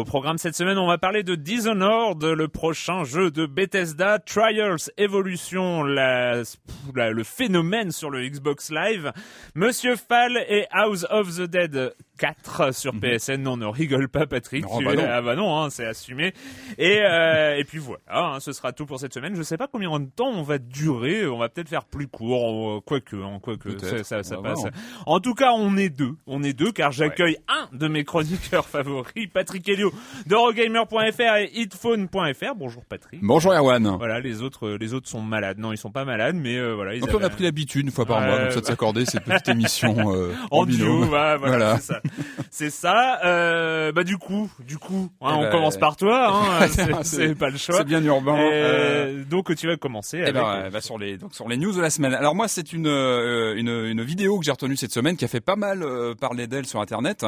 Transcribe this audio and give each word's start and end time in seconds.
Au 0.00 0.04
programme 0.04 0.38
cette 0.38 0.56
semaine, 0.56 0.78
on 0.78 0.86
va 0.86 0.96
parler 0.96 1.22
de 1.22 1.34
Dishonored, 1.34 2.24
le 2.24 2.48
prochain 2.48 3.04
jeu 3.04 3.30
de 3.30 3.44
Bethesda, 3.44 4.18
Trials 4.18 4.90
Evolution, 4.96 5.82
le 5.82 7.22
phénomène 7.22 7.90
sur 7.92 8.08
le 8.08 8.26
Xbox 8.26 8.70
Live, 8.70 9.12
Monsieur 9.54 9.96
Fall 9.96 10.42
et 10.48 10.64
House 10.70 11.06
of 11.10 11.36
the 11.36 11.42
Dead 11.42 11.92
4 12.20 12.74
sur 12.74 12.94
mhm. 12.94 13.00
PSN. 13.00 13.42
Non, 13.42 13.56
ne 13.56 13.66
rigole 13.66 14.08
pas, 14.08 14.26
Patrick. 14.26 14.64
Non, 14.64 14.82
bah 14.82 14.94
non. 14.94 15.04
Ah 15.08 15.22
bah 15.22 15.34
non, 15.34 15.58
hein, 15.58 15.70
c'est 15.70 15.86
assumé. 15.86 16.34
Et, 16.76 17.00
euh, 17.00 17.56
et 17.56 17.64
puis 17.64 17.78
voilà, 17.78 18.02
hein, 18.08 18.40
ce 18.40 18.52
sera 18.52 18.72
tout 18.72 18.84
pour 18.84 19.00
cette 19.00 19.14
semaine. 19.14 19.34
Je 19.34 19.42
sais 19.42 19.56
pas 19.56 19.66
combien 19.66 19.98
de 19.98 20.10
temps 20.10 20.28
on 20.28 20.42
va 20.42 20.58
durer. 20.58 21.26
On 21.26 21.38
va 21.38 21.48
peut-être 21.48 21.68
faire 21.68 21.84
plus 21.84 22.08
court, 22.08 22.84
quoique, 22.84 23.16
hein, 23.16 23.38
quoique 23.42 23.78
ça, 23.78 24.04
ça, 24.04 24.22
ça 24.22 24.36
passe. 24.36 24.60
En 25.06 25.20
tout 25.20 25.34
cas, 25.34 25.52
on 25.52 25.76
est 25.78 25.88
deux. 25.88 26.14
On 26.26 26.42
est 26.42 26.52
deux 26.52 26.72
car 26.72 26.92
j'accueille 26.92 27.38
un 27.48 27.68
de 27.74 27.88
mes 27.88 28.04
chroniqueurs 28.04 28.66
favoris, 28.68 29.28
Patrick 29.32 29.66
Helio 29.68 29.92
d'Eurogamer.fr 30.26 31.36
et 31.38 31.50
hitphone.fr. 31.54 32.54
Bonjour 32.56 32.84
Patrick. 32.84 33.20
Bonjour 33.22 33.52
Erwan. 33.52 33.96
Voilà, 33.96 34.20
les 34.20 34.42
autres, 34.42 34.70
les 34.70 34.92
autres 34.92 35.08
sont 35.08 35.22
malades. 35.22 35.58
Non, 35.58 35.72
ils 35.72 35.78
sont 35.78 35.90
pas 35.90 36.04
malades, 36.04 36.36
mais 36.36 36.56
euh, 36.56 36.74
voilà. 36.74 36.94
Ils 36.94 37.00
donc 37.00 37.10
on 37.14 37.22
a 37.22 37.30
pris 37.30 37.44
l'habitude 37.44 37.86
une 37.86 37.92
fois 37.92 38.04
par 38.04 38.20
mois, 38.20 38.38
donc 38.38 38.52
ça 38.52 38.60
de 38.60 38.66
s'accorder 38.66 39.06
cette 39.06 39.24
petite 39.24 39.48
émission 39.48 40.14
euh, 40.14 40.34
en, 40.50 40.66
duo. 40.66 41.04
voilà, 41.04 41.36
voilà. 41.38 41.78
c'est 41.78 41.94
ça. 41.94 42.00
C'est 42.50 42.70
ça. 42.70 43.20
Euh, 43.24 43.92
bah 43.92 44.04
du 44.04 44.18
coup, 44.18 44.50
du 44.66 44.78
coup, 44.78 45.10
hein, 45.20 45.34
on 45.36 45.42
bah, 45.42 45.50
commence 45.50 45.76
par 45.76 45.96
toi. 45.96 46.60
Hein, 46.62 46.68
c'est 47.02 47.34
pas 47.34 47.50
le 47.50 47.56
choix. 47.56 47.78
C'est 47.78 47.84
bien 47.84 48.02
urbain. 48.02 48.36
Euh, 48.38 49.24
donc 49.24 49.54
tu 49.54 49.66
vas 49.66 49.76
commencer. 49.76 50.18
Eh 50.18 50.22
avec... 50.22 50.34
ben, 50.34 50.70
bah, 50.70 50.80
sur 50.80 50.98
les 50.98 51.16
donc 51.16 51.34
sur 51.34 51.48
les 51.48 51.56
news 51.56 51.72
de 51.72 51.80
la 51.80 51.90
semaine. 51.90 52.14
Alors 52.14 52.34
moi 52.34 52.48
c'est 52.48 52.72
une, 52.72 52.86
euh, 52.86 53.54
une 53.56 53.68
une 53.68 54.02
vidéo 54.02 54.38
que 54.38 54.44
j'ai 54.44 54.50
retenue 54.50 54.76
cette 54.76 54.92
semaine 54.92 55.16
qui 55.16 55.24
a 55.24 55.28
fait 55.28 55.40
pas 55.40 55.56
mal 55.56 55.82
euh, 55.82 56.14
parler 56.14 56.46
d'elle 56.46 56.66
sur 56.66 56.80
internet, 56.80 57.26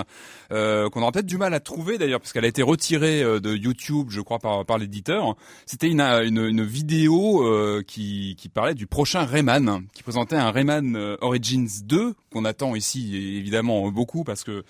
euh, 0.53 0.89
qu'on 0.91 1.03
aura 1.03 1.13
peut-être 1.13 1.27
du 1.27 1.39
mal 1.39 1.55
à 1.55 1.61
trouver 1.61 1.99
d'ailleurs 1.99 2.21
parce 2.21 2.33
qu'elle 2.33 2.45
a 2.45 2.49
été 2.49 2.63
retirée 2.63 3.23
de 3.23 3.55
YouTube, 3.55 4.09
je 4.11 4.21
crois 4.21 4.39
par 4.39 4.65
par 4.65 4.79
l'éditeur. 4.79 5.37
C'était 5.67 5.89
une, 5.89 6.01
une, 6.01 6.45
une 6.45 6.65
vidéo 6.65 7.45
qui 7.87 8.37
qui 8.39 8.49
parlait 8.49 8.75
du 8.75 8.87
prochain 8.87 9.25
Rayman, 9.25 9.83
qui 9.95 10.03
présentait 10.03 10.37
un 10.37 10.51
Rayman 10.51 11.17
Origins 11.21 11.69
2 11.85 12.15
qu'on 12.33 12.45
attend 12.45 12.75
ici 12.75 13.17
évidemment 13.39 13.91
beaucoup 13.91 14.25
parce 14.25 14.45
que 14.45 14.65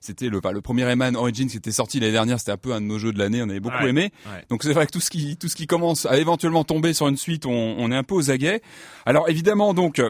c'était 0.00 0.28
le, 0.28 0.40
le 0.52 0.60
premier 0.60 0.84
Rayman 0.84 1.16
Origins 1.16 1.48
qui 1.48 1.56
était 1.56 1.72
sorti 1.72 1.98
l'année 1.98 2.12
dernière. 2.12 2.38
C'était 2.38 2.52
un 2.52 2.56
peu 2.56 2.72
un 2.72 2.80
de 2.80 2.86
nos 2.86 2.98
jeux 2.98 3.12
de 3.12 3.18
l'année. 3.18 3.42
On 3.42 3.48
avait 3.48 3.60
beaucoup 3.60 3.84
aimé. 3.84 4.12
Donc 4.48 4.62
c'est 4.62 4.72
vrai 4.72 4.86
que 4.86 4.92
tout 4.92 5.00
ce 5.00 5.10
qui 5.10 5.36
tout 5.36 5.48
ce 5.48 5.56
qui 5.56 5.66
commence 5.66 6.06
à 6.06 6.18
éventuellement 6.18 6.64
tomber 6.64 6.92
sur 6.94 7.08
une 7.08 7.16
suite, 7.16 7.46
on, 7.46 7.74
on 7.78 7.90
est 7.90 7.96
un 7.96 8.04
peu 8.04 8.14
aux 8.14 8.30
aguets. 8.30 8.62
Alors 9.06 9.28
évidemment 9.28 9.74
donc 9.74 10.00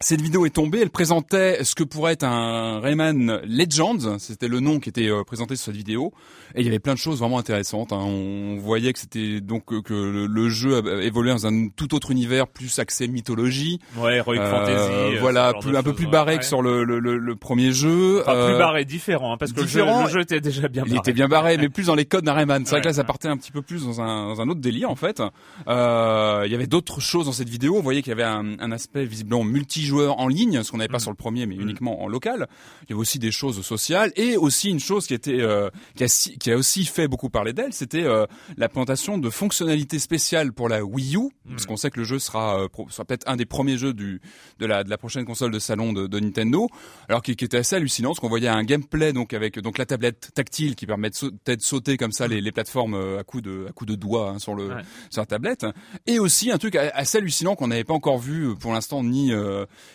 cette 0.00 0.20
vidéo 0.20 0.44
est 0.44 0.50
tombée, 0.50 0.80
elle 0.82 0.90
présentait 0.90 1.64
ce 1.64 1.74
que 1.74 1.82
pourrait 1.82 2.12
être 2.12 2.24
un 2.24 2.80
Rayman 2.80 3.40
Legends, 3.44 4.18
c'était 4.18 4.46
le 4.46 4.60
nom 4.60 4.78
qui 4.78 4.90
était 4.90 5.08
euh, 5.08 5.24
présenté 5.24 5.56
sur 5.56 5.66
cette 5.66 5.76
vidéo, 5.76 6.12
et 6.54 6.60
il 6.60 6.66
y 6.66 6.68
avait 6.68 6.80
plein 6.80 6.92
de 6.92 6.98
choses 6.98 7.20
vraiment 7.20 7.38
intéressantes. 7.38 7.94
Hein. 7.94 8.04
On 8.04 8.58
voyait 8.58 8.92
que 8.92 8.98
c'était 8.98 9.40
donc 9.40 9.72
euh, 9.72 9.80
que 9.80 10.26
le, 10.28 10.48
jeu 10.50 10.82
évoluait 11.02 11.32
dans 11.32 11.46
un 11.46 11.68
tout 11.68 11.94
autre 11.94 12.10
univers, 12.10 12.46
plus 12.46 12.78
axé 12.78 13.08
mythologie. 13.08 13.80
Ouais, 13.96 14.16
heroic 14.16 14.38
euh, 14.38 14.50
fantasy. 14.50 15.18
Voilà, 15.18 15.54
plus, 15.54 15.74
un 15.74 15.82
peu 15.82 15.94
plus 15.94 16.06
barré 16.06 16.36
que 16.36 16.44
sur 16.44 16.60
le, 16.60 16.84
le, 16.84 17.00
le, 17.00 17.36
premier 17.36 17.72
jeu. 17.72 18.20
Enfin, 18.20 18.48
plus 18.48 18.58
barré, 18.58 18.84
différent, 18.84 19.32
hein, 19.32 19.36
parce 19.38 19.54
que 19.54 19.62
différent, 19.62 20.04
le, 20.04 20.10
jeu, 20.10 20.20
était 20.20 20.42
déjà 20.42 20.68
bien 20.68 20.82
barré. 20.82 20.94
Il 20.94 20.98
était 20.98 21.12
bien 21.14 21.28
barré, 21.28 21.56
mais 21.56 21.70
plus 21.70 21.86
dans 21.86 21.94
les 21.94 22.04
codes 22.04 22.24
d'un 22.24 22.34
Rayman. 22.34 22.66
C'est 22.66 22.72
vrai 22.72 22.82
que 22.82 22.88
là, 22.88 22.92
ça 22.92 23.04
partait 23.04 23.28
un 23.28 23.38
petit 23.38 23.50
peu 23.50 23.62
plus 23.62 23.86
dans 23.86 24.02
un, 24.02 24.26
dans 24.26 24.42
un 24.42 24.48
autre 24.50 24.60
délire 24.60 24.90
en 24.90 24.96
fait. 24.96 25.22
Euh, 25.68 26.42
il 26.44 26.52
y 26.52 26.54
avait 26.54 26.66
d'autres 26.66 27.00
choses 27.00 27.24
dans 27.24 27.32
cette 27.32 27.48
vidéo. 27.48 27.76
On 27.78 27.82
voyait 27.82 28.02
qu'il 28.02 28.10
y 28.10 28.12
avait 28.12 28.24
un, 28.24 28.58
un 28.60 28.72
aspect 28.72 29.06
visiblement 29.06 29.42
multijoueur 29.86 30.18
en 30.18 30.28
ligne 30.28 30.62
ce 30.62 30.70
qu'on 30.70 30.78
n'avait 30.78 30.88
pas 30.88 30.98
mm. 30.98 31.00
sur 31.00 31.10
le 31.10 31.16
premier, 31.16 31.46
mais 31.46 31.56
mm. 31.56 31.60
uniquement 31.60 32.02
en 32.02 32.08
local. 32.08 32.48
Il 32.82 32.90
y 32.90 32.92
avait 32.92 33.00
aussi 33.00 33.18
des 33.18 33.30
choses 33.30 33.60
sociales 33.64 34.12
et 34.16 34.36
aussi 34.36 34.70
une 34.70 34.80
chose 34.80 35.06
qui 35.06 35.14
était 35.14 35.40
euh, 35.40 35.70
qui, 35.94 36.04
a, 36.04 36.36
qui, 36.38 36.50
a, 36.50 36.56
aussi 36.56 36.84
fait 36.84 37.08
beaucoup 37.08 37.30
parler 37.30 37.52
d'elle, 37.52 37.72
c'était 37.72 38.04
euh, 38.04 38.26
la 38.56 38.68
présentation 38.68 39.18
de 39.18 39.30
fonctionnalités 39.30 39.98
spéciales 39.98 40.52
pour 40.52 40.68
la 40.68 40.84
Wii 40.84 41.16
U, 41.16 41.18
mm. 41.18 41.50
parce 41.50 41.66
qu'on 41.66 41.76
sait 41.76 41.90
que 41.90 41.98
le 41.98 42.04
jeu 42.04 42.18
sera, 42.18 42.60
euh, 42.60 42.68
sera 42.88 43.04
peut-être 43.04 43.28
un 43.28 43.36
des 43.36 43.46
premiers 43.46 43.78
jeux 43.78 43.94
du 43.94 44.20
de 44.58 44.66
la 44.66 44.84
de 44.84 44.90
la 44.90 44.98
prochaine 44.98 45.24
console 45.24 45.50
de 45.50 45.58
salon 45.58 45.92
de, 45.92 46.06
de 46.06 46.20
Nintendo. 46.20 46.68
Alors 47.08 47.22
qui, 47.22 47.36
qui, 47.36 47.44
était 47.44 47.58
assez 47.58 47.76
hallucinant, 47.76 48.10
parce 48.10 48.20
qu'on 48.20 48.28
voyait 48.28 48.48
un 48.48 48.64
gameplay 48.64 49.12
donc 49.12 49.32
avec 49.32 49.58
donc 49.58 49.78
la 49.78 49.86
tablette 49.86 50.30
tactile 50.34 50.74
qui 50.74 50.86
permet 50.86 51.10
de, 51.10 51.56
sauter 51.60 51.96
comme 51.96 52.12
ça 52.12 52.28
les, 52.28 52.40
les 52.40 52.52
plateformes 52.52 53.18
à 53.18 53.24
coup 53.24 53.40
de 53.40 53.66
à 53.68 53.72
coup 53.72 53.86
de 53.86 53.94
doigts 53.94 54.30
hein, 54.30 54.38
sur 54.38 54.54
le 54.54 54.68
sur 55.10 55.22
la 55.22 55.26
tablette, 55.26 55.66
et 56.06 56.18
aussi 56.18 56.50
un 56.50 56.58
truc 56.58 56.76
assez 56.76 57.18
hallucinant 57.18 57.54
qu'on 57.54 57.68
n'avait 57.68 57.84
pas 57.84 57.94
encore 57.94 58.18
vu 58.18 58.54
pour 58.56 58.72
l'instant 58.72 59.02
ni 59.02 59.32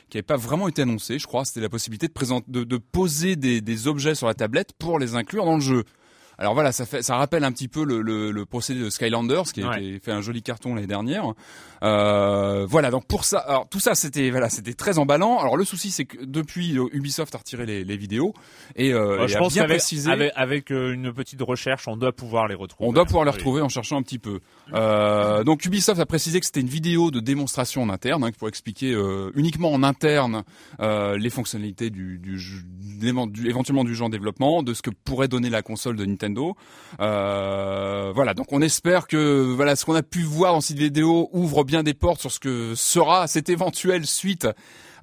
qui 0.09 0.17
n'avait 0.17 0.23
pas 0.23 0.37
vraiment 0.37 0.67
été 0.67 0.81
annoncé, 0.81 1.19
je 1.19 1.27
crois, 1.27 1.45
c'était 1.45 1.61
la 1.61 1.69
possibilité 1.69 2.07
de, 2.07 2.77
poser 2.77 3.35
des, 3.35 3.87
objets 3.87 4.15
sur 4.15 4.27
la 4.27 4.33
tablette 4.33 4.73
pour 4.77 4.99
les 4.99 5.15
inclure 5.15 5.45
dans 5.45 5.55
le 5.55 5.61
jeu. 5.61 5.83
Alors 6.37 6.53
voilà, 6.53 6.71
ça 6.71 6.85
fait, 6.85 7.01
ça 7.03 7.17
rappelle 7.17 7.43
un 7.43 7.51
petit 7.51 7.67
peu 7.67 7.83
le, 7.85 8.01
le, 8.01 8.31
le 8.31 8.45
procédé 8.45 8.79
de 8.79 8.89
Skylanders, 8.89 9.51
qui 9.53 9.61
a 9.61 9.73
fait 10.01 10.11
un 10.11 10.21
joli 10.21 10.41
carton 10.41 10.73
l'année 10.73 10.87
dernière. 10.87 11.33
Euh, 11.83 12.65
voilà, 12.67 12.91
donc 12.91 13.05
pour 13.07 13.25
ça, 13.25 13.39
alors 13.39 13.67
tout 13.67 13.79
ça, 13.79 13.95
c'était 13.95 14.29
voilà, 14.29 14.49
c'était 14.49 14.73
très 14.73 14.97
emballant. 14.97 15.39
Alors 15.39 15.57
le 15.57 15.65
souci, 15.65 15.91
c'est 15.91 16.05
que 16.05 16.23
depuis 16.23 16.77
euh, 16.77 16.85
Ubisoft 16.93 17.33
a 17.35 17.39
retiré 17.39 17.65
les, 17.65 17.83
les 17.83 17.97
vidéos 17.97 18.33
et, 18.75 18.93
euh, 18.93 19.27
je 19.27 19.37
pense 19.37 19.53
bien 19.53 19.65
précisé, 19.65 20.11
avec, 20.11 20.31
avec 20.35 20.71
euh, 20.71 20.93
une 20.93 21.11
petite 21.11 21.41
recherche, 21.41 21.87
on 21.87 21.97
doit 21.97 22.11
pouvoir 22.11 22.47
les 22.47 22.55
retrouver. 22.55 22.87
On 22.87 22.93
doit 22.93 23.05
pouvoir 23.05 23.25
les 23.25 23.31
retrouver 23.31 23.61
en 23.61 23.69
cherchant 23.69 23.97
un 23.97 24.03
petit 24.03 24.19
peu. 24.19 24.39
Euh, 24.73 25.43
donc 25.43 25.65
Ubisoft 25.65 25.99
a 25.99 26.05
précisé 26.05 26.39
que 26.39 26.45
c'était 26.45 26.61
une 26.61 26.67
vidéo 26.67 27.11
de 27.11 27.19
démonstration 27.19 27.81
en 27.83 27.89
interne, 27.89 28.23
hein, 28.23 28.31
pour 28.37 28.47
expliquer 28.47 28.95
uniquement 29.35 29.73
en 29.73 29.83
interne 29.83 30.43
les 30.79 31.29
fonctionnalités 31.29 31.89
du, 31.89 32.19
du, 32.19 32.37
du, 32.37 33.49
éventuellement 33.49 33.83
du 33.83 33.95
jeu 33.95 34.05
en 34.05 34.09
développement, 34.09 34.63
de 34.63 34.73
ce 34.73 34.81
que 34.81 34.91
pourrait 34.91 35.27
donner 35.27 35.49
la 35.49 35.61
console 35.61 35.95
de 35.95 36.05
Nintendo 36.05 36.20
Nintendo. 36.21 36.55
Euh, 36.99 38.11
voilà, 38.13 38.33
donc 38.33 38.47
on 38.51 38.61
espère 38.61 39.07
que 39.07 39.53
voilà 39.53 39.75
ce 39.75 39.85
qu'on 39.85 39.95
a 39.95 40.03
pu 40.03 40.23
voir 40.23 40.53
dans 40.53 40.61
cette 40.61 40.77
vidéo 40.77 41.29
ouvre 41.33 41.63
bien 41.63 41.83
des 41.83 41.93
portes 41.93 42.21
sur 42.21 42.31
ce 42.31 42.39
que 42.39 42.73
sera 42.75 43.27
cette 43.27 43.49
éventuelle 43.49 44.05
suite 44.05 44.47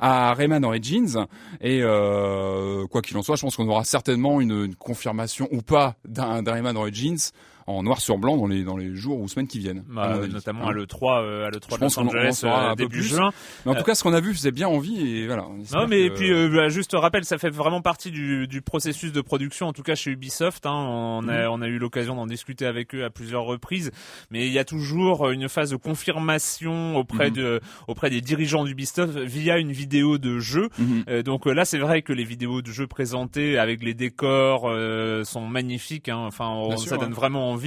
à 0.00 0.32
Rayman 0.34 0.64
Origins. 0.64 1.26
Et 1.60 1.80
euh, 1.82 2.86
quoi 2.86 3.02
qu'il 3.02 3.16
en 3.16 3.22
soit, 3.22 3.36
je 3.36 3.42
pense 3.42 3.56
qu'on 3.56 3.68
aura 3.68 3.84
certainement 3.84 4.40
une, 4.40 4.64
une 4.64 4.74
confirmation 4.76 5.48
ou 5.50 5.62
pas 5.62 5.96
d'un 6.04 6.42
Rayman 6.44 6.76
Origins 6.76 7.32
en 7.68 7.82
noir 7.82 8.00
sur 8.00 8.18
blanc 8.18 8.36
dans 8.36 8.46
les 8.46 8.64
dans 8.64 8.76
les 8.76 8.94
jours 8.94 9.20
ou 9.20 9.28
semaines 9.28 9.46
qui 9.46 9.58
viennent. 9.58 9.84
Bah, 9.88 10.20
notamment 10.26 10.66
à 10.66 10.70
hein. 10.70 10.72
le 10.72 10.86
3 10.86 11.22
euh, 11.22 11.46
à 11.46 11.50
le 11.50 11.60
3 11.60 11.78
de 11.78 11.84
Los 11.84 11.98
Angeles 11.98 12.40
euh, 12.44 12.74
début 12.74 13.02
juin. 13.02 13.30
Mais 13.64 13.72
en 13.72 13.74
tout 13.74 13.84
cas, 13.84 13.94
ce 13.94 14.02
qu'on 14.02 14.14
a 14.14 14.20
vu 14.20 14.32
faisait 14.32 14.52
bien 14.52 14.68
envie 14.68 15.06
et 15.06 15.26
voilà. 15.26 15.46
Non, 15.74 15.86
mais 15.86 16.08
puis 16.10 16.32
euh, 16.32 16.48
bah, 16.48 16.68
juste 16.68 16.92
rappel, 16.94 17.24
ça 17.24 17.36
fait 17.36 17.50
vraiment 17.50 17.82
partie 17.82 18.10
du, 18.10 18.46
du 18.46 18.62
processus 18.62 19.12
de 19.12 19.20
production, 19.20 19.66
en 19.66 19.72
tout 19.74 19.82
cas 19.82 19.94
chez 19.94 20.10
Ubisoft. 20.10 20.64
Hein, 20.64 20.72
on 20.72 21.28
a 21.28 21.42
mhm. 21.42 21.50
on 21.52 21.62
a 21.62 21.68
eu 21.68 21.78
l'occasion 21.78 22.14
d'en 22.14 22.26
discuter 22.26 22.64
avec 22.64 22.94
eux 22.94 23.04
à 23.04 23.10
plusieurs 23.10 23.44
reprises, 23.44 23.90
mais 24.30 24.46
il 24.46 24.52
y 24.52 24.58
a 24.58 24.64
toujours 24.64 25.28
une 25.28 25.48
phase 25.48 25.70
de 25.70 25.76
confirmation 25.76 26.96
auprès 26.96 27.28
mhm. 27.28 27.36
de 27.36 27.60
auprès 27.86 28.08
des 28.08 28.22
dirigeants 28.22 28.64
d'Ubisoft 28.64 29.18
via 29.18 29.58
une 29.58 29.72
vidéo 29.72 30.16
de 30.16 30.38
jeu. 30.38 30.70
Mhm. 30.78 31.22
donc 31.22 31.44
là, 31.44 31.66
c'est 31.66 31.78
vrai 31.78 32.00
que 32.00 32.14
les 32.14 32.24
vidéos 32.24 32.62
de 32.62 32.70
jeu 32.70 32.86
présentées 32.86 33.58
avec 33.58 33.82
les 33.82 33.94
décors 33.94 34.72
sont 35.24 35.46
magnifiques. 35.46 36.08
Hein, 36.08 36.24
enfin, 36.26 36.76
ça 36.78 36.96
donne 36.96 37.12
vraiment 37.12 37.50
envie 37.50 37.57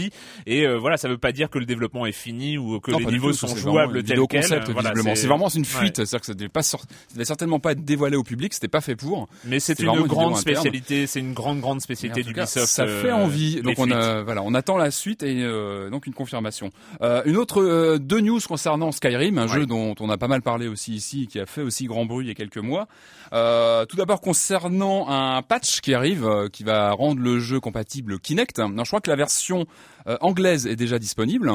Et 0.45 0.65
euh, 0.65 0.77
voilà, 0.77 0.97
ça 0.97 1.07
veut 1.07 1.17
pas 1.17 1.31
dire 1.31 1.49
que 1.49 1.59
le 1.59 1.65
développement 1.65 2.05
est 2.05 2.11
fini 2.11 2.57
ou 2.57 2.79
que 2.79 2.91
les 2.91 3.05
niveaux 3.05 3.33
sont 3.33 3.55
jouables 3.55 4.03
tel 4.03 4.19
quel. 4.29 4.43
c'est 4.43 5.27
vraiment 5.27 5.49
une 5.49 5.65
fuite. 5.65 5.97
C'est-à-dire 5.97 6.19
que 6.19 6.25
ça 6.25 6.33
devait 6.33 6.49
pas 6.49 6.63
sortir, 6.63 6.89
ça 7.07 7.15
devait 7.15 7.25
certainement 7.25 7.59
pas 7.59 7.73
être 7.73 7.83
dévoilé 7.83 8.15
au 8.15 8.23
public. 8.23 8.53
C'était 8.53 8.67
pas 8.67 8.81
fait 8.81 8.95
pour. 8.95 9.27
Mais 9.45 9.59
c'est 9.59 9.79
une 9.79 10.01
grande 10.01 10.38
spécialité. 10.38 11.07
C'est 11.07 11.19
une 11.19 11.33
grande 11.33 11.59
grande 11.59 11.81
spécialité 11.81 12.23
d'Ubisoft. 12.23 12.67
Ça 12.67 12.85
fait 12.85 13.09
euh, 13.09 13.15
envie. 13.15 13.61
Donc 13.61 13.75
on 13.77 13.91
a, 13.91 14.21
voilà, 14.23 14.41
on 14.43 14.53
attend 14.53 14.77
la 14.77 14.91
suite 14.91 15.23
et 15.23 15.43
euh, 15.43 15.89
donc 15.89 16.07
une 16.07 16.13
confirmation. 16.13 16.71
une 17.01 17.38
autre 17.38 17.97
deux 17.97 18.21
news 18.21 18.39
concernant 18.47 18.91
Skyrim, 18.91 19.38
un 19.38 19.47
jeu 19.47 19.65
dont 19.65 19.95
on 19.99 20.09
a 20.09 20.17
pas 20.17 20.27
mal 20.27 20.41
parlé 20.41 20.67
aussi 20.67 20.93
ici, 20.93 21.27
qui 21.27 21.39
a 21.39 21.45
fait 21.45 21.61
aussi 21.61 21.85
grand 21.85 22.05
bruit 22.05 22.25
il 22.25 22.29
y 22.29 22.31
a 22.31 22.35
quelques 22.35 22.57
mois. 22.57 22.88
tout 23.31 23.97
d'abord 23.97 24.21
concernant 24.21 25.07
un 25.09 25.41
patch 25.41 25.81
qui 25.81 25.93
arrive, 25.93 26.49
qui 26.51 26.63
va 26.63 26.91
rendre 26.91 27.21
le 27.21 27.39
jeu 27.39 27.59
compatible 27.59 28.19
Kinect. 28.19 28.59
Non, 28.59 28.83
je 28.83 28.89
crois 28.89 29.01
que 29.01 29.09
la 29.09 29.15
version 29.15 29.61
euh, 29.61 29.65
anglaise 30.21 30.67
est 30.67 30.75
déjà 30.75 30.99
disponible. 30.99 31.51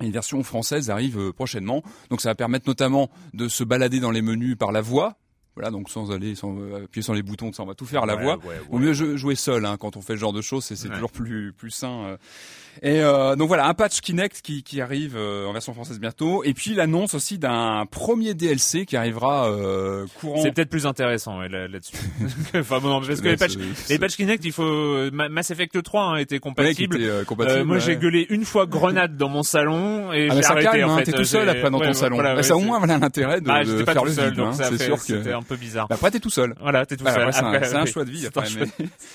Une 0.00 0.12
version 0.12 0.42
française 0.44 0.90
arrive 0.90 1.18
euh, 1.18 1.32
prochainement, 1.32 1.82
donc 2.10 2.20
ça 2.20 2.28
va 2.28 2.34
permettre 2.34 2.68
notamment 2.68 3.10
de 3.34 3.48
se 3.48 3.64
balader 3.64 3.98
dans 3.98 4.12
les 4.12 4.22
menus 4.22 4.56
par 4.56 4.70
la 4.70 4.80
voix, 4.80 5.16
voilà, 5.56 5.72
donc 5.72 5.90
sans 5.90 6.12
aller, 6.12 6.36
sans 6.36 6.56
euh, 6.56 6.84
appuyer 6.84 7.02
sur 7.02 7.14
les 7.14 7.22
boutons, 7.22 7.52
ça 7.52 7.64
on 7.64 7.66
va 7.66 7.74
tout 7.74 7.86
faire 7.86 8.04
à 8.04 8.06
la 8.06 8.14
voix. 8.14 8.38
Au 8.70 8.78
mieux 8.78 8.92
jouer 8.92 9.34
seul 9.34 9.66
hein, 9.66 9.76
quand 9.76 9.96
on 9.96 10.00
fait 10.00 10.12
ce 10.12 10.20
genre 10.20 10.32
de 10.32 10.40
choses, 10.40 10.64
c'est 10.64 10.88
toujours 10.88 11.10
plus 11.10 11.52
plus 11.52 11.70
sain. 11.70 12.16
Et 12.82 13.00
euh, 13.02 13.36
donc 13.36 13.48
voilà, 13.48 13.66
un 13.66 13.74
patch 13.74 14.00
Kinect 14.00 14.40
qui, 14.42 14.62
qui 14.62 14.80
arrive 14.80 15.16
euh, 15.16 15.46
en 15.46 15.52
version 15.52 15.74
française 15.74 15.98
bientôt. 15.98 16.44
Et 16.44 16.54
puis 16.54 16.74
l'annonce 16.74 17.14
aussi 17.14 17.38
d'un 17.38 17.84
premier 17.90 18.34
DLC 18.34 18.86
qui 18.86 18.96
arrivera 18.96 19.50
euh, 19.50 20.06
courant. 20.20 20.40
C'est 20.42 20.52
peut-être 20.52 20.70
plus 20.70 20.86
intéressant 20.86 21.40
là-dessus. 21.40 21.96
enfin 22.54 22.78
bon, 22.78 23.00
parce 23.00 23.20
que 23.20 23.28
les 23.28 23.36
patchs, 23.36 23.56
les 23.88 23.98
patchs 23.98 24.16
Kinect, 24.16 24.44
il 24.44 24.52
faut 24.52 24.62
euh, 24.62 25.10
Mass 25.12 25.50
Effect 25.50 25.82
3 25.82 26.02
hein, 26.02 26.16
était 26.16 26.38
compatible. 26.38 26.96
Ouais, 26.96 27.24
compatible 27.26 27.64
moi, 27.64 27.78
j'ai 27.78 27.96
gueulé 27.96 28.26
une 28.30 28.44
fois 28.44 28.66
grenade 28.66 29.16
dans 29.16 29.28
mon 29.28 29.42
salon 29.42 30.12
et 30.12 30.28
ah, 30.30 30.34
j'ai 30.36 30.44
arrêté. 30.44 30.68
Calme, 30.68 30.90
en 30.90 30.96
hein, 30.96 31.02
T'es 31.04 31.12
tout 31.12 31.24
seul 31.24 31.48
après 31.48 31.70
dans 31.70 31.80
ton 31.80 31.92
salon. 31.92 32.16
Voilà, 32.16 32.34
bah, 32.34 32.42
ça 32.42 32.56
au 32.56 32.60
moins 32.60 32.78
voilà 32.78 32.98
l'intérêt 32.98 33.40
de, 33.40 33.50
ah, 33.50 33.64
de 33.64 33.84
faire 33.84 34.04
le 34.04 34.10
vide. 34.10 34.38
Hein, 34.38 34.52
c'est 34.52 34.78
sûr 34.78 34.96
que 34.96 35.02
c'était 35.02 35.32
un 35.32 35.42
peu 35.42 35.56
bizarre. 35.56 35.88
Bah, 35.88 35.96
après 35.96 36.10
t'es 36.10 36.20
tout 36.20 36.30
seul. 36.30 36.54
Voilà, 36.60 36.86
t'es 36.86 36.96
tout 36.96 37.06
seul. 37.06 37.32
C'est 37.32 37.74
un 37.74 37.86
choix 37.86 38.04
de 38.04 38.10
vie. 38.10 38.28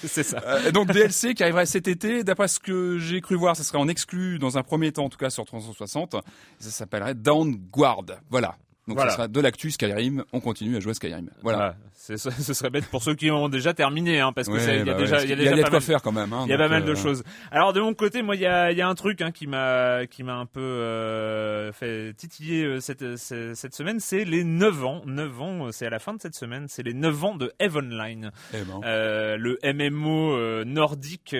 C'est 0.04 0.24
ça. 0.24 0.42
Donc 0.74 0.92
DLC 0.92 1.34
qui 1.34 1.44
arriverait 1.44 1.66
cet 1.66 1.88
été. 1.88 2.24
D'après 2.24 2.48
ce 2.48 2.60
que 2.60 2.98
j'ai 2.98 3.22
cru 3.22 3.36
voir, 3.36 3.53
ça 3.54 3.64
serait 3.64 3.78
en 3.78 3.88
exclu 3.88 4.40
dans 4.40 4.58
un 4.58 4.64
premier 4.64 4.92
temps 4.92 5.06
en 5.06 5.10
tout 5.10 5.18
cas 5.18 5.30
sur 5.30 5.46
360. 5.46 6.16
Ça 6.60 6.70
s'appellerait 6.72 7.16
Downguard. 7.16 8.06
Voilà. 8.30 8.58
Donc 8.88 9.00
ça 9.00 9.10
sera 9.10 9.28
de 9.30 9.40
l'actu 9.40 9.72
Skyrim, 9.72 10.26
on 10.34 10.42
continue 10.42 10.76
à 10.76 10.80
jouer 10.82 10.92
à 10.92 10.94
Skyrim. 10.96 11.30
Voilà. 11.42 11.76
ce 11.94 12.18
serait 12.18 12.70
bête 12.70 12.86
pour 12.88 13.02
ceux 13.02 13.16
qui 13.16 13.32
ont 13.32 13.48
déjà 13.48 13.74
terminé, 13.74 14.20
hein, 14.20 14.34
parce 14.34 14.50
que 14.50 14.54
il 14.54 14.86
y 14.86 14.90
a 14.90 14.94
déjà, 14.94 15.24
il 15.24 15.30
y 15.30 15.34
a 15.34 15.36
déjà, 15.36 15.70
quoi 15.70 15.80
faire 15.80 16.02
quand 16.02 16.12
même. 16.12 16.34
Hein, 16.34 16.44
il 16.46 16.50
y 16.50 16.54
a 16.54 16.58
pas 16.58 16.68
mal 16.68 16.84
de 16.84 16.92
euh, 16.92 16.96
choses. 16.96 17.24
Alors 17.50 17.72
de 17.72 17.80
mon 17.80 17.94
côté, 17.94 18.22
moi, 18.22 18.36
il 18.36 18.42
y 18.42 18.46
a, 18.46 18.74
y 18.74 18.82
a 18.82 18.88
un 18.88 18.96
truc 18.96 19.22
hein, 19.22 19.32
qui 19.32 19.48
m'a, 19.48 20.06
qui 20.08 20.24
m'a 20.24 20.36
un 20.36 20.46
peu 20.46 20.60
euh, 20.60 21.72
fait 21.72 22.14
titiller 22.14 22.66
euh, 22.66 22.80
cette, 22.82 23.16
cette, 23.16 23.74
semaine, 23.74 24.02
c'est 24.02 24.26
les 24.26 24.44
9 24.44 24.84
ans. 24.84 25.02
9 25.06 25.42
ans, 25.42 25.72
c'est 25.72 25.86
à 25.86 25.90
la 25.90 26.00
fin 26.00 26.14
de 26.14 26.22
cette 26.22 26.36
semaine, 26.36 26.66
c'est 26.68 26.84
les 26.84 26.94
9 26.94 27.24
ans 27.24 27.36
de 27.36 27.54
Heavenline, 27.60 28.32
eh 28.54 28.58
ben. 28.58 28.82
euh, 28.84 29.38
le 29.38 29.58
MMO 29.64 30.66
nordique 30.66 31.34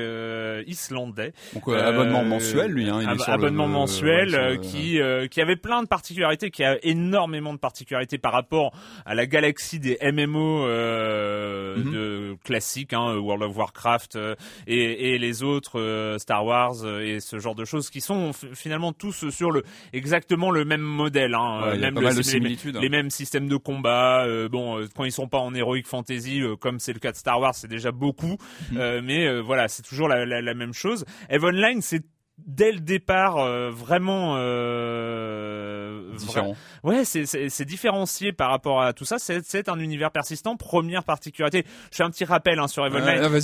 islandais. 0.66 1.34
Donc 1.54 1.68
abonnement 1.68 2.24
mensuel, 2.24 2.72
lui. 2.72 2.90
Hein, 2.90 3.00
il 3.02 3.10
ab 3.10 3.20
abonnement 3.28 3.68
mensuel 3.68 4.60
qui, 4.62 5.00
qui 5.30 5.42
avait 5.42 5.58
plein 5.58 5.84
de 5.84 5.88
particularités, 5.88 6.50
qui 6.50 6.64
a 6.64 6.78
énormément 6.84 7.33
de 7.34 7.58
particularités 7.58 8.18
par 8.18 8.32
rapport 8.32 8.74
à 9.06 9.16
la 9.16 9.26
galaxie 9.26 9.80
des 9.80 9.98
MMO 10.02 10.66
euh, 10.66 11.78
mhm. 11.78 11.92
de 11.92 12.38
classiques, 12.44 12.94
hein, 12.94 13.16
World 13.18 13.44
of 13.44 13.58
Warcraft 13.58 14.16
euh, 14.16 14.36
et, 14.68 15.14
et, 15.14 15.18
les 15.18 15.44
autres 15.44 15.80
euh, 15.80 16.18
Star 16.18 16.46
Wars 16.46 16.86
et 17.02 17.20
ce 17.20 17.40
genre 17.40 17.56
de 17.56 17.66
choses 17.66 17.90
qui 17.90 18.02
sont 18.02 18.32
finalement 18.34 18.94
tous 18.94 19.30
sur 19.30 19.52
le 19.52 19.64
exactement 19.94 20.52
le 20.52 20.66
même 20.66 20.82
modèle, 20.82 21.34
hein, 21.34 21.76
même 21.78 22.00
les, 22.00 22.80
les, 22.80 22.90
mêmes 22.90 23.10
systèmes 23.10 23.48
de 23.48 23.58
combat. 23.58 24.26
bon, 24.50 24.86
quand 24.96 25.06
ils 25.06 25.12
sont 25.12 25.28
pas 25.28 25.40
en 25.40 25.54
heroic 25.54 25.84
fantasy, 25.86 26.42
comme 26.60 26.80
c'est 26.80 26.94
le 26.94 27.00
cas 27.00 27.12
de 27.12 27.18
Star 27.18 27.40
Wars, 27.40 27.56
c'est 27.56 27.68
déjà 27.68 27.92
beaucoup, 27.92 28.38
mhm. 28.72 29.02
mais 29.04 29.40
voilà, 29.42 29.68
c'est 29.68 29.84
toujours 29.84 30.08
la, 30.08 30.26
la, 30.26 30.42
la, 30.42 30.54
même 30.54 30.74
chose. 30.74 31.06
Eve 31.30 31.46
Online, 31.46 31.82
c'est 31.82 32.04
dès 32.40 32.72
le 32.72 32.80
départ 32.80 33.38
euh, 33.38 33.70
vraiment 33.70 34.36
euh, 34.38 36.12
différent. 36.18 36.56
Ouais, 36.84 37.04
c'est 37.06 37.66
différencié 37.66 38.34
par 38.34 38.50
rapport 38.50 38.82
à 38.82 38.94
tout 38.94 39.06
ça. 39.06 39.18
C'est 39.20 39.70
un 39.70 39.80
univers 39.80 40.12
persistant. 40.12 40.58
Première 40.58 41.04
particularité. 41.04 41.66
Je 41.92 41.98
fais 41.98 42.04
un 42.04 42.10
petit 42.10 42.26
rappel 42.26 42.60
hein, 42.60 42.68
sur 42.68 42.86
Evolve 42.86 43.04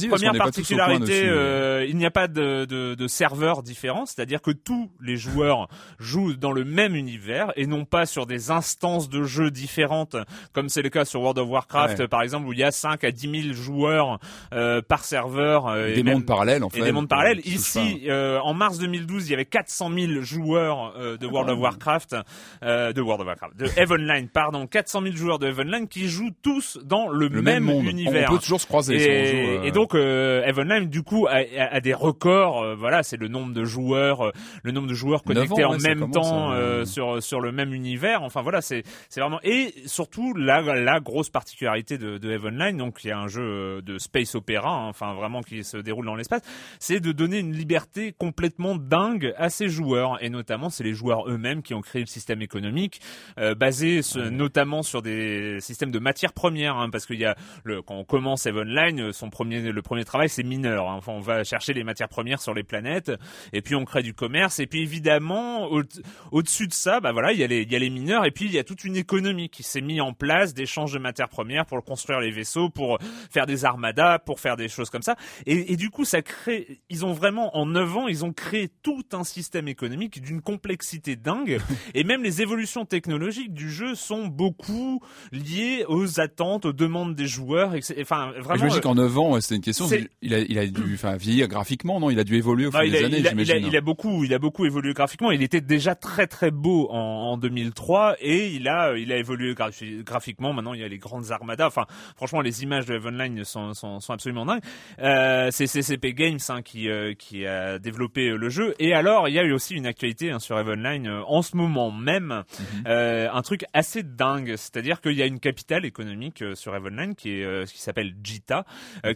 Première 0.09 0.33
particularité, 0.33 1.23
euh, 1.25 1.85
il 1.87 1.97
n'y 1.97 2.05
a 2.05 2.11
pas 2.11 2.27
de, 2.27 2.65
de, 2.65 2.95
de 2.95 3.07
serveur 3.07 3.63
différent, 3.63 4.05
c'est-à-dire 4.05 4.41
que 4.41 4.51
tous 4.51 4.91
les 5.01 5.17
joueurs 5.17 5.67
jouent 5.99 6.35
dans 6.35 6.51
le 6.51 6.65
même 6.65 6.95
univers 6.95 7.51
et 7.55 7.67
non 7.67 7.85
pas 7.85 8.05
sur 8.05 8.25
des 8.25 8.51
instances 8.51 9.09
de 9.09 9.23
jeu 9.23 9.51
différentes, 9.51 10.15
comme 10.53 10.69
c'est 10.69 10.81
le 10.81 10.89
cas 10.89 11.05
sur 11.05 11.21
World 11.21 11.39
of 11.39 11.49
Warcraft 11.49 12.07
par 12.07 12.21
exemple, 12.21 12.47
où 12.47 12.53
il 12.53 12.59
y 12.59 12.63
a 12.63 12.71
5 12.71 13.03
à 13.03 13.11
10 13.11 13.43
000 13.43 13.53
joueurs 13.53 14.19
euh, 14.53 14.81
par 14.81 15.03
serveur. 15.03 15.67
Euh, 15.67 15.93
des 15.93 16.03
mondes 16.03 16.25
parallèles 16.25 16.63
en 16.63 16.69
fait. 16.69 16.79
Et 16.79 16.83
des 16.83 16.91
mondes 16.91 17.09
parallèles. 17.09 17.41
Ici, 17.45 18.07
en 18.09 18.53
mars 18.53 18.78
2012, 18.79 19.27
il 19.27 19.31
y 19.31 19.33
avait 19.33 19.45
400 19.45 19.91
000 19.93 20.21
joueurs 20.21 20.93
euh, 20.97 21.17
de 21.17 21.27
World 21.27 21.49
of. 21.51 21.59
Warcraft, 21.59 22.15
euh, 22.63 22.93
de 22.93 23.01
World 23.01 23.21
of 23.21 23.27
Warcraft, 23.27 23.57
de 23.57 23.67
Heavenline, 23.77 24.29
pardon, 24.29 24.65
400 24.67 25.01
000 25.03 25.15
joueurs 25.15 25.39
de 25.39 25.47
Heavenline 25.47 25.87
qui 25.87 26.07
jouent 26.07 26.33
tous 26.41 26.79
dans 26.83 27.07
le, 27.07 27.29
même, 27.29 27.69
univers. 27.69 28.29
On 28.31 28.35
peut 28.35 28.41
toujours 28.41 28.61
se 28.61 28.67
croiser. 28.67 28.95
Et, 28.95 29.57
joue, 29.57 29.63
et 29.65 29.71
donc 29.71 29.95
euh, 29.95 30.43
Heavenline, 30.43 30.89
du 30.89 31.03
coup, 31.03 31.27
a, 31.27 31.41
a, 31.57 31.79
des 31.79 31.93
records. 31.93 32.61
Euh, 32.61 32.75
voilà, 32.75 33.03
c'est 33.03 33.17
le 33.17 33.27
nombre 33.27 33.53
de 33.53 33.63
joueurs, 33.63 34.27
euh, 34.27 34.31
le 34.63 34.71
nombre 34.71 34.87
de 34.87 34.93
joueurs 34.93 35.23
connectés 35.23 35.63
en 35.63 35.77
même 35.77 36.11
temps 36.11 36.53
sur 36.85 37.21
sur 37.21 37.41
le 37.41 37.51
même 37.51 37.73
univers. 37.73 38.23
Enfin 38.23 38.41
voilà, 38.41 38.61
c'est 38.61 38.83
c'est 39.09 39.21
vraiment 39.21 39.39
et 39.43 39.73
surtout 39.85 40.33
la 40.33 40.61
la 40.61 40.99
grosse 40.99 41.29
particularité 41.29 41.97
de, 41.97 42.17
de 42.17 42.31
Heavenline, 42.31 42.77
donc 42.77 43.03
il 43.03 43.07
y 43.07 43.11
a 43.11 43.19
un 43.19 43.27
jeu 43.27 43.81
de 43.81 43.97
space 43.97 44.35
opéra, 44.35 44.69
hein, 44.69 44.87
enfin 44.87 45.13
vraiment 45.13 45.41
qui 45.41 45.63
se 45.63 45.77
déroule 45.77 46.05
dans 46.05 46.15
l'espace, 46.15 46.41
c'est 46.79 46.99
de 46.99 47.11
donner 47.11 47.39
une 47.39 47.53
liberté 47.53 48.13
complètement 48.17 48.68
dingue 48.75 49.33
à 49.37 49.49
ces 49.49 49.69
joueurs. 49.69 50.23
Et 50.23 50.29
notamment 50.29 50.69
c'est 50.69 50.83
les 50.83 50.93
joueurs 50.93 51.27
eux-mêmes 51.27 51.61
qui 51.61 51.73
ont 51.73 51.81
créé 51.81 52.01
le 52.01 52.07
système 52.07 52.41
économique 52.41 53.01
euh, 53.37 53.55
basé 53.55 54.01
notamment 54.31 54.83
sur 54.83 55.01
des 55.01 55.59
systèmes 55.61 55.91
de 55.91 55.99
matières 55.99 56.33
premières 56.33 56.77
hein, 56.77 56.89
parce 56.89 57.05
qu'il 57.05 57.19
y 57.19 57.25
a 57.25 57.35
le 57.63 57.81
quand 57.81 57.95
on 57.95 58.03
commence 58.03 58.45
Evenline 58.45 59.13
son 59.13 59.29
premier 59.29 59.61
le 59.61 59.81
premier 59.81 60.05
travail 60.05 60.29
c'est 60.29 60.43
mineur 60.43 60.89
hein. 60.89 60.95
enfin 60.97 61.13
on 61.13 61.19
va 61.19 61.43
chercher 61.43 61.73
les 61.73 61.83
matières 61.83 62.09
premières 62.09 62.41
sur 62.41 62.53
les 62.53 62.63
planètes 62.63 63.11
et 63.53 63.61
puis 63.61 63.75
on 63.75 63.85
crée 63.85 64.03
du 64.03 64.13
commerce 64.13 64.59
et 64.59 64.67
puis 64.67 64.81
évidemment 64.81 65.69
au, 65.71 66.41
dessus 66.41 66.67
de 66.67 66.73
ça 66.73 66.99
bah 66.99 67.11
voilà 67.11 67.31
il 67.31 67.39
y 67.39 67.43
a 67.43 67.47
les 67.47 67.61
il 67.61 67.71
y 67.71 67.75
a 67.75 67.79
les 67.79 67.89
mineurs 67.89 68.25
et 68.25 68.31
puis 68.31 68.45
il 68.45 68.51
y 68.51 68.59
a 68.59 68.63
toute 68.63 68.83
une 68.83 68.95
économie 68.95 69.49
qui 69.49 69.63
s'est 69.63 69.81
mise 69.81 70.01
en 70.01 70.13
place 70.13 70.53
d'échange 70.53 70.93
de 70.93 70.99
matières 70.99 71.29
premières 71.29 71.65
pour 71.65 71.83
construire 71.83 72.19
les 72.19 72.31
vaisseaux 72.31 72.69
pour 72.69 72.99
faire 73.29 73.45
des 73.45 73.65
armadas 73.65 74.19
pour 74.19 74.39
faire 74.39 74.57
des 74.57 74.67
choses 74.67 74.89
comme 74.89 75.01
ça. 75.01 75.15
Et, 75.45 75.73
et 75.73 75.75
du 75.75 75.89
coup 75.89 76.05
ça 76.05 76.21
crée 76.21 76.79
ils 76.89 77.05
ont 77.05 77.13
vraiment 77.13 77.55
en 77.57 77.65
9 77.65 77.97
ans 77.97 78.07
ils 78.07 78.25
ont 78.25 78.33
créé 78.33 78.58
tout 78.67 79.03
un 79.13 79.23
système 79.23 79.67
économique 79.67 80.21
d'une 80.21 80.41
complexité 80.41 81.15
dingue. 81.15 81.59
et 81.93 82.03
même 82.03 82.23
les 82.23 82.41
évolutions 82.41 82.85
technologiques 82.85 83.53
du 83.53 83.69
jeu 83.69 83.95
sont 83.95 84.27
beaucoup 84.27 85.01
liées 85.31 85.85
aux 85.87 86.19
attentes, 86.19 86.65
aux 86.65 86.73
demandes 86.73 87.15
des 87.15 87.27
joueurs. 87.27 87.73
Enfin, 87.99 88.31
vraiment. 88.39 88.57
J'imagine 88.57 88.81
qu'en 88.81 88.95
9 88.95 89.17
ans, 89.17 89.41
c'était 89.41 89.55
une 89.55 89.61
question. 89.61 89.87
Il 90.21 90.33
a, 90.33 90.39
il 90.39 90.57
a 90.57 90.67
dû, 90.67 90.93
enfin, 90.93 91.15
vieillir 91.15 91.47
graphiquement, 91.47 91.99
non? 91.99 92.09
Il 92.09 92.19
a 92.19 92.23
dû 92.23 92.35
évoluer 92.35 92.67
au 92.67 92.71
bah, 92.71 92.81
fil 92.81 92.91
des 92.91 93.03
années, 93.03 93.19
il 93.19 93.27
a, 93.27 93.57
il 93.57 93.77
a, 93.77 93.81
beaucoup, 93.81 94.23
il 94.23 94.33
a 94.33 94.39
beaucoup 94.39 94.65
évolué 94.65 94.93
graphiquement. 94.93 95.31
Il 95.31 95.41
était 95.41 95.61
déjà 95.61 95.95
très 95.95 96.27
très 96.27 96.51
beau 96.51 96.89
en, 96.91 97.33
en 97.33 97.37
2003 97.37 98.17
et 98.19 98.49
il 98.49 98.67
a, 98.67 98.97
il 98.97 99.11
a 99.11 99.17
évolué 99.17 99.55
graphiquement. 99.55 100.53
Maintenant, 100.53 100.73
il 100.73 100.81
y 100.81 100.83
a 100.83 100.87
les 100.87 100.97
grandes 100.97 101.31
armadas. 101.31 101.67
Enfin, 101.67 101.85
franchement, 102.15 102.41
les 102.41 102.63
images 102.63 102.85
de 102.85 102.99
Online 102.99 103.43
sont, 103.43 103.73
sont, 103.73 103.99
sont 103.99 104.13
absolument 104.13 104.45
dingues. 104.45 104.61
Euh, 104.99 105.49
c'est 105.51 105.67
CCP 105.67 106.13
Games 106.13 106.39
hein, 106.49 106.61
qui, 106.61 106.89
euh, 106.89 107.13
qui 107.13 107.45
a 107.45 107.79
développé 107.79 108.29
le 108.29 108.48
jeu. 108.49 108.75
Et 108.79 108.93
alors, 108.93 109.27
il 109.27 109.33
y 109.33 109.39
a 109.39 109.43
eu 109.43 109.51
aussi 109.51 109.75
une 109.75 109.85
actualité 109.85 110.31
hein, 110.31 110.39
sur 110.39 110.55
Online 110.55 111.07
euh, 111.07 111.21
en 111.27 111.41
ce 111.41 111.55
moment 111.55 111.91
même, 111.91 112.27
mhm. 112.27 112.83
euh, 112.87 113.29
un 113.31 113.41
truc 113.41 113.65
assez 113.73 114.03
dingue. 114.03 114.55
C'est-à-dire 114.57 115.01
qu'il 115.01 115.13
y 115.13 115.21
a 115.21 115.25
une 115.25 115.39
capitale 115.39 115.85
économique 115.85 116.41
euh, 116.41 116.55
sur 116.55 116.73
Online 116.73 117.15
qui 117.15 117.31
est 117.31 117.69
qui 117.69 117.81
s'appelle 117.81 118.13
Jita, 118.23 118.65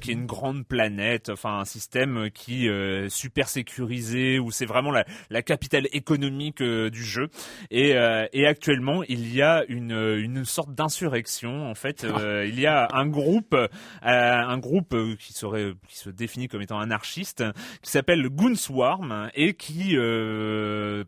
qui 0.02 0.12
est 0.12 0.13
une 0.13 0.25
grande 0.25 0.66
planète, 0.66 1.30
enfin 1.30 1.60
un 1.60 1.66
système 1.66 2.30
qui 2.34 2.68
est 2.68 3.10
super 3.10 3.48
sécurisé 3.48 4.40
où 4.40 4.52
c'est 4.52 4.66
vraiment 4.66 4.92
la, 4.92 5.06
la 5.30 5.42
capitale 5.42 5.88
économique 5.92 6.62
du 6.62 7.04
jeu. 7.04 7.30
Et, 7.72 7.92
et 8.34 8.48
actuellement, 8.48 9.04
il 9.04 9.34
y 9.34 9.42
a 9.42 9.63
une, 9.68 9.92
une 9.92 10.46
sorte 10.46 10.74
d'insurrection. 10.74 11.70
En 11.70 11.75
fait, 11.75 12.06
il 12.46 12.60
y 12.60 12.66
a 12.66 12.88
un 12.94 13.08
groupe, 13.08 13.56
un 14.02 14.58
groupe 14.58 14.96
qui 15.18 15.34
serait 15.34 15.74
qui 15.88 15.98
se 15.98 16.10
définit 16.10 16.48
comme 16.48 16.62
étant 16.62 16.80
anarchiste, 16.80 17.44
qui 17.82 17.92
s'appelle 17.92 18.28
Gunswarm 18.30 19.23
et 19.34 19.53
qui 19.53 19.96
euh, 19.98 21.03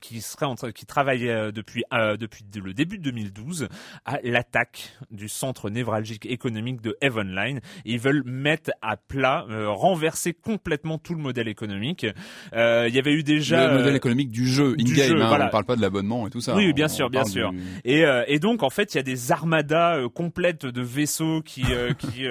qui 0.00 0.20
serait 0.20 0.46
en 0.46 0.54
qui 0.54 0.86
travaillait 0.86 1.30
euh, 1.30 1.52
depuis 1.52 1.84
euh, 1.92 2.16
depuis 2.16 2.44
le 2.62 2.72
début 2.72 2.98
de 2.98 3.04
2012 3.04 3.68
à 4.04 4.18
l'attaque 4.22 4.92
du 5.10 5.28
centre 5.28 5.70
névralgique 5.70 6.26
économique 6.26 6.80
de 6.80 6.96
Evenline. 7.00 7.60
Ils 7.84 7.98
veulent 7.98 8.22
mettre 8.24 8.70
à 8.82 8.96
plat, 8.96 9.46
euh, 9.50 9.70
renverser 9.70 10.34
complètement 10.34 10.98
tout 10.98 11.14
le 11.14 11.20
modèle 11.20 11.48
économique. 11.48 12.06
Euh, 12.52 12.86
il 12.88 12.94
y 12.94 12.98
avait 12.98 13.12
eu 13.12 13.22
déjà 13.22 13.68
le 13.68 13.78
modèle 13.78 13.96
économique 13.96 14.30
du 14.30 14.46
jeu 14.46 14.76
in-game. 14.78 15.20
Hein, 15.20 15.40
On 15.46 15.50
parle 15.50 15.64
pas 15.64 15.76
de 15.76 15.80
l'abonnement 15.80 16.26
et 16.26 16.30
tout 16.30 16.40
ça. 16.40 16.54
Oui, 16.54 16.72
bien 16.72 16.88
sûr, 16.88 17.10
bien 17.10 17.24
sûr. 17.24 17.52
Et, 17.84 18.04
et 18.26 18.38
donc 18.38 18.62
en 18.62 18.70
fait, 18.70 18.94
il 18.94 18.98
y 18.98 19.00
a 19.00 19.04
des 19.04 19.32
armadas 19.32 20.08
complètes 20.14 20.66
de 20.66 20.82
vaisseaux 20.82 21.42
qui 21.42 21.62
qui 21.98 22.26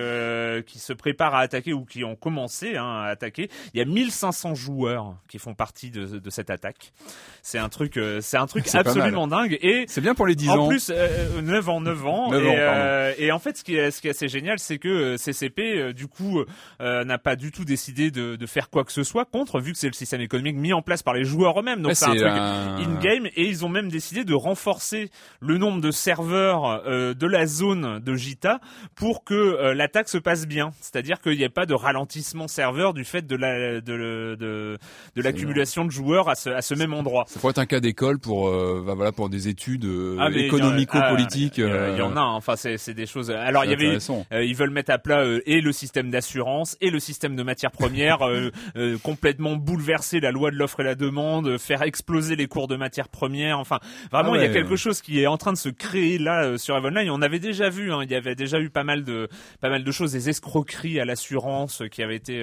qui 0.66 0.80
se 0.80 0.94
préparent 0.94 1.36
à 1.36 1.40
attaquer 1.40 1.74
ou 1.74 1.86
qui 1.86 2.04
ont 2.04 2.16
commencé 2.16 2.78
hein, 2.78 3.04
à 3.04 3.08
attaquer. 3.08 3.50
Il 3.74 3.80
y 3.80 3.82
a 3.82 3.86
1500 3.86 4.56
joueurs 4.56 5.16
qui 5.28 5.40
font 5.40 5.54
partie 5.54 5.90
de, 5.90 6.20
de 6.20 6.30
cette 6.30 6.50
attaque. 6.50 6.94
C'est 7.42 7.58
un 7.58 7.70
truc, 7.70 7.98
euh, 7.98 8.20
c'est 8.22 8.38
un 8.38 8.46
truc 8.46 8.74
absolument 8.74 9.28
dingue. 9.28 9.58
Et 9.62 9.86
c'est 9.88 10.02
bien 10.02 10.16
pour 10.16 10.28
les 10.28 10.36
10 10.36 10.50
ans. 10.50 10.66
En 10.66 10.68
plus, 10.68 10.92
euh, 10.94 11.42
9 11.42 11.70
ans, 11.70 11.82
9 11.82 12.06
ans. 12.06 12.32
9 12.32 12.44
et, 12.44 12.48
ans 12.48 12.54
euh, 12.58 13.14
et, 13.18 13.32
en 13.32 13.40
fait, 13.40 13.58
ce 13.58 13.64
qui 13.64 13.76
est, 13.76 13.92
ce 13.92 14.02
qui 14.02 14.08
est 14.08 14.12
assez 14.12 14.28
génial, 14.28 14.60
c'est 14.60 14.78
que 14.78 14.88
euh, 14.88 15.18
CCP, 15.18 15.94
du 15.94 16.08
coup, 16.08 16.44
n'a 16.80 17.18
pas 17.18 17.36
du 17.36 17.52
tout 17.52 17.66
décidé 17.66 18.12
de, 18.12 18.36
de, 18.36 18.46
faire 18.46 18.70
quoi 18.70 18.84
que 18.84 18.92
ce 18.92 19.04
soit 19.04 19.26
contre, 19.26 19.60
vu 19.60 19.74
que 19.74 19.78
c'est 19.78 19.88
le 19.88 19.94
système 19.94 20.22
économique 20.22 20.56
mis 20.56 20.74
en 20.74 20.82
place 20.82 21.04
par 21.04 21.14
les 21.14 21.24
joueurs 21.24 21.60
eux-mêmes. 21.60 21.82
Donc 21.82 21.96
c'est 21.96 22.06
un 22.06 22.16
truc 22.16 22.88
in-game. 22.88 23.28
Et 23.36 23.46
ils 23.46 23.66
ont 23.66 23.70
même 23.70 23.90
décidé 23.90 24.24
de 24.24 24.34
renforcer 24.34 25.10
le 25.40 25.58
nombre 25.58 25.82
de 25.82 25.92
serveurs 25.92 26.84
de 26.86 27.28
la 27.28 27.46
zone 27.46 28.00
de 28.00 28.16
Jita 28.16 28.60
pour 28.96 29.24
que 29.24 29.74
l'attaque 29.74 30.10
se 30.10 30.18
passe 30.18 30.48
bien. 30.48 30.72
C'est-à-dire 30.82 31.20
qu'il 31.22 31.38
n'y 31.38 31.44
ait 31.44 31.50
pas 31.50 31.66
de 31.66 31.74
ralentissement 31.74 32.48
serveur 32.48 32.94
du 32.94 33.04
fait 33.04 33.26
de 33.26 33.36
la 33.36 33.82
de, 33.82 34.36
de, 34.40 34.78
de 35.16 35.22
l'accumulation 35.22 35.86
de 35.86 35.92
joueurs 35.92 36.30
à 36.30 36.36
ce, 36.36 36.50
à 36.50 36.62
ce 36.62 36.74
même 36.74 36.94
endroit 36.94 37.26
pourrait 37.38 37.52
être 37.52 37.60
un 37.60 37.68
cas 37.68 37.80
d'école 37.80 38.18
pour 38.18 38.50
euh, 38.50 38.84
bah, 38.84 38.96
voilà 38.96 39.12
pour 39.12 39.30
des 39.30 39.50
études 39.50 39.86
euh, 39.86 40.18
ah, 40.20 40.32
économico-politiques. 40.32 41.60
Il, 41.60 41.64
y 41.64 42.02
en 42.02 42.18
a, 42.18 42.20
hein. 42.20 42.34
enfin 42.34 42.56
c'est 42.56 42.80
c'est 42.80 42.96
des 42.96 43.06
choses. 43.06 43.30
Alors 43.30 43.66
il 43.66 43.70
y 43.70 43.74
avait, 43.76 44.00
euh, 44.34 44.44
ils 44.44 44.56
veulent 44.56 44.72
mettre 44.72 44.92
à 44.92 44.98
plat 44.98 45.24
et 45.46 45.62
le 45.62 45.72
système 45.72 46.10
d'assurance 46.10 46.76
et 46.82 46.90
le 46.90 47.00
système 47.00 47.36
de 47.36 47.44
matières 47.44 47.70
premières, 47.70 48.18
complètement 49.04 49.58
bouleverser 49.58 50.20
la 50.20 50.32
loi 50.32 50.50
de 50.50 50.56
l'offre 50.56 50.80
et 50.80 50.84
la 50.84 50.96
demande, 50.96 51.60
faire 51.60 51.84
exploser 51.84 52.36
les 52.36 52.48
cours 52.48 52.68
de 52.68 52.76
matières 52.76 53.10
premières. 53.10 53.60
Enfin 53.60 53.78
vraiment, 54.12 54.34
ah 54.34 54.38
il 54.38 54.42
y 54.42 54.46
a 54.46 54.50
quelque 54.50 54.76
chose 54.76 55.00
qui 55.02 55.22
est 55.22 55.28
en 55.28 55.38
train 55.38 55.54
de 55.54 55.58
se 55.58 55.70
créer 55.70 56.18
là 56.18 56.58
sur 56.58 56.76
Evenline. 56.76 57.12
On 57.12 57.22
avait 57.22 57.38
déjà 57.38 57.70
vu, 57.70 57.94
hein, 57.94 58.00
il 58.02 58.10
y 58.10 58.16
avait 58.16 58.34
déjà 58.34 58.60
eu 58.60 58.72
pas 58.72 58.84
mal 58.84 59.04
de 59.04 59.30
pas 59.62 59.70
mal 59.70 59.84
de 59.84 59.92
choses, 59.92 60.14
des 60.14 60.30
escroqueries 60.30 61.00
à 61.00 61.06
l'assurance 61.06 61.84
qui 61.92 62.02
avaient 62.02 62.16
été 62.16 62.40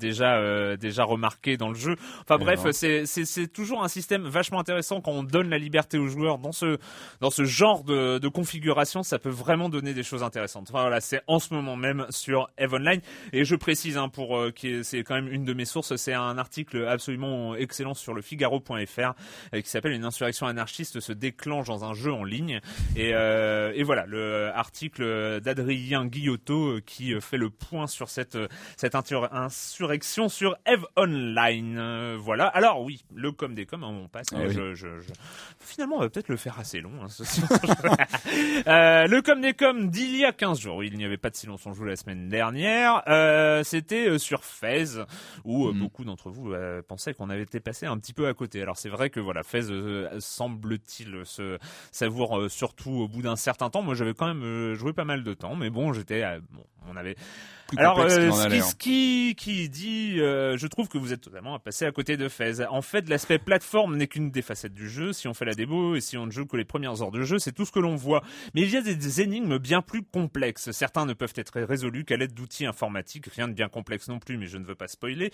déjà 0.00 0.76
déjà 0.78 1.04
remarquées 1.04 1.58
dans 1.58 1.68
le 1.68 1.74
jeu. 1.74 1.96
Enfin 2.22 2.38
bref, 2.38 2.60
c'est 2.70 3.04
c'est 3.04 3.26
c'est 3.26 3.48
toujours 3.48 3.84
un 3.84 3.88
système 3.88 4.05
vachement 4.14 4.60
intéressant 4.60 5.00
quand 5.00 5.12
on 5.12 5.22
donne 5.22 5.48
la 5.48 5.58
liberté 5.58 5.98
aux 5.98 6.08
joueurs 6.08 6.38
dans 6.38 6.52
ce 6.52 6.78
dans 7.20 7.30
ce 7.30 7.44
genre 7.44 7.84
de, 7.84 8.28
configuration, 8.28 9.02
ça 9.02 9.18
peut 9.18 9.30
vraiment 9.30 9.68
donner 9.68 9.94
des 9.94 10.02
choses 10.02 10.22
intéressantes. 10.22 10.68
Enfin, 10.70 10.82
voilà, 10.82 11.00
c'est 11.00 11.22
en 11.26 11.38
ce 11.38 11.54
moment 11.54 11.76
même 11.76 12.06
sur 12.10 12.48
Eve 12.58 12.74
Online 12.74 13.00
et 13.32 13.44
je 13.44 13.54
précise 13.56 13.96
hein, 13.96 14.08
pour 14.08 14.36
euh, 14.36 14.50
qui 14.50 14.84
c'est 14.84 15.02
quand 15.04 15.14
même 15.14 15.32
une 15.32 15.44
de 15.44 15.54
mes 15.54 15.64
sources, 15.64 15.96
c'est 15.96 16.12
un 16.12 16.38
article 16.38 16.86
absolument 16.86 17.54
excellent 17.54 17.94
sur 17.94 18.14
le 18.14 18.22
Figaro.fr 18.22 19.14
euh, 19.54 19.60
qui 19.60 19.68
s'appelle 19.68 19.92
une 19.92 20.04
insurrection 20.04 20.46
anarchiste 20.46 21.00
se 21.00 21.12
déclenche 21.12 21.66
dans 21.66 21.84
un 21.84 21.94
jeu 21.94 22.12
en 22.12 22.24
ligne 22.24 22.60
et, 22.96 23.14
euh, 23.14 23.72
et 23.74 23.82
voilà 23.82 24.06
le 24.06 24.50
article 24.54 25.40
d'Adrien 25.40 26.06
Guillotot 26.06 26.80
qui 26.84 27.18
fait 27.20 27.38
le 27.38 27.50
point 27.50 27.86
sur 27.86 28.08
cette 28.08 28.38
cette 28.76 28.94
insurrection 28.94 30.28
sur 30.28 30.56
Eve 30.66 30.84
Online. 30.96 32.16
voilà. 32.16 32.46
Alors 32.48 32.82
oui, 32.82 33.04
le 33.14 33.32
com 33.32 33.54
des 33.54 33.66
com, 33.66 33.82
on 34.04 34.08
passe. 34.08 34.28
Ah 34.34 34.48
je, 34.48 34.74
je, 34.74 35.00
je... 35.00 35.12
Finalement, 35.60 35.96
on 35.96 36.00
va 36.00 36.08
peut-être 36.08 36.28
le 36.28 36.36
faire 36.36 36.58
assez 36.58 36.80
long. 36.80 36.92
Hein, 37.02 37.06
euh, 38.66 39.06
le 39.06 39.22
com 39.22 39.40
des 39.40 39.54
com 39.54 39.88
d'il 39.90 40.16
y 40.16 40.24
a 40.24 40.32
15 40.32 40.60
jours. 40.60 40.84
Il 40.84 40.96
n'y 40.96 41.04
avait 41.04 41.16
pas 41.16 41.30
de 41.30 41.36
silence 41.36 41.66
on 41.66 41.72
joue 41.72 41.84
la 41.84 41.96
semaine 41.96 42.28
dernière. 42.28 43.02
Euh, 43.08 43.62
C'était 43.64 44.08
euh, 44.08 44.18
sur 44.18 44.44
Fez, 44.44 45.04
où 45.44 45.68
mm. 45.68 45.78
beaucoup 45.78 46.04
d'entre 46.04 46.30
vous 46.30 46.52
euh, 46.52 46.82
pensaient 46.82 47.14
qu'on 47.14 47.30
avait 47.30 47.42
été 47.42 47.60
passé 47.60 47.86
un 47.86 47.98
petit 47.98 48.12
peu 48.12 48.26
à 48.28 48.34
côté. 48.34 48.62
Alors 48.62 48.76
c'est 48.76 48.88
vrai 48.88 49.10
que 49.10 49.20
voilà, 49.20 49.42
Fez 49.42 49.62
semble-t-il 50.18 51.22
se 51.24 51.58
savoir 51.92 52.50
surtout 52.50 52.90
au 52.90 53.08
bout 53.08 53.22
d'un 53.22 53.36
certain 53.36 53.70
temps. 53.70 53.82
Moi, 53.82 53.94
j'avais 53.94 54.14
quand 54.14 54.32
même 54.32 54.74
joué 54.74 54.92
pas 54.92 55.04
mal 55.04 55.24
de 55.24 55.34
temps, 55.34 55.56
mais 55.56 55.70
bon, 55.70 55.92
j'étais 55.92 56.24
bon, 56.50 56.64
on 56.88 56.96
avait 56.96 57.16
alors, 57.76 58.00
euh, 58.00 58.30
qui, 58.78 59.34
qui 59.36 59.68
dit, 59.68 60.20
euh, 60.20 60.56
je 60.56 60.66
trouve 60.66 60.88
que 60.88 60.98
vous 60.98 61.12
êtes 61.12 61.20
totalement 61.20 61.58
passé 61.58 61.84
à 61.84 61.92
côté 61.92 62.16
de 62.16 62.28
Fez. 62.28 62.64
En 62.70 62.82
fait, 62.82 63.08
l'aspect 63.08 63.38
plateforme 63.38 63.96
n'est 63.96 64.06
qu'une 64.06 64.30
des 64.30 64.42
facettes 64.42 64.74
du 64.74 64.88
jeu. 64.88 65.12
Si 65.12 65.26
on 65.26 65.34
fait 65.34 65.44
la 65.44 65.54
démo 65.54 65.96
et 65.96 66.00
si 66.00 66.16
on 66.16 66.26
ne 66.26 66.30
joue 66.30 66.46
que 66.46 66.56
les 66.56 66.64
premières 66.64 67.02
heures 67.02 67.10
de 67.10 67.22
jeu, 67.22 67.38
c'est 67.38 67.52
tout 67.52 67.64
ce 67.64 67.72
que 67.72 67.80
l'on 67.80 67.96
voit. 67.96 68.22
Mais 68.54 68.62
il 68.62 68.70
y 68.70 68.76
a 68.76 68.82
des, 68.82 69.20
énigmes 69.20 69.58
bien 69.58 69.82
plus 69.82 70.02
complexes. 70.02 70.70
Certains 70.70 71.06
ne 71.06 71.12
peuvent 71.12 71.32
être 71.36 71.60
résolus 71.60 72.04
qu'à 72.04 72.16
l'aide 72.16 72.34
d'outils 72.34 72.66
informatiques. 72.66 73.26
Rien 73.26 73.48
de 73.48 73.52
bien 73.54 73.68
complexe 73.68 74.08
non 74.08 74.18
plus, 74.18 74.36
mais 74.36 74.46
je 74.46 74.58
ne 74.58 74.64
veux 74.64 74.74
pas 74.74 74.88
spoiler. 74.88 75.32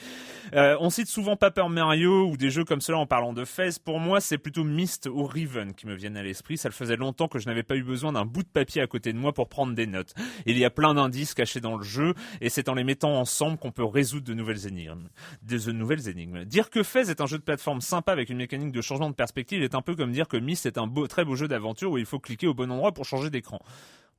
Euh, 0.54 0.76
on 0.80 0.90
cite 0.90 1.08
souvent 1.08 1.36
Paper 1.36 1.68
Mario 1.68 2.26
ou 2.28 2.36
des 2.36 2.50
jeux 2.50 2.64
comme 2.64 2.80
cela 2.80 2.98
en 2.98 3.06
parlant 3.06 3.32
de 3.32 3.44
Fez. 3.44 3.70
Pour 3.84 4.00
moi, 4.00 4.20
c'est 4.20 4.38
plutôt 4.38 4.64
Myst 4.64 5.06
ou 5.06 5.24
Riven 5.24 5.74
qui 5.74 5.86
me 5.86 5.94
viennent 5.94 6.16
à 6.16 6.22
l'esprit. 6.22 6.56
Ça 6.56 6.68
le 6.68 6.74
faisait 6.74 6.96
longtemps 6.96 7.28
que 7.28 7.38
je 7.38 7.46
n'avais 7.46 7.62
pas 7.62 7.76
eu 7.76 7.82
besoin 7.82 8.12
d'un 8.12 8.24
bout 8.24 8.42
de 8.42 8.48
papier 8.48 8.80
à 8.80 8.86
côté 8.86 9.12
de 9.12 9.18
moi 9.18 9.32
pour 9.32 9.48
prendre 9.48 9.74
des 9.74 9.86
notes. 9.86 10.14
Il 10.46 10.56
y 10.56 10.64
a 10.64 10.70
plein 10.70 10.94
d'indices 10.94 11.34
cachés 11.34 11.60
dans 11.60 11.76
le 11.76 11.82
jeu 11.82 12.14
et 12.40 12.48
c'est 12.48 12.68
en 12.68 12.74
les 12.74 12.84
mettant 12.84 13.18
ensemble 13.18 13.58
qu'on 13.58 13.72
peut 13.72 13.84
résoudre 13.84 14.26
de 14.26 14.34
nouvelles 14.34 14.66
énigmes. 14.66 16.44
Dire 16.44 16.70
que 16.70 16.82
Fez 16.82 17.10
est 17.10 17.20
un 17.20 17.26
jeu 17.26 17.38
de 17.38 17.42
plateforme 17.42 17.80
sympa 17.80 18.12
avec 18.12 18.30
une 18.30 18.38
mécanique 18.38 18.72
de 18.72 18.80
changement 18.80 19.10
de 19.10 19.14
perspective 19.14 19.62
est 19.62 19.74
un 19.74 19.82
peu 19.82 19.94
comme 19.94 20.12
dire 20.12 20.28
que 20.28 20.36
Myst 20.36 20.66
est 20.66 20.78
un 20.78 20.88
très 21.08 21.24
beau 21.24 21.36
jeu 21.36 21.48
d'aventure 21.48 21.92
où 21.92 21.98
il 21.98 22.06
faut 22.06 22.20
cliquer 22.20 22.46
au 22.46 22.54
bon 22.54 22.70
endroit 22.70 22.92
pour 22.92 23.04
changer 23.04 23.30
d'écran. 23.30 23.60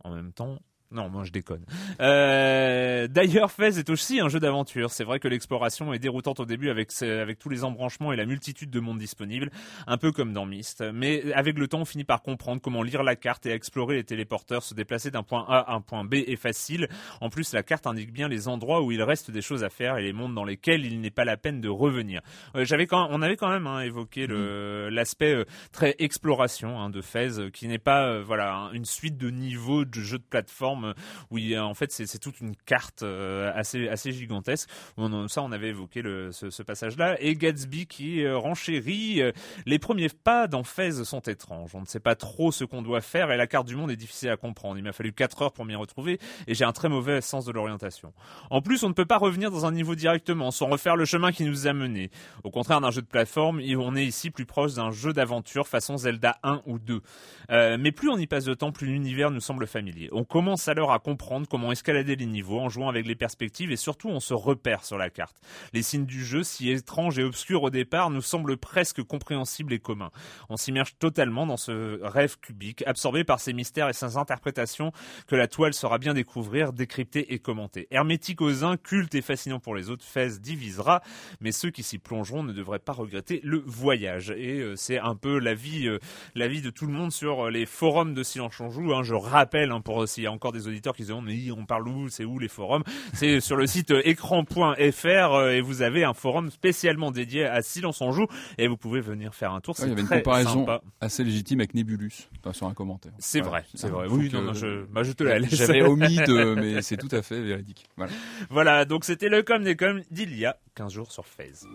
En 0.04 0.14
même 0.14 0.34
temps, 0.34 0.60
non, 0.94 1.10
moi 1.10 1.24
je 1.24 1.32
déconne. 1.32 1.66
Euh, 2.00 3.08
D'ailleurs, 3.08 3.52
Fez 3.52 3.80
est 3.80 3.90
aussi 3.90 4.20
un 4.20 4.30
jeu 4.30 4.40
d'aventure. 4.40 4.92
C'est 4.92 5.04
vrai 5.04 5.20
que 5.20 5.28
l'exploration 5.28 5.94
est 5.94 6.00
déroutante 6.00 6.40
au 6.40 6.46
début 6.46 6.70
avec, 6.70 6.90
avec 7.02 7.40
tous 7.40 7.50
les 7.50 7.64
embranchements 7.64 8.14
et 8.14 8.16
la 8.16 8.26
multitude 8.26 8.70
de 8.70 8.80
mondes 8.80 9.00
disponibles, 9.00 9.50
un 9.88 9.98
peu 9.98 10.12
comme 10.12 10.34
dans 10.34 10.46
Myst. 10.46 10.84
Mais 10.94 11.34
avec 11.34 11.58
le 11.58 11.68
temps, 11.68 11.82
on 11.82 11.86
finit 11.86 12.04
par 12.04 12.22
comprendre 12.22 12.62
comment 12.62 12.84
lire 12.84 13.04
la 13.04 13.16
carte 13.16 13.46
et 13.46 13.52
explorer 13.52 13.96
les 13.96 14.04
téléporteurs. 14.04 14.64
Se 14.64 14.74
déplacer 14.74 15.12
d'un 15.12 15.24
point 15.24 15.46
A 15.50 15.60
à 15.60 15.74
un 15.74 15.82
point 15.82 16.04
B 16.04 16.16
est 16.16 16.36
facile. 16.36 16.88
En 17.22 17.30
plus, 17.30 17.54
la 17.54 17.64
carte 17.64 17.88
indique 17.88 18.12
bien 18.12 18.28
les 18.28 18.48
endroits 18.48 18.82
où 18.82 18.92
il 18.92 19.02
reste 19.02 19.32
des 19.32 19.42
choses 19.42 19.64
à 19.64 19.70
faire 19.70 19.98
et 19.98 20.04
les 20.04 20.14
mondes 20.14 20.36
dans 20.36 20.46
lesquels 20.46 20.86
il 20.86 21.02
n'est 21.02 21.12
pas 21.12 21.26
la 21.26 21.38
peine 21.38 21.62
de 21.62 21.70
revenir. 21.70 22.22
Euh, 22.56 22.66
J'avais 22.66 22.88
quand, 22.88 23.08
on 23.12 23.22
avait 23.22 23.38
quand 23.38 23.50
même 23.50 23.68
hein, 23.68 23.82
évoqué 23.82 24.28
mm. 24.28 24.90
l'aspect 24.90 25.34
euh, 25.34 25.46
très 25.72 25.96
exploration 26.00 26.80
hein, 26.80 26.90
de 26.90 27.02
Fez, 27.02 27.52
qui 27.52 27.68
n'est 27.68 27.80
pas 27.80 28.08
euh, 28.08 28.24
voilà 28.24 28.70
une 28.74 28.86
suite 28.86 29.18
de 29.18 29.30
niveaux 29.30 29.86
de 29.86 30.00
jeux 30.00 30.20
de 30.20 30.24
plateforme 30.24 30.83
plateforme 30.84 30.94
où 31.32 31.38
il 31.38 31.48
y 31.48 31.56
a, 31.56 31.66
en 31.66 31.74
fait 31.74 31.92
c'est 31.92 32.20
toute 32.20 32.42
une 32.42 32.56
carte 32.56 33.04
assez 33.04 33.88
assez 33.88 34.12
gigantesque. 34.12 34.70
On, 34.98 35.28
ça, 35.28 35.42
on 35.42 35.52
avait 35.52 35.70
évoqué 35.70 36.02
le, 36.02 36.32
ce, 36.32 36.64
passage-là. 36.64 37.18
Et 37.20 37.36
Gatsby 37.36 37.88
qui 37.88 38.28
renchérit. 38.28 39.22
les 39.66 39.80
premiers 39.80 40.10
pas 40.10 40.48
dans 40.48 40.64
Fez 40.64 41.04
sont 41.04 41.20
étranges. 41.22 41.72
On 41.74 41.82
ne 41.82 41.86
sait 41.86 42.00
pas 42.00 42.16
trop 42.16 42.52
ce 42.52 42.64
qu'on 42.64 42.82
doit 42.82 43.02
faire 43.02 43.32
et 43.32 43.38
la 43.38 43.48
carte 43.48 43.68
du 43.68 43.76
monde 43.76 43.92
est 43.92 43.96
difficile 43.96 44.30
à 44.30 44.38
comprendre. 44.38 44.78
Il 44.78 44.84
m'a 44.84 44.94
fallu 44.94 45.14
4 45.14 45.42
heures 45.42 45.54
pour 45.54 45.66
m'y 45.66 45.76
retrouver 45.76 46.20
et 46.48 46.56
j'ai 46.56 46.66
un 46.66 46.72
très 46.72 46.90
mauvais 46.90 47.22
sens 47.22 47.46
de 47.46 47.52
l'orientation. 47.52 48.14
En 48.50 48.62
plus, 48.62 48.84
on 48.84 48.90
ne 48.90 48.94
peut 48.94 49.06
pas 49.06 49.18
revenir 49.18 49.52
dans 49.52 49.66
un 49.66 49.72
niveau 49.72 49.96
directement 49.96 50.52
sans 50.52 50.68
refaire 50.68 50.96
le 50.96 51.06
chemin 51.06 51.32
qui 51.32 51.44
nous 51.44 51.68
a 51.68 51.74
menés. 51.74 52.10
Au 52.44 52.52
contraire 52.52 52.82
d'un 52.82 52.92
jeu 52.92 53.02
de 53.02 53.08
plateforme, 53.08 53.62
on 53.78 53.96
est 53.96 54.06
ici 54.06 54.30
plus 54.30 54.46
proche 54.46 54.74
d'un 54.74 54.92
jeu 54.92 55.14
d'aventure 55.14 55.68
façon 55.68 55.98
Zelda 55.98 56.38
1 56.44 56.62
ou 56.66 56.80
2. 56.80 57.02
Euh, 57.52 57.78
mais 57.80 57.92
plus 57.92 58.10
on 58.10 58.18
y 58.18 58.28
passe 58.28 58.46
de 58.46 58.54
temps, 58.54 58.72
plus 58.72 58.88
l'univers 58.88 59.32
nous 59.32 59.42
semble 59.42 59.68
familier. 59.68 60.10
On 60.12 60.24
commence 60.24 60.63
alors 60.68 60.94
à 60.94 61.00
comprendre 61.00 61.48
comment 61.50 61.72
escalader 61.72 62.16
les 62.16 62.26
niveaux 62.26 62.60
en 62.60 62.70
jouant 62.70 62.90
avec 62.90 63.06
les 63.06 63.16
perspectives 63.16 63.72
et 63.72 63.76
surtout 63.76 64.10
on 64.10 64.20
se 64.20 64.34
repère 64.34 64.86
sur 64.86 64.98
la 64.98 65.10
carte. 65.10 65.36
Les 65.74 65.82
signes 65.82 66.06
du 66.06 66.24
jeu, 66.24 66.44
si 66.44 66.70
étranges 66.70 67.20
et 67.20 67.24
obscurs 67.24 67.64
au 67.64 67.70
départ, 67.70 68.10
nous 68.10 68.22
semblent 68.22 68.58
presque 68.58 69.04
compréhensibles 69.04 69.74
et 69.74 69.80
communs. 69.80 70.12
On 70.50 70.58
s'immerge 70.58 70.96
totalement 71.00 71.46
dans 71.46 71.58
ce 71.58 72.00
rêve 72.04 72.38
cubique, 72.40 72.84
absorbé 72.86 73.24
par 73.24 73.40
ses 73.40 73.54
mystères 73.54 73.90
et 73.90 73.94
ses 73.94 74.18
interprétations 74.18 74.92
que 75.28 75.36
la 75.36 75.48
toile 75.48 75.74
saura 75.74 75.98
bien 75.98 76.14
découvrir, 76.14 76.74
décrypter 76.74 77.34
et 77.34 77.40
commenter. 77.40 77.88
Hermétique 77.92 78.42
aux 78.42 78.64
uns, 78.64 78.78
culte 78.78 79.16
et 79.16 79.22
fascinant 79.22 79.60
pour 79.60 79.76
les 79.76 79.90
autres, 79.90 80.06
Fez 80.06 80.40
divisera, 80.40 81.02
mais 81.42 81.52
ceux 81.52 81.72
qui 81.72 81.84
s'y 81.84 81.98
plongeront 81.98 82.44
ne 82.44 82.54
devraient 82.54 82.80
pas 82.80 82.94
regretter 82.94 83.40
le 83.44 83.64
voyage. 83.66 84.32
Et 84.32 84.60
euh, 84.60 84.76
c'est 84.76 85.00
un 85.00 85.16
peu 85.16 85.40
la 85.40 85.54
vie, 85.54 85.88
euh, 85.88 86.00
la 86.36 86.48
vie 86.48 86.62
de 86.62 86.70
tout 86.70 86.86
le 86.86 86.94
monde 86.94 87.12
sur 87.12 87.50
les 87.50 87.66
forums 87.66 88.14
de 88.14 88.24
Silence 88.24 88.44
on 88.60 88.70
joue. 88.70 88.94
Hein. 88.94 89.04
Je 89.04 89.14
rappelle, 89.14 89.72
hein, 89.72 89.82
pour 89.82 90.08
s'il 90.08 90.24
y 90.24 90.28
a 90.28 90.32
encore 90.32 90.52
des 90.54 90.68
auditeurs 90.68 90.96
qui 90.96 91.04
se 91.04 91.10
demandent 91.10 91.26
mais 91.26 91.52
on 91.52 91.66
parle 91.66 91.88
où, 91.88 92.10
c'est 92.10 92.26
où 92.26 92.40
les 92.40 92.48
forums? 92.48 92.84
C'est 93.14 93.40
sur 93.40 93.56
le 93.56 93.68
site 93.68 93.94
écran.fr 94.04 94.56
euh, 94.76 95.52
et 95.52 95.62
vous 95.62 95.82
avez 95.82 96.04
un 96.04 96.14
forum 96.14 96.52
spécialement 96.52 97.12
dédié 97.12 97.46
à 97.46 97.62
Silence 97.62 98.02
on 98.02 98.12
joue 98.12 98.28
et 98.58 98.68
vous 98.68 98.78
pouvez 98.78 99.02
venir 99.02 99.34
faire 99.34 99.54
un 99.54 99.62
tour. 99.62 99.76
il 99.80 99.90
y 99.90 99.92
avait 99.92 100.02
une 100.02 100.08
comparaison 100.08 100.66
assez 101.02 101.24
légitime 101.24 101.60
avec 101.60 101.74
Nebulus 101.74 102.30
sur 102.52 102.68
un 102.68 102.74
commentaire. 102.74 103.14
C'est 103.20 103.42
vrai, 103.42 103.66
c'est 103.74 103.90
vrai. 103.90 104.08
Oui, 104.10 104.30
non, 104.32 104.54
je, 104.54 104.86
bah, 104.86 105.04
je 105.04 105.12
te 105.12 105.24
la 105.24 105.40
laisse. 105.40 105.56
J'avais 105.56 105.82
omis 105.82 106.18
de, 106.18 106.56
mais 106.60 106.82
c'est 106.82 106.98
tout 106.98 107.10
à 107.12 107.22
fait 107.22 107.42
véridique. 107.42 107.86
Voilà. 107.98 108.12
voilà, 108.50 108.86
donc 108.86 109.06
c'était 109.06 109.30
le 109.30 109.44
com 109.44 109.64
des 109.64 109.76
com 109.76 110.02
d'il 110.12 110.38
y 110.38 110.46
a 110.46 110.58
15 110.76 110.94
jours 110.94 111.12
sur 111.12 111.26
FaZe. 111.26 111.68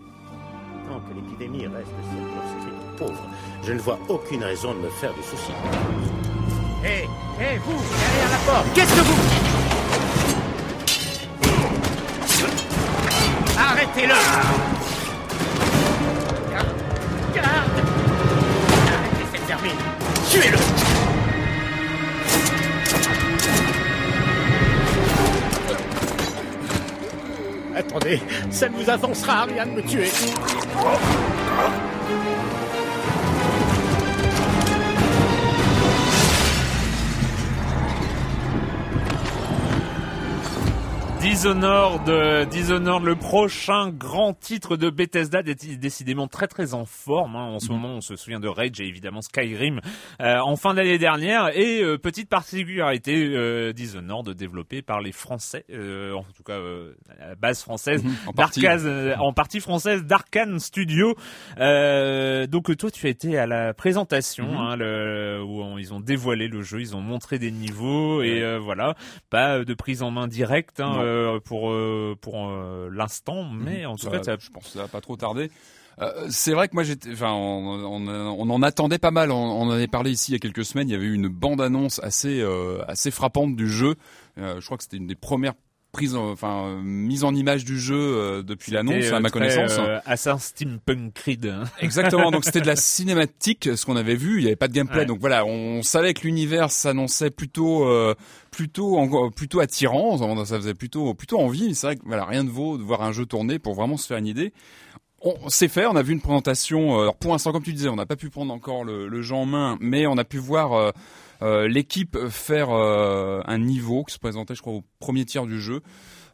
Tant 0.87 0.99
que 1.01 1.13
l'épidémie 1.13 1.67
reste 1.67 1.87
circonscrite 1.87 2.97
pauvres, 2.97 3.29
je 3.63 3.73
ne 3.73 3.79
vois 3.79 3.99
aucune 4.09 4.43
raison 4.43 4.73
de 4.73 4.79
me 4.79 4.89
faire 4.89 5.13
des 5.13 5.23
soucis. 5.23 6.28
Hé, 6.81 7.09
hé, 7.39 7.57
vous, 7.65 7.73
derrière 7.73 8.29
la 8.31 8.37
porte, 8.45 8.67
qu'est-ce 8.73 8.93
que 8.95 9.01
vous... 9.01 9.15
Arrêtez-le. 13.57 14.13
Garde. 17.35 17.69
Arrêtez 18.87 19.25
cette 19.33 19.45
vermine 19.47 19.75
Tuez-le. 20.29 20.57
Attendez, 27.75 28.21
ça 28.51 28.69
ne 28.69 28.75
vous 28.75 28.89
avancera 28.89 29.41
à 29.41 29.45
rien 29.45 29.65
de 29.65 29.71
me 29.71 29.81
tuer. 29.81 30.09
Dishonored, 41.19 42.47
Dishonored, 42.49 43.03
le 43.03 43.15
prochain 43.15 43.89
grand 43.89 44.33
titre 44.33 44.77
de 44.77 44.89
Bethesda, 44.89 45.43
décidément 45.43 46.27
très 46.27 46.47
très 46.47 46.73
en 46.73 46.85
forme. 46.85 47.35
Hein. 47.35 47.43
En 47.55 47.59
ce 47.59 47.73
mhm. 47.73 47.79
moment, 47.79 47.93
on 47.95 48.01
se 48.01 48.15
souvient 48.15 48.39
de 48.39 48.47
Rage 48.47 48.79
et 48.79 48.85
évidemment 48.85 49.21
Skyrim 49.21 49.81
euh, 50.21 50.37
en 50.39 50.55
fin 50.55 50.73
d'année 50.73 50.97
dernière. 50.97 51.49
Et 51.57 51.83
euh, 51.83 51.97
petite 51.97 52.29
particularité, 52.29 53.15
euh, 53.15 53.73
Dishonored 53.73 54.29
développé 54.29 54.81
par 54.81 55.01
les 55.01 55.11
Français, 55.11 55.65
euh, 55.71 56.13
en 56.13 56.23
tout 56.23 56.43
cas 56.43 56.57
la 57.19 57.35
base 57.35 57.63
française, 57.63 58.01
mhm. 58.01 58.15
en, 58.27 58.33
partie. 58.33 58.65
en 59.19 59.33
partie 59.33 59.59
française 59.59 60.05
d'Arkane 60.05 60.57
Studio. 60.59 61.15
donc 61.57 62.77
toi, 62.77 62.91
tu 62.91 63.07
as 63.07 63.09
été 63.09 63.37
à 63.37 63.45
la 63.45 63.73
présentation 63.73 64.45
mhm. 64.45 64.57
hein, 64.57 64.75
le, 64.77 65.43
où 65.43 65.77
ils 65.79 65.93
ont 65.93 65.99
dévoilé 65.99 66.47
le 66.47 66.61
jeu, 66.61 66.79
ils 66.79 66.95
ont 66.95 67.01
montré 67.01 67.39
des 67.39 67.51
niveaux 67.51 68.21
et 68.21 68.57
voilà, 68.57 68.95
pas 69.29 69.65
de 69.65 69.73
prise 69.73 70.01
en 70.01 70.11
main 70.11 70.29
directe. 70.29 70.79
Hein, 70.79 71.09
euh, 71.19 71.39
pour 71.39 71.71
euh, 71.71 72.15
pour 72.19 72.49
euh, 72.49 72.89
l'instant, 72.91 73.45
mais 73.45 73.85
en 73.85 73.95
tout 73.95 74.09
cas, 74.09 74.23
ça, 74.23 74.37
je 74.39 74.49
pense 74.49 74.65
que 74.65 74.69
ça 74.69 74.81
va 74.83 74.87
pas 74.87 75.01
trop 75.01 75.15
tarder. 75.15 75.51
c'est 76.29 76.53
vrai 76.53 76.69
que 76.69 76.75
moi 76.75 76.83
j'étais, 76.83 77.11
enfin, 77.11 77.31
on, 77.33 78.07
on, 78.07 78.49
en 78.49 78.61
attendait 78.61 78.99
pas 78.99 79.11
mal. 79.11 79.31
On, 79.31 79.35
en 79.35 79.69
avait 79.69 79.87
parlé 79.87 80.11
ici 80.11 80.31
il 80.31 80.35
y 80.35 80.37
a 80.37 80.39
quelques 80.39 80.65
semaines. 80.65 80.89
Il 80.89 80.93
y 80.93 80.95
avait 80.95 81.05
eu 81.05 81.13
une 81.13 81.27
bande 81.27 81.61
annonce 81.61 81.99
assez 81.99 82.43
assez 82.87 83.11
frappante 83.11 83.55
du 83.55 83.67
jeu. 83.67 83.95
je 84.37 84.63
crois 84.65 84.77
que 84.77 84.83
c'était 84.83 84.97
une 84.97 85.07
des 85.07 85.15
premières 85.15 85.55
prise 85.91 86.15
enfin 86.15 86.79
mise 86.83 87.23
en 87.23 87.33
image 87.33 87.65
du 87.65 87.79
jeu 87.79 87.95
euh, 87.97 88.43
depuis 88.43 88.71
l'annonce 88.71 89.11
à 89.11 89.19
ma 89.19 89.29
connaissance. 89.29 89.77
euh, 89.79 89.99
Assassin's 90.05 90.43
Steampunk 90.43 91.13
Creed 91.13 91.45
hein. 91.47 91.63
exactement. 91.79 92.31
Donc 92.31 92.45
c'était 92.45 92.61
de 92.61 92.67
la 92.67 92.75
cinématique 92.77 93.69
ce 93.75 93.85
qu'on 93.85 93.95
avait 93.95 94.15
vu. 94.15 94.37
Il 94.37 94.41
n'y 94.41 94.47
avait 94.47 94.55
pas 94.55 94.67
de 94.67 94.73
gameplay. 94.73 95.05
Donc 95.05 95.19
voilà 95.19 95.45
on 95.45 95.81
savait 95.81 96.13
que 96.13 96.21
l'univers 96.21 96.71
s'annonçait 96.71 97.31
plutôt 97.31 97.85
euh, 97.85 98.13
plutôt 98.51 99.31
plutôt 99.35 99.59
attirant. 99.59 100.17
Ça 100.45 100.57
faisait 100.57 100.73
plutôt 100.75 101.13
plutôt 101.13 101.39
envie. 101.39 101.73
C'est 101.75 101.87
vrai 101.87 101.95
que 101.95 102.03
voilà 102.05 102.25
rien 102.25 102.43
de 102.43 102.49
vaut 102.49 102.77
de 102.77 102.83
voir 102.83 103.01
un 103.01 103.11
jeu 103.11 103.25
tourner 103.25 103.57
pour 103.59 103.73
vraiment 103.73 103.97
se 103.97 104.05
faire 104.07 104.17
une 104.17 104.27
idée 104.27 104.53
on 105.21 105.49
s'est 105.49 105.67
fait, 105.67 105.85
on 105.85 105.95
a 105.95 106.01
vu 106.01 106.13
une 106.13 106.21
présentation. 106.21 106.99
Alors 106.99 107.15
pour 107.15 107.31
l'instant, 107.31 107.51
comme 107.51 107.63
tu 107.63 107.73
disais, 107.73 107.89
on 107.89 107.95
n'a 107.95 108.05
pas 108.05 108.15
pu 108.15 108.29
prendre 108.29 108.53
encore 108.53 108.83
le, 108.83 109.07
le, 109.07 109.21
jeu 109.21 109.35
en 109.35 109.45
main, 109.45 109.77
mais 109.81 110.07
on 110.07 110.17
a 110.17 110.23
pu 110.23 110.37
voir 110.37 110.93
euh, 111.41 111.67
l'équipe 111.69 112.17
faire 112.29 112.69
euh, 112.69 113.41
un 113.45 113.57
niveau 113.59 114.03
qui 114.03 114.13
se 114.13 114.19
présentait, 114.19 114.55
je 114.55 114.61
crois, 114.61 114.73
au 114.73 114.83
premier 114.99 115.23
tiers 115.25 115.45
du 115.45 115.61
jeu. 115.61 115.81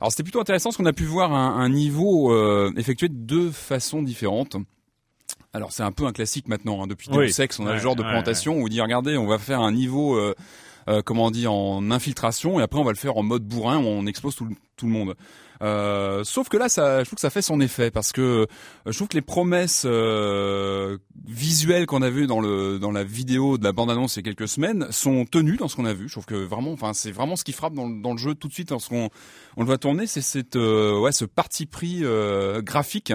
Alors 0.02 0.12
c'était 0.12 0.24
plutôt 0.24 0.40
intéressant 0.40 0.70
parce 0.70 0.78
qu'on 0.78 0.86
a 0.86 0.94
pu 0.94 1.06
voir 1.06 1.32
un, 1.32 1.60
un 1.60 1.70
niveau 1.70 2.34
euh, 2.34 2.74
effectué 2.76 3.08
de 3.08 3.14
deux 3.14 3.52
façons 3.52 4.02
différentes. 4.02 4.58
Alors 5.54 5.72
c'est 5.72 5.84
un 5.84 5.92
peu 5.92 6.06
un 6.06 6.12
classique 6.12 6.48
maintenant, 6.48 6.84
hein, 6.84 6.88
depuis 6.88 7.08
oui. 7.12 7.32
sexe, 7.32 7.60
on 7.60 7.68
a 7.68 7.74
le 7.74 7.80
genre 7.80 7.96
de 7.96 8.04
présentation 8.04 8.58
où 8.58 8.66
on 8.66 8.68
dit 8.68 8.82
regardez, 8.82 9.16
on 9.16 9.28
va 9.28 9.38
faire 9.38 9.62
un 9.62 9.72
niveau, 9.72 10.18
euh, 10.18 10.34
comment 11.06 11.26
on 11.26 11.32
dit, 11.32 11.48
en 11.48 11.92
infiltration 11.92 12.60
et 12.60 12.64
après 12.64 12.80
on 12.80 12.84
va 12.84 12.92
le 12.92 12.98
faire 12.98 13.16
en 13.16 13.24
mode 13.24 13.44
bourrin 13.44 13.78
où 13.78 13.86
on 13.86 14.06
explose 14.06 14.36
tout 14.36 14.50
tout 14.76 14.88
le 14.88 14.92
monde. 14.92 15.16
Euh, 15.62 16.24
sauf 16.24 16.50
que 16.50 16.58
là, 16.58 16.68
je 16.68 17.04
trouve 17.06 17.16
que 17.16 17.22
ça 17.22 17.30
fait 17.30 17.42
son 17.42 17.60
effet 17.62 17.92
parce 17.92 18.12
que 18.12 18.22
euh, 18.22 18.46
je 18.86 18.96
trouve 18.96 19.08
que 19.08 19.16
les 19.16 19.22
promesses 19.22 19.84
euh, 19.86 20.98
visuelles 21.26 21.86
qu'on 21.86 22.02
a 22.02 22.10
vues 22.10 22.28
dans 22.28 22.42
le 22.42 22.80
dans 22.80 22.92
la 22.92 23.04
vidéo 23.04 23.58
de 23.58 23.64
la 23.64 23.72
bande 23.72 23.90
annonce 23.90 24.16
il 24.16 24.20
y 24.20 24.30
a 24.30 24.34
quelques 24.34 24.48
semaines 24.48 24.88
sont 24.92 25.26
tenues 25.26 25.58
dans 25.58 25.68
ce 25.68 25.76
qu'on 25.76 25.86
a 25.86 25.94
vu. 25.94 26.08
Je 26.08 26.14
trouve 26.14 26.26
que 26.26 26.36
vraiment, 26.36 26.72
enfin, 26.72 26.94
c'est 26.94 27.12
vraiment 27.12 27.36
ce 27.36 27.44
qui 27.44 27.54
frappe 27.54 27.74
dans, 27.74 27.90
dans 27.90 28.12
le 28.12 28.18
jeu 28.18 28.36
tout 28.36 28.48
de 28.48 28.54
suite 28.54 28.72
lorsqu'on 28.72 29.10
on 29.58 29.62
le 29.62 29.68
voit 29.68 29.78
tourner, 29.78 30.08
c'est 30.08 30.22
cette 30.22 30.56
ouais 30.56 31.12
ce 31.12 31.26
parti 31.26 31.66
pris 31.66 32.04
graphique. 32.64 33.14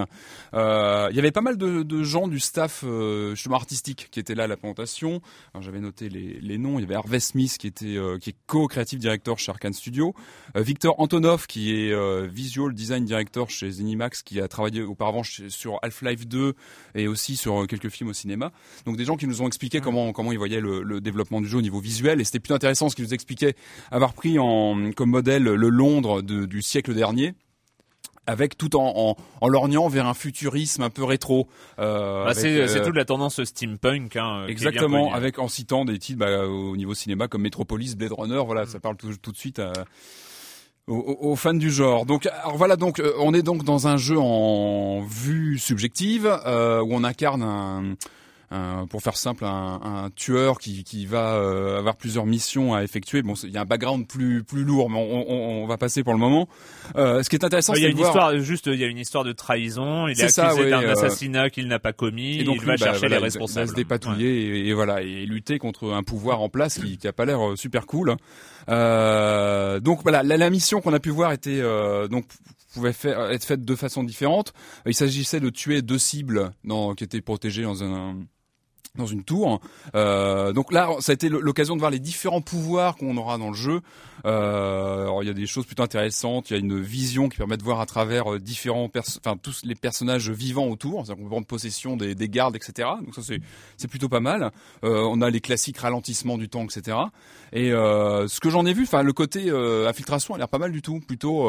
Il 0.55 0.57
y 0.57 1.19
avait 1.19 1.33
pas 1.33 1.43
mal 1.43 1.57
de, 1.57 2.03
gens 2.03 2.29
du 2.29 2.41
staff 2.41 2.85
justement 3.31 3.57
artistique 3.57 4.09
qui 4.11 4.21
étaient 4.21 4.35
là 4.35 4.45
à 4.45 4.47
la 4.47 4.57
présentation. 4.57 5.21
J'avais 5.61 5.81
noté 5.81 6.09
les, 6.09 6.39
les 6.41 6.59
noms. 6.59 6.79
Il 6.79 6.83
y 6.83 6.85
avait 6.85 6.95
Harvey 6.95 7.21
Smith 7.21 7.59
qui 7.59 7.67
était 7.67 7.97
qui 8.21 8.31
est 8.31 8.37
co-creative 8.47 8.99
director 8.99 9.39
chez 9.39 9.51
Arkane 9.51 9.75
Studio, 9.75 10.15
Victor 10.55 10.99
Antonov 10.99 11.47
qui 11.47 11.75
est 11.75 11.93
visual 12.31 12.73
design 12.73 13.05
director 13.05 13.51
chez 13.51 13.71
Zenimax 13.71 14.23
qui 14.23 14.41
a 14.41 14.49
travaillé 14.49 14.83
auparavant 14.83 15.23
sur 15.23 15.79
Half-Life 15.83 16.27
2 16.27 16.55
et 16.95 17.09
aussi 17.09 17.37
sur 17.37 17.67
quelques 17.67 17.89
films 17.89 18.11
au 18.11 18.15
cinéma. 18.15 18.53
Donc 18.87 18.97
des 18.97 19.05
gens 19.05 19.17
qui 19.17 19.27
nous 19.27 19.43
ont 19.43 19.47
expliqué 19.47 19.81
comment 19.81 20.13
comment 20.13 20.33
ils 20.33 20.39
voyaient 20.39 20.61
le, 20.61 21.01
développement 21.01 21.41
du 21.41 21.49
jeu 21.49 21.59
au 21.59 21.63
niveau 21.63 21.81
visuel 21.81 22.21
et 22.21 22.25
c'était 22.25 22.41
plutôt 22.41 22.55
intéressant 22.55 22.89
ce 22.89 22.97
qu'ils 22.97 23.05
nous 23.05 23.15
expliquaient 23.15 23.55
avoir 23.91 24.13
pris 24.13 24.39
en 24.39 24.93
comme 24.93 25.11
modèle 25.11 25.45
le 25.45 25.69
Londres 25.69 26.23
du 26.23 26.63
siècle 26.63 26.95
dernier 26.95 27.35
avec 28.31 28.57
tout 28.57 28.77
en, 28.77 29.17
en, 29.41 29.49
lorgnant 29.49 29.89
vers 29.89 30.07
un 30.07 30.15
futurisme 30.15 30.83
un 30.83 30.91
peu 30.91 31.05
rétro. 31.05 31.49
Euh, 31.79 32.25
bah, 32.25 32.35
c'est 32.35 32.61
euh, 32.61 32.85
toute 32.85 32.95
la 32.95 33.05
tendance 33.05 33.43
steampunk. 33.43 34.17
Hein, 34.17 34.47
exactement, 34.47 35.13
avec 35.13 35.39
en 35.39 35.49
citant 35.49 35.85
des 35.85 35.99
titres 35.99 36.21
bah, 36.21 36.47
au 36.47 36.77
niveau 36.77 36.95
cinéma 36.95 37.29
comme 37.29 37.43
Metropolis, 37.43 37.97
Blade 37.97 38.13
Runner. 38.13 38.41
Voilà, 38.45 38.65
mm. 38.65 38.67
ça 38.67 38.81
parle 38.81 38.97
tout, 38.97 39.17
tout 39.21 39.33
de 39.33 39.37
suite 39.37 39.59
à, 39.59 39.73
aux, 40.91 41.37
fans 41.37 41.55
du 41.55 41.71
genre. 41.71 42.05
Donc, 42.05 42.27
alors 42.27 42.57
voilà, 42.57 42.77
donc 42.77 42.99
euh, 42.99 43.13
on 43.19 43.33
est 43.33 43.43
donc 43.43 43.65
dans 43.65 43.87
un 43.87 43.97
jeu 43.97 44.19
en 44.19 45.03
vue 45.03 45.59
subjective 45.59 46.29
euh, 46.47 46.81
où 46.81 46.89
on 46.93 47.05
incarne 47.05 47.43
un, 47.43 47.95
un, 48.51 48.87
pour 48.87 49.03
faire 49.03 49.17
simple, 49.17 49.45
un, 49.45 49.81
un 49.83 50.11
tueur 50.11 50.59
qui, 50.59 50.83
qui 50.85 51.07
va 51.07 51.35
euh, 51.35 51.79
avoir 51.79 51.97
plusieurs 51.97 52.27
missions 52.27 52.75
à 52.75 52.83
effectuer. 52.83 53.23
Bon, 53.23 53.35
il 53.45 53.51
y 53.51 53.57
a 53.57 53.61
un 53.61 53.65
background 53.65 54.07
plus 54.09 54.43
plus 54.43 54.65
lourd, 54.65 54.91
mais 54.91 54.99
on, 54.99 55.31
on, 55.31 55.63
on 55.63 55.67
va 55.67 55.77
passer 55.77 56.03
pour 56.03 56.13
le 56.13 56.19
moment. 56.19 56.49
Euh, 56.97 57.23
ce 57.23 57.31
qui 57.31 57.37
est 57.37 57.45
intéressant, 57.45 57.75
c'est 57.75 57.85
a 57.85 57.87
de 57.87 57.91
une 57.93 57.97
voir. 57.97 58.09
histoire 58.09 58.39
juste 58.39 58.67
il 58.67 58.79
y 58.81 58.85
a 58.85 58.89
une 58.89 58.99
histoire 58.99 59.25
de 59.25 59.33
trahison 59.33 60.09
il 60.09 60.13
est, 60.21 60.29
C'est 60.29 60.41
accusé 60.41 60.63
ouais, 60.65 60.71
d'un 60.71 60.83
euh, 60.83 60.93
assassinat 60.93 61.51
qu'il 61.51 61.69
n'a 61.69 61.79
pas 61.79 61.93
commis 61.93 62.39
Et 62.39 62.45
donc 62.45 62.57
il 62.57 62.61
lui, 62.63 62.67
va 62.67 62.77
bah, 62.77 62.85
chercher 62.87 63.01
voilà, 63.01 63.17
les 63.19 63.23
responsables 63.23 63.67
il 63.67 63.69
va 63.69 63.73
se 63.73 63.77
dépatouiller 63.77 64.29
et, 64.29 64.69
et 64.69 64.75
voilà 64.75 65.03
et 65.03 65.27
lutter 65.27 65.59
contre 65.59 65.93
un 65.93 66.03
pouvoir 66.03 66.41
en 66.41 66.49
place 66.49 66.79
qui, 66.79 66.99
qui 66.99 67.07
a 67.09 67.13
pas 67.13 67.25
l'air 67.25 67.53
euh, 67.53 67.57
super 67.57 67.87
cool. 67.87 68.17
Euh, 68.69 69.81
donc 69.81 70.03
voilà, 70.03 70.23
la, 70.23 70.37
la 70.37 70.51
mission 70.51 70.81
qu'on 70.81 70.93
a 70.93 71.01
pu 71.01 71.11
voir 71.11 71.33
était 71.33 71.61
euh, 71.61 72.09
donc 72.09 72.27
pouvait 72.73 72.93
faire, 72.93 73.31
être 73.31 73.45
faite 73.45 73.65
de 73.65 73.75
façon 73.75 74.05
différente. 74.05 74.53
Il 74.87 74.95
s'agissait 74.95 75.41
de 75.41 75.51
tuer 75.51 75.83
deux 75.83 75.99
cibles 75.99 76.51
dans, 76.65 76.95
qui 76.95 77.03
étaient 77.05 77.21
protégées 77.21 77.63
dans 77.63 77.83
un 77.83 78.17
dans 78.97 79.07
une 79.07 79.25
tour. 79.25 79.61
Euh, 79.95 80.53
donc 80.53 80.73
là, 80.73 80.89
ça 81.01 81.13
a 81.13 81.15
été 81.15 81.29
l'occasion 81.29 81.75
de 81.75 81.81
voir 81.81 81.91
les 81.91 81.99
différents 81.99 82.41
pouvoirs 82.41 82.97
qu'on 82.97 83.17
aura 83.17 83.39
dans 83.39 83.49
le 83.49 83.55
jeu. 83.55 83.81
Euh, 84.27 85.03
alors 85.03 85.23
il 85.23 85.27
y 85.27 85.31
a 85.31 85.35
des 85.35 85.47
choses 85.47 85.67
plutôt 85.67 85.83
intéressantes. 85.83 86.51
Il 86.51 86.55
y 86.55 86.57
a 86.57 86.61
une 86.61 86.81
vision 86.81 87.29
qui 87.29 87.39
permet 87.39 87.57
de 87.57 87.63
voir 87.63 87.81
à 87.81 87.87
travers 87.87 88.35
euh, 88.35 88.39
différents, 88.39 88.91
enfin 88.95 89.37
tous 89.37 89.63
les 89.65 89.75
personnages 89.75 90.31
vivants 90.31 90.67
autour. 90.67 91.05
C'est-à-dire 91.05 91.17
qu'on 91.17 91.23
peut 91.25 91.31
prendre 91.31 91.47
possession 91.47 91.97
des, 91.97 92.15
des 92.15 92.29
gardes, 92.29 92.57
etc. 92.57 92.89
Donc 93.05 93.15
ça 93.15 93.23
c'est 93.77 93.89
plutôt 93.89 94.09
pas 94.09 94.21
mal. 94.21 94.51
Euh, 94.85 95.03
on 95.11 95.21
a 95.23 95.31
les 95.31 95.41
classiques 95.41 95.79
ralentissements 95.79 96.39
du 96.39 96.49
temps, 96.49 96.65
etc. 96.65 96.97
Et 97.53 97.71
ce 97.71 98.41
que 98.41 98.51
j'en 98.51 98.65
ai 98.67 98.73
vu, 98.73 98.85
enfin 98.85 99.03
le 99.03 99.13
côté 99.13 99.51
infiltration 99.51 100.35
a 100.35 100.39
l'air 100.39 100.49
pas 100.49 100.59
mal 100.59 100.73
du 100.73 100.83
tout, 100.83 101.01
plutôt, 101.01 101.49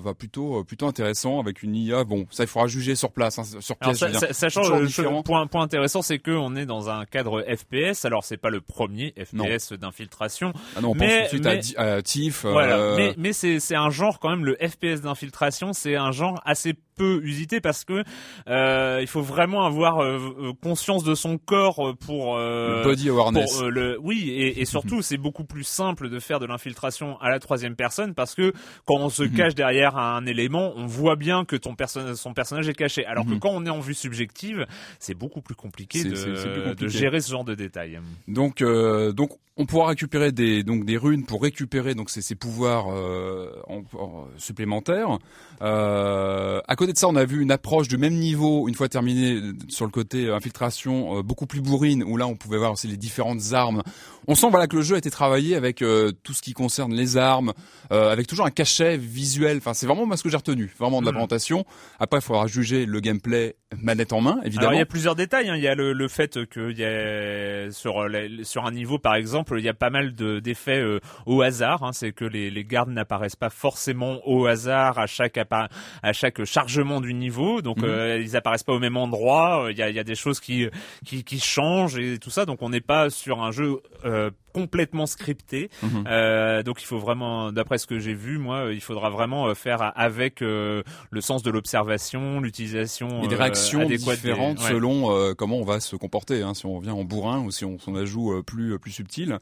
va 0.00 0.14
plutôt, 0.14 0.64
plutôt 0.64 0.86
intéressant 0.86 1.38
avec 1.38 1.62
une 1.62 1.74
IA. 1.76 2.04
Bon, 2.04 2.26
ça 2.30 2.44
il 2.44 2.46
faudra 2.48 2.66
juger 2.66 2.94
sur 2.96 3.12
place, 3.12 3.38
hein, 3.38 3.44
sur 3.60 3.76
Alors, 3.80 4.80
le 4.80 4.86
différent. 4.86 5.22
point, 5.22 5.46
point 5.46 5.62
intéressant, 5.62 6.02
c'est 6.02 6.18
que 6.18 6.30
on 6.32 6.56
est 6.56 6.66
dans 6.66 6.75
un 6.88 7.04
cadre 7.04 7.42
FPS. 7.42 8.04
Alors 8.04 8.24
c'est 8.24 8.36
pas 8.36 8.50
le 8.50 8.60
premier 8.60 9.12
FPS 9.18 9.72
d'infiltration, 9.72 10.52
Ah 10.76 10.80
non, 10.80 10.90
on 10.90 10.94
Mais- 10.94 11.20
pense 11.22 11.30
tout 11.30 11.38
de 11.38 11.48
suite 11.60 11.76
à 11.78 12.02
Tiff. 12.02 12.44
euh, 12.44 12.52
Voilà, 12.52 12.96
mais, 12.96 13.14
mais 13.18 13.32
c'est 13.32 13.74
un 13.74 13.90
genre 13.90 14.18
quand 14.20 14.30
même 14.30 14.44
le 14.44 14.56
FPS 14.56 15.00
d'infiltration, 15.02 15.72
c'est 15.72 15.96
un 15.96 16.12
genre 16.12 16.40
assez 16.44 16.74
peu 16.96 17.20
usité 17.22 17.60
parce 17.60 17.84
que 17.84 18.02
euh, 18.48 18.98
il 19.00 19.06
faut 19.06 19.20
vraiment 19.22 19.64
avoir 19.64 20.00
euh, 20.02 20.18
euh, 20.40 20.52
conscience 20.62 21.04
de 21.04 21.14
son 21.14 21.38
corps 21.38 21.94
pour 22.00 22.36
euh, 22.36 22.82
body 22.84 23.10
awareness. 23.10 23.52
pour, 23.52 23.62
euh, 23.64 23.70
le 23.70 23.98
oui 24.00 24.30
et, 24.30 24.60
et 24.60 24.64
surtout 24.96 25.02
c'est 25.02 25.16
beaucoup 25.18 25.44
plus 25.44 25.64
simple 25.64 26.08
de 26.08 26.18
faire 26.18 26.40
de 26.40 26.46
l'infiltration 26.46 27.18
à 27.20 27.28
la 27.30 27.38
troisième 27.38 27.76
personne 27.76 28.14
parce 28.14 28.34
que 28.34 28.52
quand 28.86 28.96
on 28.96 29.10
se 29.10 29.22
Mhm. 29.22 29.32
cache 29.32 29.54
derrière 29.54 29.96
un 29.98 30.24
élément 30.26 30.72
on 30.76 30.86
voit 30.86 31.16
bien 31.16 31.44
que 31.44 31.56
ton 31.56 31.74
perso- 31.74 32.14
son 32.14 32.32
personnage 32.34 32.68
est 32.68 32.74
caché 32.74 33.04
alors 33.04 33.26
que 33.26 33.32
Mhm. 33.32 33.40
quand 33.40 33.50
on 33.50 33.66
est 33.66 33.70
en 33.70 33.80
vue 33.80 33.94
subjective 33.94 34.66
c'est 34.98 35.14
beaucoup 35.14 35.42
plus 35.42 35.54
compliqué, 35.54 36.02
de, 36.04 36.10
plus 36.10 36.62
compliqué. 36.62 36.74
de 36.84 36.88
gérer 36.88 37.20
ce 37.20 37.30
genre 37.30 37.44
de 37.44 37.54
détails 37.54 38.00
Donc, 38.28 38.62
euh, 38.62 39.12
donc, 39.12 39.30
on 39.56 39.64
pourra 39.66 39.88
récupérer 39.88 40.32
des 40.32 40.62
donc 40.62 40.84
des 40.84 40.96
runes 40.98 41.24
pour 41.24 41.42
récupérer 41.42 41.94
donc 41.94 42.10
ces, 42.10 42.20
ces 42.22 42.34
pouvoirs 42.34 42.86
euh, 42.90 43.50
en- 43.68 43.82
en- 43.98 44.26
supplémentaires. 44.36 45.18
Euh, 45.62 46.60
à 46.68 46.76
côté 46.76 46.92
de 46.92 46.98
ça, 46.98 47.08
on 47.08 47.16
a 47.16 47.24
vu 47.24 47.40
une 47.40 47.50
approche 47.50 47.88
du 47.88 47.96
même 47.96 48.14
niveau 48.14 48.68
une 48.68 48.74
fois 48.74 48.88
terminé 48.88 49.34
euh, 49.34 49.52
sur 49.68 49.84
le 49.86 49.90
côté 49.90 50.26
euh, 50.26 50.34
infiltration, 50.36 51.18
euh, 51.18 51.22
beaucoup 51.22 51.46
plus 51.46 51.60
bourrine, 51.60 52.02
où 52.04 52.16
là 52.16 52.26
on 52.26 52.36
pouvait 52.36 52.58
voir 52.58 52.72
aussi 52.72 52.86
les 52.88 52.96
différentes 52.96 53.52
armes. 53.52 53.82
On 54.28 54.34
sent 54.34 54.48
voilà 54.50 54.66
que 54.66 54.76
le 54.76 54.82
jeu 54.82 54.96
a 54.96 54.98
été 54.98 55.10
travaillé 55.10 55.54
avec 55.54 55.82
euh, 55.82 56.12
tout 56.22 56.34
ce 56.34 56.42
qui 56.42 56.52
concerne 56.52 56.92
les 56.92 57.16
armes, 57.16 57.52
euh, 57.92 58.10
avec 58.12 58.26
toujours 58.26 58.44
un 58.46 58.50
cachet 58.50 58.96
visuel. 58.96 59.58
Enfin, 59.58 59.72
c'est 59.72 59.86
vraiment 59.86 60.04
moi 60.06 60.16
ce 60.16 60.22
que 60.22 60.28
j'ai 60.28 60.36
retenu, 60.36 60.72
vraiment 60.78 61.00
de 61.00 61.06
la 61.06 61.12
Mhm. 61.12 61.16
présentation. 61.16 61.64
Après, 62.00 62.18
il 62.18 62.22
faudra 62.22 62.46
juger 62.46 62.84
le 62.86 63.00
gameplay 63.00 63.56
manette 63.80 64.12
en 64.12 64.20
main, 64.20 64.38
évidemment. 64.44 64.60
Alors 64.68 64.74
il 64.74 64.78
y 64.78 64.82
a 64.82 64.86
plusieurs 64.86 65.14
détails. 65.16 65.48
hein. 65.48 65.56
Il 65.56 65.62
y 65.62 65.68
a 65.68 65.74
le, 65.74 65.92
le 65.92 66.08
fait 66.08 66.44
que 66.46 66.70
il 66.70 66.78
y 66.78 66.84
a 66.84 67.70
sur 67.72 68.06
sur 68.42 68.66
un 68.66 68.70
niveau 68.72 68.98
par 68.98 69.14
exemple, 69.14 69.45
il 69.52 69.64
y 69.64 69.68
a 69.68 69.74
pas 69.74 69.90
mal 69.90 70.14
de 70.14 70.40
d'effets 70.40 70.80
euh, 70.80 71.00
au 71.26 71.42
hasard. 71.42 71.82
hein. 71.84 71.92
C'est 71.92 72.12
que 72.12 72.24
les, 72.24 72.50
les 72.50 72.64
gardes 72.64 72.90
n'apparaissent 72.90 73.36
pas 73.36 73.50
forcément 73.50 74.20
au 74.26 74.46
hasard 74.46 74.98
à 74.98 75.06
chaque 75.06 75.38
à 75.38 76.12
chaque 76.12 76.44
chargement 76.44 77.00
du 77.00 77.14
niveau. 77.14 77.62
Donc 77.62 77.78
Mhm. 77.78 77.84
euh, 77.84 78.18
ils 78.18 78.36
apparaissent 78.36 78.62
pas 78.64 78.72
au 78.72 78.78
même 78.78 78.96
endroit. 78.96 79.68
Il 79.70 79.76
y 79.78 79.82
a, 79.82 79.88
il 79.90 79.94
y 79.96 79.98
a 79.98 80.04
des 80.04 80.14
choses 80.14 80.40
qui 80.40 80.68
qui, 81.04 81.24
qui 81.24 81.38
changent 81.40 81.98
et 81.98 82.18
tout 82.18 82.30
ça. 82.30 82.44
Donc 82.46 82.62
on 82.62 82.70
n'est 82.70 82.80
pas 82.80 83.10
sur 83.10 83.42
un 83.42 83.50
jeu 83.52 83.80
euh, 84.04 84.30
complètement 84.56 85.04
scripté. 85.04 85.68
Mhm. 85.82 86.04
Euh, 86.06 86.62
donc 86.62 86.80
il 86.80 86.86
faut 86.86 86.98
vraiment, 86.98 87.52
d'après 87.52 87.76
ce 87.76 87.86
que 87.86 87.98
j'ai 87.98 88.14
vu, 88.14 88.38
moi, 88.38 88.72
il 88.72 88.80
faudra 88.80 89.10
vraiment 89.10 89.48
euh, 89.48 89.54
faire 89.54 89.92
avec 89.94 90.40
euh, 90.40 90.82
le 91.10 91.20
sens 91.20 91.42
de 91.42 91.50
l'observation, 91.50 92.40
l'utilisation 92.40 93.22
et 93.22 93.28
des 93.28 93.34
euh, 93.34 93.38
réactions 93.38 93.86
des- 93.86 93.98
différentes 93.98 94.58
ouais. 94.60 94.70
selon 94.70 95.14
euh, 95.14 95.34
comment 95.34 95.58
on 95.58 95.64
va 95.64 95.80
se 95.80 95.94
comporter, 95.94 96.40
hein, 96.40 96.54
si 96.54 96.64
on 96.64 96.78
vient 96.78 96.94
en 96.94 97.04
bourrin 97.04 97.40
ou 97.40 97.50
si 97.50 97.66
on, 97.66 97.76
ajoute 97.94 98.32
euh, 98.32 98.42
plus 98.42 98.78
plus 98.78 98.92
subtil. 98.92 99.38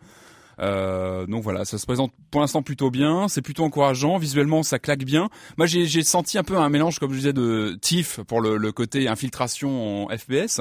Euh, 0.60 1.26
donc 1.26 1.42
voilà, 1.42 1.64
ça 1.64 1.78
se 1.78 1.86
présente 1.86 2.12
pour 2.30 2.40
l'instant 2.40 2.62
plutôt 2.62 2.90
bien, 2.90 3.28
c'est 3.28 3.42
plutôt 3.42 3.64
encourageant, 3.64 4.18
visuellement 4.18 4.62
ça 4.62 4.78
claque 4.78 5.04
bien. 5.04 5.28
Moi 5.58 5.66
j'ai 5.66 5.86
j'ai 5.86 6.02
senti 6.02 6.38
un 6.38 6.44
peu 6.44 6.56
un 6.56 6.68
mélange, 6.68 6.98
comme 6.98 7.10
je 7.12 7.16
disais, 7.18 7.32
de 7.32 7.78
TIFF 7.80 8.20
pour 8.22 8.40
le, 8.40 8.56
le 8.56 8.72
côté 8.72 9.08
infiltration 9.08 10.06
en 10.06 10.16
FPS, 10.16 10.60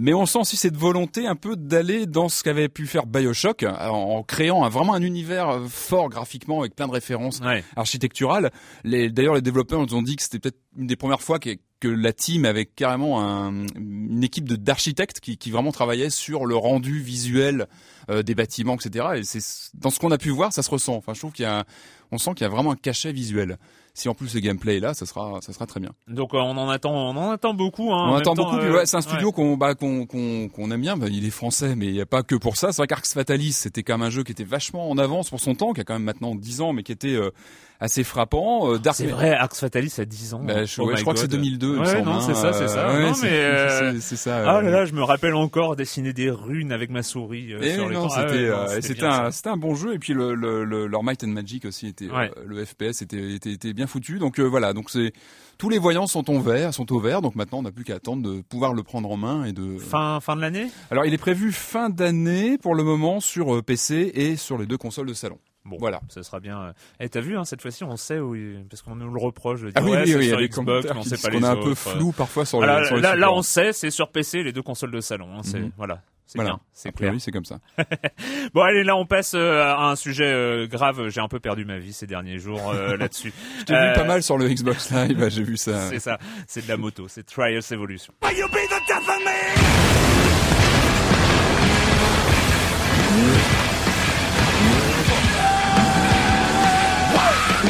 mais 0.00 0.14
on 0.14 0.24
sent 0.24 0.38
aussi 0.38 0.56
cette 0.56 0.76
volonté 0.76 1.26
un 1.26 1.34
peu 1.36 1.56
d'aller 1.56 2.06
dans 2.06 2.28
ce 2.30 2.42
qu'avait 2.42 2.68
pu 2.70 2.86
faire 2.86 3.04
Bioshock, 3.06 3.64
en, 3.64 3.90
en 3.90 4.22
créant 4.22 4.64
un- 4.64 4.68
vraiment 4.70 4.94
un 4.94 5.02
univers 5.02 5.48
euh, 5.50 5.66
fort 5.68 6.08
graphiquement 6.08 6.60
avec 6.60 6.74
plein 6.74 6.86
de 6.86 6.92
références 6.92 7.40
Ouais. 7.40 7.62
architecturales. 7.76 8.50
Les, 8.84 9.10
d'ailleurs, 9.10 9.34
les 9.34 9.42
développeurs 9.42 9.80
nous 9.84 9.94
ont 9.94 10.02
dit 10.02 10.16
que 10.16 10.22
c'était 10.22 10.38
peut-être 10.38 10.58
une 10.76 10.86
des 10.86 10.96
premières 10.96 11.20
fois 11.20 11.38
que, 11.38 11.50
que 11.80 11.88
la 11.88 12.12
team 12.12 12.44
avait 12.44 12.64
carrément 12.66 13.20
un- 13.20 13.66
une 13.76 14.22
équipe 14.22 14.46
d'architectes 14.52 15.20
qui, 15.20 15.36
qui 15.36 15.50
vraiment 15.50 15.72
travaillait 15.72 16.10
sur 16.10 16.46
le 16.46 16.54
rendu 16.56 17.00
visuel 17.00 17.66
euh, 18.10 18.22
des 18.22 18.34
bâtiments, 18.34 18.76
etc. 18.76 19.06
Et 19.16 19.22
c'est 19.24 19.40
dans 19.74 19.90
ce 19.90 19.98
qu'on 19.98 20.10
a 20.12 20.18
pu 20.18 20.30
voir, 20.30 20.52
ça 20.52 20.62
se 20.62 20.70
ressent. 20.70 20.94
Enfin, 20.94 21.12
je 21.14 21.18
trouve 21.18 21.32
qu'il 21.32 21.42
y 21.44 21.46
a, 21.46 21.64
on 22.12 22.18
sent 22.18 22.30
qu'il 22.34 22.42
y 22.42 22.46
a 22.46 22.48
vraiment 22.50 22.70
un 22.72 22.76
cachet 22.76 23.12
visuel. 23.12 23.58
Si 23.98 24.08
en 24.08 24.14
plus 24.14 24.32
le 24.32 24.38
gameplay 24.38 24.76
est 24.76 24.80
là, 24.80 24.94
ça 24.94 25.06
sera, 25.06 25.40
ça 25.40 25.52
sera 25.52 25.66
très 25.66 25.80
bien. 25.80 25.90
Donc 26.06 26.32
euh, 26.32 26.38
on 26.38 26.56
en 26.56 26.68
attend, 26.68 26.92
on 26.92 27.16
en 27.16 27.32
attend 27.32 27.52
beaucoup. 27.52 27.92
Hein, 27.92 28.10
on 28.12 28.14
attend 28.14 28.34
temps, 28.34 28.44
beaucoup. 28.44 28.62
euh, 28.62 28.76
ouais, 28.76 28.86
c'est 28.86 28.96
un 28.96 29.00
studio 29.00 29.26
ouais. 29.26 29.32
qu'on, 29.32 29.56
bah, 29.56 29.74
qu'on, 29.74 30.06
qu'on, 30.06 30.48
qu'on 30.48 30.70
aime 30.70 30.80
bien. 30.80 30.96
Bah, 30.96 31.08
il 31.10 31.24
est 31.26 31.30
français, 31.30 31.74
mais 31.74 31.86
il 31.86 31.94
n'y 31.94 32.00
a 32.00 32.06
pas 32.06 32.22
que 32.22 32.36
pour 32.36 32.56
ça. 32.56 32.70
C'est 32.70 32.76
vrai 32.76 32.86
qu'Arx 32.86 33.12
Fatalis, 33.12 33.54
c'était 33.54 33.82
quand 33.82 33.98
même 33.98 34.06
un 34.06 34.10
jeu 34.10 34.22
qui 34.22 34.30
était 34.30 34.44
vachement 34.44 34.88
en 34.88 34.98
avance 34.98 35.30
pour 35.30 35.40
son 35.40 35.56
temps, 35.56 35.72
qui 35.72 35.80
a 35.80 35.84
quand 35.84 35.94
même 35.94 36.04
maintenant 36.04 36.36
10 36.36 36.60
ans, 36.60 36.72
mais 36.72 36.84
qui 36.84 36.92
était 36.92 37.08
euh, 37.08 37.32
assez 37.80 38.02
frappant. 38.04 38.72
Euh, 38.72 38.78
Dark 38.78 38.96
C'est 38.96 39.06
vrai, 39.06 39.32
Arx 39.34 39.60
Fatalis 39.60 39.94
a 39.98 40.04
10 40.04 40.34
ans. 40.34 40.40
Bah, 40.42 40.64
je, 40.64 40.80
Oh 40.80 40.86
ouais, 40.86 40.96
je 40.96 41.02
crois 41.02 41.14
que 41.14 41.20
c'est 41.20 41.26
God. 41.30 41.36
2002. 41.40 41.66
il 41.66 41.72
me 41.74 41.80
Ouais, 41.86 42.02
non, 42.02 42.14
hein. 42.14 42.20
c'est 42.20 42.34
ça, 42.34 42.52
c'est 42.52 42.68
ça. 42.68 42.88
Euh, 42.90 43.02
Non, 43.06 43.14
c'est- 43.14 43.30
mais, 43.30 43.38
euh, 43.40 44.00
c'est- 44.00 44.16
ça. 44.16 44.42
Ah 44.46 44.56
euh. 44.58 44.62
là 44.62 44.70
là, 44.70 44.84
je 44.84 44.92
me 44.94 45.02
rappelle 45.02 45.34
encore 45.34 45.76
dessiner 45.76 46.12
des 46.12 46.30
runes 46.30 46.72
avec 46.72 46.90
ma 46.90 47.02
souris 47.02 47.52
euh, 47.52 47.60
Et 47.60 47.74
sur 47.74 47.88
non, 47.90 48.08
Ah 48.10 48.22
ouais, 48.22 48.28
c'était, 48.28 48.44
euh, 48.46 48.80
c'était 48.80 48.94
bien, 48.94 49.10
un, 49.26 49.30
c'était 49.30 49.48
un 49.50 49.56
bon 49.56 49.74
jeu 49.74 49.94
et 49.94 49.98
puis 49.98 50.12
le, 50.12 50.34
le, 50.34 50.64
le- 50.64 50.86
leur 50.86 51.04
Might 51.04 51.22
and 51.24 51.28
Magic 51.28 51.64
aussi 51.66 51.86
était, 51.86 52.10
Ouais. 52.10 52.30
euh, 52.36 52.42
le 52.46 52.64
FPS 52.64 53.02
était, 53.02 53.34
était, 53.34 53.52
était 53.52 53.72
bien 53.72 53.86
foutu. 53.86 54.18
Donc 54.18 54.40
euh, 54.40 54.44
voilà, 54.44 54.72
donc 54.72 54.90
c'est 54.90 55.12
tous 55.56 55.68
les 55.68 55.78
voyants 55.78 56.06
sont 56.06 56.28
au 56.30 56.40
vert, 56.40 56.74
sont 56.74 56.92
au 56.92 56.98
vert. 57.00 57.22
Donc 57.22 57.34
maintenant 57.36 57.58
on 57.58 57.62
n'a 57.62 57.70
plus 57.72 57.84
qu'à 57.84 57.94
attendre 57.96 58.22
de 58.22 58.40
pouvoir 58.42 58.74
le 58.74 58.82
prendre 58.82 59.10
en 59.10 59.16
main 59.16 59.44
et 59.44 59.52
de. 59.52 59.78
Fin 59.78 60.20
fin 60.20 60.34
de 60.36 60.40
l'année? 60.40 60.66
Alors 60.90 61.04
il 61.06 61.14
est 61.14 61.18
prévu 61.18 61.52
fin 61.52 61.90
d'année 61.90 62.58
pour 62.58 62.74
le 62.74 62.82
moment 62.82 63.20
sur 63.20 63.54
euh, 63.56 63.62
PC 63.62 64.10
et 64.14 64.36
sur 64.36 64.58
les 64.58 64.66
deux 64.66 64.78
consoles 64.78 65.06
de 65.06 65.14
salon. 65.14 65.38
Bon, 65.68 65.76
Voilà. 65.78 66.00
ça 66.08 66.22
sera 66.22 66.40
bien. 66.40 66.58
euh. 66.60 66.72
Eh, 67.00 67.08
t'as 67.08 67.20
vu, 67.20 67.36
hein, 67.36 67.44
cette 67.44 67.60
fois-ci, 67.62 67.84
on 67.84 67.96
sait 67.96 68.18
où, 68.18 68.34
il- 68.34 68.64
parce 68.70 68.82
qu'on 68.82 68.96
nous 68.96 69.12
le 69.12 69.20
reproche 69.20 69.60
de 69.60 69.66
dire 69.66 69.74
Ah 69.76 69.82
oui, 69.82 69.90
ouais, 69.90 69.98
oui, 70.02 70.08
c'est 70.08 70.16
oui, 70.16 70.24
il 70.24 70.26
y 70.26 70.28
sur 70.30 70.38
a 70.38 70.40
des 70.40 70.48
Xbox, 70.48 70.86
mais 70.86 70.96
on 70.98 71.02
sait 71.02 71.30
pas 71.30 71.36
est 71.36 71.44
un 71.44 71.56
peu 71.56 71.74
flou 71.74 72.12
parfois 72.12 72.44
sur 72.44 72.58
Voilà, 72.58 72.80
les, 72.80 72.86
sur 72.86 72.96
les 72.96 73.02
là, 73.02 73.14
là, 73.14 73.32
on 73.32 73.42
sait, 73.42 73.72
c'est 73.72 73.90
sur 73.90 74.10
PC, 74.10 74.42
les 74.42 74.52
deux 74.52 74.62
consoles 74.62 74.90
de 74.90 75.00
salon. 75.00 75.28
hein, 75.36 75.40
c'est 75.44 75.60
Mhm. 75.60 75.72
voilà, 75.76 76.00
c'est 76.26 76.38
Voilà. 76.38 76.50
bien, 76.52 76.60
c'est 76.72 76.88
A 76.88 76.92
clair. 76.92 77.08
priori, 77.10 77.20
c'est 77.20 77.30
comme 77.32 77.44
ça. 77.44 77.58
Bon, 78.54 78.62
allez, 78.62 78.82
là, 78.84 78.96
on 78.96 79.04
passe 79.06 79.34
euh, 79.34 79.62
à 79.62 79.90
un 79.90 79.96
sujet 79.96 80.24
euh, 80.32 80.66
grave. 80.66 81.08
J'ai 81.08 81.20
un 81.20 81.28
peu 81.28 81.38
perdu 81.40 81.64
ma 81.64 81.78
vie 81.78 81.92
ces 81.92 82.06
derniers 82.06 82.38
jours 82.38 82.70
euh, 82.70 82.96
là-dessus. 82.98 83.32
Je 83.60 83.64
t'ai 83.64 83.74
Euh, 83.74 83.88
vu 83.88 83.94
pas 83.94 84.04
mal 84.04 84.22
sur 84.22 84.38
le 84.38 84.48
Xbox 84.48 84.90
Live, 84.90 85.28
j'ai 85.30 85.42
vu 85.42 85.56
ça. 85.56 85.88
C'est 85.90 85.98
ça, 86.00 86.18
c'est 86.46 86.62
de 86.64 86.68
la 86.68 86.76
moto, 86.78 87.08
c'est 87.08 87.24
Trials 87.26 87.62
Evolution. 87.70 88.14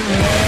Yeah. 0.08 0.47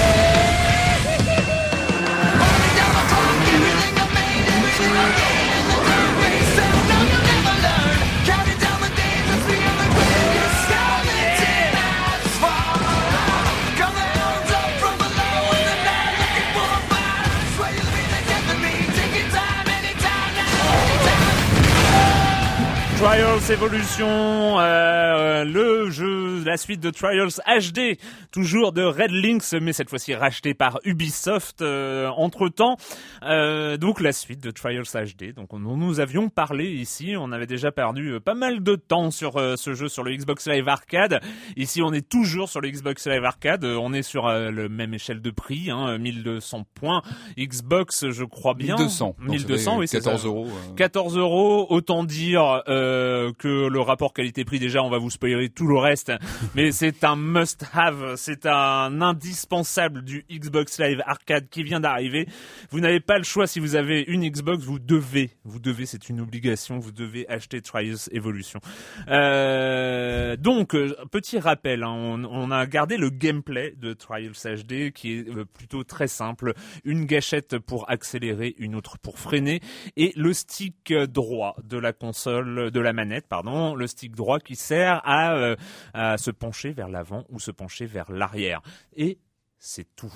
Trials 23.00 23.50
Evolution, 23.50 24.60
euh, 24.60 25.44
le 25.44 25.88
jeu 25.90 26.44
la 26.44 26.58
suite 26.58 26.80
de 26.80 26.90
Trials 26.90 27.30
HD, 27.46 27.98
toujours 28.30 28.72
de 28.72 28.82
Red 28.82 29.10
Links, 29.10 29.52
mais 29.60 29.72
cette 29.72 29.88
fois-ci 29.88 30.14
racheté 30.14 30.52
par 30.52 30.80
Ubisoft 30.84 31.62
euh, 31.62 32.08
entre 32.08 32.48
temps. 32.50 32.76
Euh, 33.22 33.78
donc 33.78 34.00
la 34.02 34.12
suite 34.12 34.42
de 34.42 34.50
Trials 34.50 34.84
HD. 34.84 35.32
Donc 35.34 35.52
nous, 35.54 35.76
nous 35.78 35.98
avions 36.00 36.28
parlé 36.28 36.66
ici, 36.70 37.14
on 37.18 37.32
avait 37.32 37.46
déjà 37.46 37.72
perdu 37.72 38.10
euh, 38.12 38.20
pas 38.20 38.34
mal 38.34 38.62
de 38.62 38.76
temps 38.76 39.10
sur 39.10 39.38
euh, 39.38 39.56
ce 39.56 39.72
jeu 39.72 39.88
sur 39.88 40.02
le 40.04 40.14
Xbox 40.14 40.46
Live 40.46 40.68
Arcade. 40.68 41.20
Ici 41.56 41.80
on 41.82 41.92
est 41.94 42.06
toujours 42.06 42.50
sur 42.50 42.60
le 42.60 42.68
Xbox 42.70 43.06
Live 43.06 43.24
Arcade, 43.24 43.64
Euh, 43.64 43.76
on 43.80 43.94
est 43.94 44.02
sur 44.02 44.26
euh, 44.26 44.50
le 44.50 44.68
même 44.68 44.92
échelle 44.92 45.22
de 45.22 45.30
prix, 45.30 45.70
hein, 45.70 45.96
1200 45.96 46.66
points. 46.74 47.00
Xbox, 47.38 48.10
je 48.10 48.24
crois 48.24 48.52
bien. 48.54 48.76
1200. 48.76 49.06
Donc, 49.06 49.16
ça 49.18 49.24
1200, 49.46 49.72
fait 49.72 49.78
oui, 49.78 49.88
c'est 49.88 49.98
14 49.98 50.20
ça. 50.22 50.26
euros. 50.28 50.46
euh. 50.48 50.74
14 50.76 51.16
euros, 51.16 51.66
autant 51.70 52.04
dire 52.04 52.62
euh, 52.68 52.89
que 53.38 53.68
le 53.68 53.80
rapport 53.80 54.12
qualité-prix 54.12 54.58
déjà, 54.58 54.82
on 54.82 54.90
va 54.90 54.98
vous 54.98 55.10
spoiler 55.10 55.48
tout 55.48 55.66
le 55.66 55.78
reste, 55.78 56.12
mais 56.54 56.72
c'est 56.72 57.04
un 57.04 57.16
must-have, 57.16 58.14
c'est 58.16 58.46
un 58.46 59.00
indispensable 59.00 60.02
du 60.02 60.24
Xbox 60.30 60.78
Live 60.78 61.02
Arcade 61.06 61.48
qui 61.48 61.62
vient 61.62 61.80
d'arriver. 61.80 62.26
Vous 62.70 62.80
n'avez 62.80 63.00
pas 63.00 63.18
le 63.18 63.24
choix 63.24 63.46
si 63.46 63.60
vous 63.60 63.76
avez 63.76 64.02
une 64.06 64.28
Xbox, 64.28 64.64
vous 64.64 64.78
devez, 64.78 65.30
vous 65.44 65.58
devez, 65.58 65.86
c'est 65.86 66.08
une 66.08 66.20
obligation, 66.20 66.78
vous 66.78 66.92
devez 66.92 67.28
acheter 67.28 67.60
Trials 67.60 68.08
Evolution. 68.12 68.60
Euh, 69.08 70.36
donc, 70.36 70.74
euh, 70.74 70.94
petit 71.10 71.38
rappel, 71.38 71.82
hein, 71.82 72.22
on, 72.30 72.50
a 72.50 72.66
gardé 72.66 72.96
le 72.96 73.10
gameplay 73.10 73.74
de 73.76 73.92
Trials 73.92 74.32
HD 74.32 74.92
qui 74.92 75.18
est 75.18 75.28
euh, 75.28 75.44
plutôt 75.44 75.84
très 75.84 76.08
simple, 76.08 76.54
une 76.84 77.04
gâchette 77.04 77.58
pour 77.58 77.90
accélérer, 77.90 78.54
une 78.58 78.74
autre 78.74 78.98
pour 78.98 79.18
freiner, 79.18 79.60
et 79.96 80.12
le 80.16 80.32
stick 80.32 80.92
droit 80.92 81.56
de 81.62 81.78
la 81.78 81.92
console, 81.92 82.70
la 82.82 82.92
manette, 82.92 83.26
pardon, 83.26 83.74
le 83.74 83.86
stick 83.86 84.14
droit 84.14 84.38
qui 84.40 84.56
sert 84.56 85.00
à, 85.04 85.34
euh, 85.34 85.56
à 85.94 86.18
se 86.18 86.30
pencher 86.30 86.72
vers 86.72 86.88
l'avant 86.88 87.24
ou 87.28 87.38
se 87.38 87.50
pencher 87.50 87.86
vers 87.86 88.10
l'arrière. 88.10 88.62
Et 88.96 89.18
c'est 89.58 89.94
tout. 89.94 90.12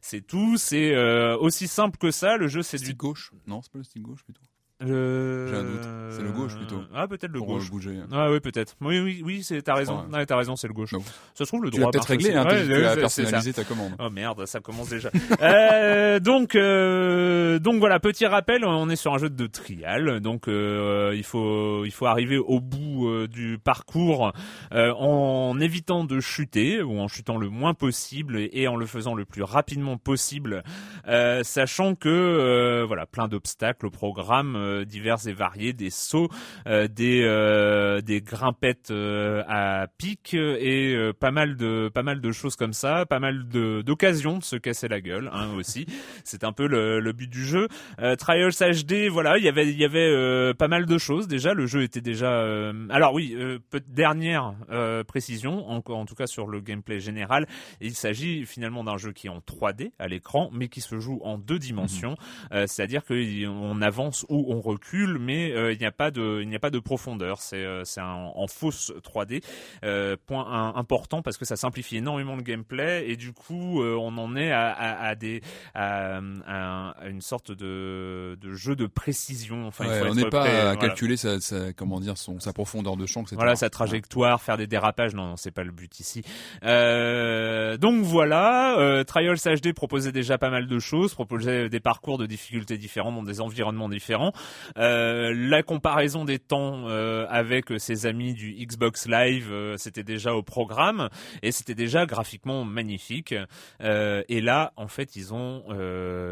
C'est 0.00 0.26
tout, 0.26 0.56
c'est 0.56 0.94
euh, 0.94 1.36
aussi 1.38 1.68
simple 1.68 1.96
que 1.96 2.10
ça. 2.10 2.36
Le 2.36 2.48
jeu, 2.48 2.62
c'est 2.62 2.78
du 2.78 2.86
Stick 2.86 2.96
gauche 2.96 3.32
Non, 3.46 3.62
c'est 3.62 3.72
pas 3.72 3.78
le 3.78 3.84
stick 3.84 4.02
gauche 4.02 4.24
plutôt. 4.24 4.42
Le- 4.80 5.46
J'ai 5.48 5.56
un 5.56 5.62
doute. 5.64 5.88
C'est 6.10 6.22
le 6.22 6.32
gauche, 6.32 6.56
plutôt. 6.56 6.82
Ah, 6.94 7.06
peut-être 7.06 7.30
le 7.32 7.38
Pour 7.38 7.50
euh, 7.52 7.54
gauche. 7.58 7.70
bouger. 7.70 7.98
Ah 8.12 8.30
oui, 8.30 8.40
peut-être. 8.40 8.74
Oui, 8.80 8.98
oui, 9.00 9.22
oui, 9.24 9.42
c'est, 9.44 9.62
t'as 9.62 9.74
raison. 9.74 10.04
Ouais, 10.12 10.26
t'as 10.26 10.36
raison, 10.36 10.56
c'est 10.56 10.66
le 10.68 10.74
gauche. 10.74 10.92
Non. 10.92 11.00
Ça 11.34 11.44
se 11.44 11.44
trouve, 11.44 11.62
le 11.62 11.70
Tu 11.70 11.76
l'as 11.76 11.82
droit 11.82 11.92
peut-être 11.92 12.06
réglé, 12.08 12.34
hein, 12.34 12.44
Ouais, 12.46 12.64
tu 12.66 12.84
as 12.84 12.96
personnalisé 12.96 13.52
ta 13.52 13.64
commande. 13.64 13.92
Oh 13.98 14.10
merde, 14.10 14.44
ça 14.46 14.60
commence 14.60 14.88
déjà. 14.88 15.10
euh, 15.42 16.18
donc, 16.20 16.54
euh, 16.56 17.58
donc 17.58 17.76
voilà, 17.78 18.00
petit 18.00 18.26
rappel, 18.26 18.64
on 18.64 18.88
est 18.90 18.96
sur 18.96 19.14
un 19.14 19.18
jeu 19.18 19.30
de 19.30 19.46
trial, 19.46 20.20
donc 20.20 20.48
euh, 20.48 21.12
il 21.14 21.24
faut 21.24 21.84
il 21.84 21.90
faut 21.92 22.06
arriver 22.06 22.38
au 22.38 22.60
bout 22.60 23.08
euh, 23.08 23.28
du 23.28 23.58
parcours 23.62 24.32
euh, 24.72 24.92
en 24.94 25.58
évitant 25.60 26.04
de 26.04 26.20
chuter 26.20 26.82
ou 26.82 26.98
en 27.00 27.08
chutant 27.08 27.36
le 27.38 27.48
moins 27.48 27.74
possible 27.74 28.38
et, 28.38 28.50
et 28.52 28.68
en 28.68 28.76
le 28.76 28.86
faisant 28.86 29.14
le 29.14 29.24
plus 29.24 29.42
rapidement 29.42 29.96
possible, 29.96 30.62
euh, 31.08 31.42
sachant 31.44 31.94
que 31.94 32.08
euh, 32.08 32.84
voilà 32.86 33.06
plein 33.06 33.28
d'obstacles 33.28 33.86
au 33.86 33.90
programme 33.90 34.56
euh, 34.70 34.84
divers 34.84 35.26
et 35.26 35.32
variés, 35.32 35.72
des 35.72 35.90
sauts, 35.90 36.28
euh, 36.66 36.88
des 36.88 37.22
euh, 37.22 38.00
des 38.00 38.20
grimpettes 38.20 38.90
euh, 38.90 39.42
à 39.48 39.86
pic 39.98 40.34
et 40.34 40.94
euh, 40.94 41.12
pas 41.12 41.30
mal 41.30 41.56
de 41.56 41.90
pas 41.92 42.02
mal 42.02 42.20
de 42.20 42.32
choses 42.32 42.56
comme 42.56 42.72
ça, 42.72 43.06
pas 43.06 43.18
mal 43.18 43.46
d'occasions 43.48 44.38
de 44.38 44.44
se 44.44 44.56
casser 44.56 44.88
la 44.88 45.00
gueule 45.00 45.30
hein, 45.32 45.48
aussi. 45.56 45.86
C'est 46.24 46.44
un 46.44 46.52
peu 46.52 46.66
le, 46.66 47.00
le 47.00 47.12
but 47.12 47.28
du 47.30 47.44
jeu. 47.44 47.68
Euh, 48.00 48.16
Trials 48.16 48.52
HD, 48.52 49.08
voilà, 49.10 49.38
il 49.38 49.44
y 49.44 49.48
avait 49.48 49.68
il 49.68 49.78
y 49.78 49.84
avait 49.84 50.08
euh, 50.10 50.54
pas 50.54 50.68
mal 50.68 50.86
de 50.86 50.98
choses 50.98 51.28
déjà. 51.28 51.54
Le 51.54 51.66
jeu 51.66 51.82
était 51.82 52.00
déjà. 52.00 52.32
euh, 52.32 52.72
Alors 52.90 53.12
oui, 53.14 53.34
euh, 53.38 53.58
dernière 53.88 54.54
euh, 54.70 55.04
précision, 55.04 55.68
en, 55.70 55.82
en 55.86 56.06
tout 56.06 56.14
cas 56.14 56.26
sur 56.26 56.46
le 56.46 56.60
gameplay 56.60 57.00
général, 57.00 57.46
il 57.80 57.94
s'agit 57.94 58.44
finalement 58.46 58.84
d'un 58.84 58.96
jeu 58.96 59.12
qui 59.12 59.26
est 59.26 59.30
en 59.30 59.38
3D 59.40 59.90
à 59.98 60.08
l'écran, 60.08 60.50
mais 60.52 60.68
qui 60.68 60.80
se 60.80 60.98
joue 61.00 61.20
en 61.24 61.38
deux 61.38 61.58
dimensions. 61.58 62.16
Euh, 62.52 62.64
C'est-à-dire 62.66 63.02
qu'on 63.04 63.82
avance 63.82 64.24
ou 64.28 64.46
on 64.52 64.59
recule, 64.60 65.18
mais 65.18 65.52
euh, 65.52 65.72
il 65.72 65.78
n'y 65.78 65.86
a 65.86 65.92
pas 65.92 66.10
de 66.10 66.40
il 66.42 66.48
n'y 66.48 66.56
a 66.56 66.58
pas 66.60 66.70
de 66.70 66.78
profondeur. 66.78 67.40
C'est 67.40 67.64
euh, 67.64 67.84
c'est 67.84 68.00
un- 68.00 68.30
en 68.34 68.46
fausse 68.46 68.92
3D. 69.02 69.42
Euh, 69.84 70.16
point 70.26 70.46
un- 70.46 70.74
important 70.76 71.22
parce 71.22 71.36
que 71.36 71.44
ça 71.44 71.56
simplifie 71.56 71.96
énormément 71.96 72.36
le 72.36 72.42
gameplay 72.42 73.08
et 73.10 73.16
du 73.16 73.32
coup 73.32 73.82
euh, 73.82 73.96
on 73.98 74.16
en 74.18 74.36
est 74.36 74.52
à, 74.52 74.68
à, 74.70 75.06
à 75.08 75.14
des 75.14 75.42
à, 75.74 76.18
à- 76.46 76.90
à 76.90 77.08
une 77.08 77.20
sorte 77.20 77.52
de, 77.52 78.36
de 78.40 78.52
jeu 78.54 78.76
de 78.76 78.86
précision. 78.86 79.66
Enfin, 79.66 79.84
il 79.86 79.92
faut 80.04 80.10
on 80.10 80.14
n'est 80.14 80.28
pas 80.30 80.40
prêt, 80.44 80.56
à 80.58 80.62
voilà. 80.74 80.76
calculer 80.76 81.16
sa, 81.16 81.40
sa- 81.40 81.72
comment 81.72 82.00
dire, 82.00 82.16
son, 82.18 82.38
sa 82.40 82.52
profondeur 82.52 82.96
de 82.96 83.06
champ, 83.06 83.22
etc. 83.22 83.36
Voilà 83.36 83.56
sa 83.56 83.70
trajectoire, 83.70 84.40
faire 84.42 84.56
des 84.56 84.66
dérapages, 84.66 85.14
non, 85.14 85.26
non 85.28 85.36
c'est 85.36 85.50
pas 85.50 85.64
le 85.64 85.72
but 85.72 86.00
ici. 86.00 86.22
Euh, 86.64 87.76
donc 87.76 88.02
voilà, 88.02 88.78
euh, 88.78 89.04
Trials 89.04 89.36
HD 89.36 89.72
proposait 89.72 90.12
déjà 90.12 90.38
pas 90.38 90.50
mal 90.50 90.66
de 90.66 90.78
choses, 90.78 91.14
proposait 91.14 91.68
des 91.68 91.80
parcours 91.80 92.18
de 92.18 92.26
difficultés 92.26 92.78
différents 92.78 93.12
dans 93.12 93.22
des 93.22 93.40
environnements 93.40 93.88
différents. 93.88 94.32
Euh, 94.78 95.32
la 95.34 95.62
comparaison 95.62 96.24
des 96.24 96.38
temps 96.38 96.88
euh, 96.88 97.26
avec 97.28 97.66
ses 97.78 98.06
amis 98.06 98.34
du 98.34 98.52
Xbox 98.52 99.06
Live, 99.06 99.48
euh, 99.50 99.76
c'était 99.76 100.02
déjà 100.02 100.34
au 100.34 100.42
programme 100.42 101.08
et 101.42 101.52
c'était 101.52 101.74
déjà 101.74 102.06
graphiquement 102.06 102.64
magnifique. 102.64 103.34
Euh, 103.82 104.22
et 104.28 104.40
là, 104.40 104.72
en 104.76 104.88
fait, 104.88 105.16
ils 105.16 105.34
ont 105.34 105.64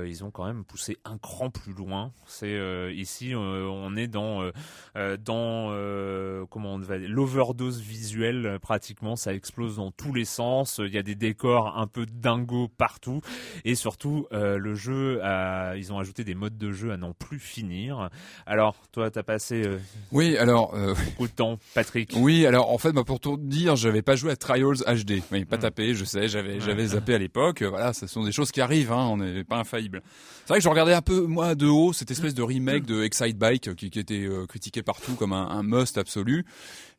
ils 0.04 0.24
ont 0.24 0.30
quand 0.30 0.46
même 0.46 0.64
poussé 0.64 0.98
un 1.04 1.18
cran 1.18 1.50
plus 1.50 1.72
loin. 1.72 2.12
C'est 2.26 2.58
ici, 2.94 3.32
on 3.34 3.96
est 3.96 4.08
dans 4.08 4.50
dans 4.94 6.46
comment 6.50 6.74
on 6.74 6.78
va 6.78 6.98
l'overdose 6.98 7.80
visuelle 7.80 8.58
pratiquement 8.60 9.16
ça 9.16 9.34
explose 9.34 9.76
dans 9.76 9.90
tous 9.90 10.12
les 10.12 10.24
sens 10.24 10.80
il 10.84 10.92
y 10.92 10.98
a 10.98 11.02
des 11.02 11.14
décors 11.14 11.76
un 11.76 11.86
peu 11.86 12.06
dingo 12.06 12.68
partout 12.68 13.20
et 13.64 13.74
surtout 13.74 14.26
le 14.30 14.74
jeu 14.74 15.20
a, 15.22 15.76
ils 15.76 15.92
ont 15.92 15.98
ajouté 15.98 16.24
des 16.24 16.34
modes 16.34 16.58
de 16.58 16.72
jeu 16.72 16.92
à 16.92 16.96
n'en 16.96 17.12
plus 17.12 17.38
finir 17.38 17.97
alors 18.46 18.76
toi 18.92 19.10
t'as 19.10 19.22
passé 19.22 19.62
euh, 19.66 19.78
Oui, 20.12 20.36
alors, 20.36 20.74
euh, 20.74 20.94
beaucoup 21.06 21.26
de 21.28 21.32
temps 21.32 21.58
Patrick? 21.74 22.12
oui, 22.16 22.46
alors 22.46 22.70
en 22.70 22.78
fait, 22.78 22.92
bah, 22.92 23.04
pour 23.04 23.20
tout 23.20 23.36
dire, 23.36 23.76
j'avais 23.76 24.02
pas 24.02 24.16
joué 24.16 24.32
à 24.32 24.36
Trials 24.36 24.76
HD. 24.86 25.22
Oui, 25.32 25.44
pas 25.44 25.56
Mm. 25.56 25.60
tapé, 25.60 25.94
je 25.94 26.04
sais, 26.04 26.28
j'avais 26.28 26.60
j'avais 26.60 26.86
zappé 26.88 27.14
à 27.14 27.18
l'époque. 27.18 27.62
Euh, 27.62 27.68
Voilà, 27.70 27.92
ce 27.92 28.06
sont 28.06 28.24
des 28.24 28.32
choses 28.32 28.50
qui 28.52 28.60
arrivent, 28.60 28.92
hein, 28.92 29.06
on 29.10 29.16
n'est 29.18 29.44
pas 29.44 29.56
infaillible. 29.58 30.02
C'est 30.44 30.48
vrai 30.48 30.58
que 30.58 30.64
je 30.64 30.68
regardais 30.68 30.94
un 30.94 31.02
peu 31.02 31.20
moi 31.26 31.54
de 31.54 31.66
haut 31.66 31.92
cette 31.92 32.10
espèce 32.10 32.34
de 32.34 32.42
remake 32.42 32.86
de 32.86 33.02
Excite 33.02 33.36
Bike 33.38 33.74
qui, 33.74 33.90
qui 33.90 33.98
était 33.98 34.24
euh, 34.26 34.46
critiqué 34.46 34.82
partout 34.82 35.14
comme 35.14 35.32
un, 35.32 35.48
un 35.48 35.62
must 35.62 35.98
absolu. 35.98 36.44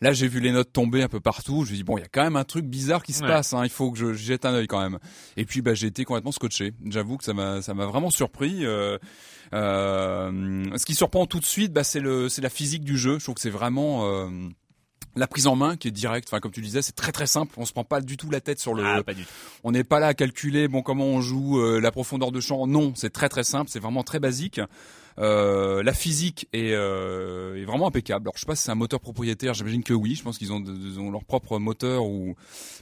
Là, 0.02 0.14
j'ai 0.14 0.28
vu 0.28 0.40
les 0.40 0.52
notes 0.52 0.72
tomber 0.72 1.02
un 1.04 1.08
peu 1.10 1.20
partout. 1.20 1.66
Je 1.66 1.72
me 1.72 1.76
dis 1.76 1.84
bon, 1.84 1.98
il 1.98 2.02
y 2.02 2.04
a 2.04 2.08
quand 2.08 2.24
même 2.24 2.36
un 2.36 2.44
truc 2.44 2.66
bizarre 2.66 3.04
qui 3.04 3.12
se 3.14 3.22
Ouais. 3.24 3.28
passe. 3.28 3.54
Hein, 3.54 3.64
il 3.64 3.70
faut 3.70 3.92
que 3.92 3.98
je 3.98 4.14
jette 4.14 4.46
un 4.46 4.54
œil 4.54 4.68
quand 4.68 4.80
même. 4.82 4.98
Et 5.36 5.46
puis, 5.46 5.62
bah, 5.62 5.74
j'ai 5.74 5.88
été 5.88 6.06
complètement 6.06 6.32
scotché. 6.32 6.74
J'avoue 6.86 7.18
que 7.18 7.24
ça 7.24 7.34
m'a 7.34 7.62
ça 7.62 7.74
m'a 7.74 7.86
vraiment 7.86 8.10
surpris. 8.10 8.66
Euh, 8.66 8.98
ce 9.52 10.86
qui 10.86 10.96
surprend 10.96 11.26
tout 11.26 11.40
de 11.40 11.46
suite, 11.46 11.74
bah, 11.74 11.84
c'est 11.84 12.02
la 12.02 12.50
physique 12.50 12.84
du 12.84 12.98
jeu. 12.98 13.20
Je 13.20 13.24
trouve 13.24 13.36
que 13.36 13.42
c'est 13.42 13.50
vraiment 13.50 14.06
euh, 14.06 14.28
la 15.16 15.28
prise 15.28 15.48
en 15.48 15.56
main 15.56 15.78
qui 15.78 15.88
est 15.88 15.92
directe. 15.92 16.28
Enfin, 16.30 16.40
comme 16.40 16.52
tu 16.52 16.62
disais, 16.62 16.82
c'est 16.82 16.96
très 16.96 17.12
très 17.12 17.28
simple. 17.28 17.54
On 17.58 17.66
se 17.66 17.74
prend 17.74 17.84
pas 17.84 18.02
du 18.02 18.18
tout 18.18 18.30
la 18.30 18.42
tête 18.42 18.60
sur 18.60 18.74
le. 18.74 18.86
ah 18.86 19.04
pas 19.04 19.14
du 19.14 19.24
tout 19.24 19.30
On 19.64 19.72
n'est 19.72 19.84
pas 19.84 20.00
là 20.00 20.08
à 20.08 20.14
calculer 20.14 20.68
bon 20.68 20.82
comment 20.82 21.06
on 21.06 21.22
joue 21.22 21.60
euh, 21.60 21.80
la 21.80 21.92
profondeur 21.92 22.32
de 22.32 22.40
champ. 22.40 22.68
Non, 22.68 22.94
c'est 22.96 23.12
très 23.12 23.30
très 23.30 23.44
simple. 23.44 23.70
C'est 23.70 23.80
vraiment 23.80 24.04
très 24.04 24.20
basique. 24.20 24.62
Euh, 25.20 25.84
la 25.84 25.92
physique 25.94 26.48
est, 26.54 26.72
euh, 26.72 27.62
est 27.62 27.66
vraiment 27.66 27.88
impeccable. 27.88 28.24
Alors 28.26 28.34
je 28.36 28.40
sais 28.42 28.46
pas 28.46 28.56
si 28.56 28.64
c'est 28.64 28.72
un 28.72 28.76
moteur 28.76 29.02
propriétaire. 29.02 29.54
J'imagine 29.54 29.84
que 29.84 29.94
oui. 29.94 30.16
Je 30.16 30.24
pense 30.24 30.38
qu'ils 30.38 30.54
ont, 30.54 30.64
ont 30.98 31.12
leur 31.12 31.26
propre 31.26 31.60
moteur 31.60 32.06
ou. 32.06 32.36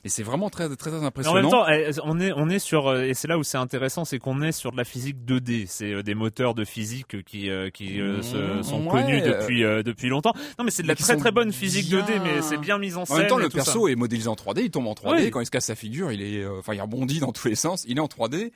Et 0.04 0.10
c'est 0.10 0.21
vraiment 0.21 0.50
très 0.52 0.67
très 0.76 0.76
très 0.78 0.91
Mais 0.91 0.97
en 1.00 1.08
impressionnant. 1.08 1.41
même 1.41 1.50
temps, 1.50 1.67
eh, 1.67 1.89
on 2.04 2.19
est 2.19 2.32
on 2.34 2.47
est 2.50 2.60
sur 2.60 2.88
euh, 2.89 3.04
et 3.06 3.15
c'est 3.15 3.28
là 3.28 3.39
où 3.39 3.43
c'est 3.43 3.58
intéressant, 3.58 4.06
c'est 4.06 4.19
qu'on 4.19 4.41
est 4.43 4.52
sur 4.52 4.71
de 4.71 4.78
la 4.78 4.84
physique 4.84 5.17
2D. 5.26 5.65
C'est 5.67 5.91
euh, 5.93 6.04
des 6.04 6.13
moteurs 6.13 6.54
de 6.54 6.63
physique 6.63 7.23
qui 7.26 7.50
euh, 7.50 7.71
qui 7.71 7.95
se- 8.21 8.62
sont 8.62 8.86
Ouais, 8.86 9.02
connus 9.02 9.21
depuis 9.21 9.63
euh, 9.63 9.82
depuis 9.82 10.10
longtemps. 10.10 10.34
Non, 10.60 10.65
mais 10.65 10.69
c'est 10.71 10.84
de 10.84 10.88
la 10.88 10.95
très 10.95 11.13
sont 11.13 11.19
très 11.19 11.32
bonne 11.32 11.52
physique 11.52 11.89
bien- 11.89 12.02
2D, 12.02 12.21
mais 12.23 12.41
c'est 12.43 12.58
bien 12.58 12.78
mis 12.78 12.93
en 12.95 13.02
En 13.02 13.06
scène. 13.06 13.17
même 13.17 13.28
temps, 13.28 13.38
le 13.38 13.45
ça. 13.45 13.56
perso 13.56 13.88
est 13.88 13.95
modélisé 13.95 14.28
en 14.30 14.36
3D, 14.36 14.62
il 14.62 14.69
tombe 14.69 14.86
en 14.86 14.93
3D. 14.93 15.23
Oui. 15.23 15.32
Quand 15.32 15.39
il 15.39 15.45
se 15.47 15.52
casse 15.52 15.65
sa 15.65 15.76
figure, 15.76 16.12
il 16.12 16.21
est, 16.21 16.43
euh, 16.43 16.60
enfin, 16.60 16.76
il 16.76 16.82
rebondit 16.82 17.19
dans 17.19 17.32
tous 17.32 17.47
les 17.47 17.56
sens. 17.56 17.84
Il 17.88 17.97
est 17.97 18.02
en 18.02 18.06
3D. 18.08 18.52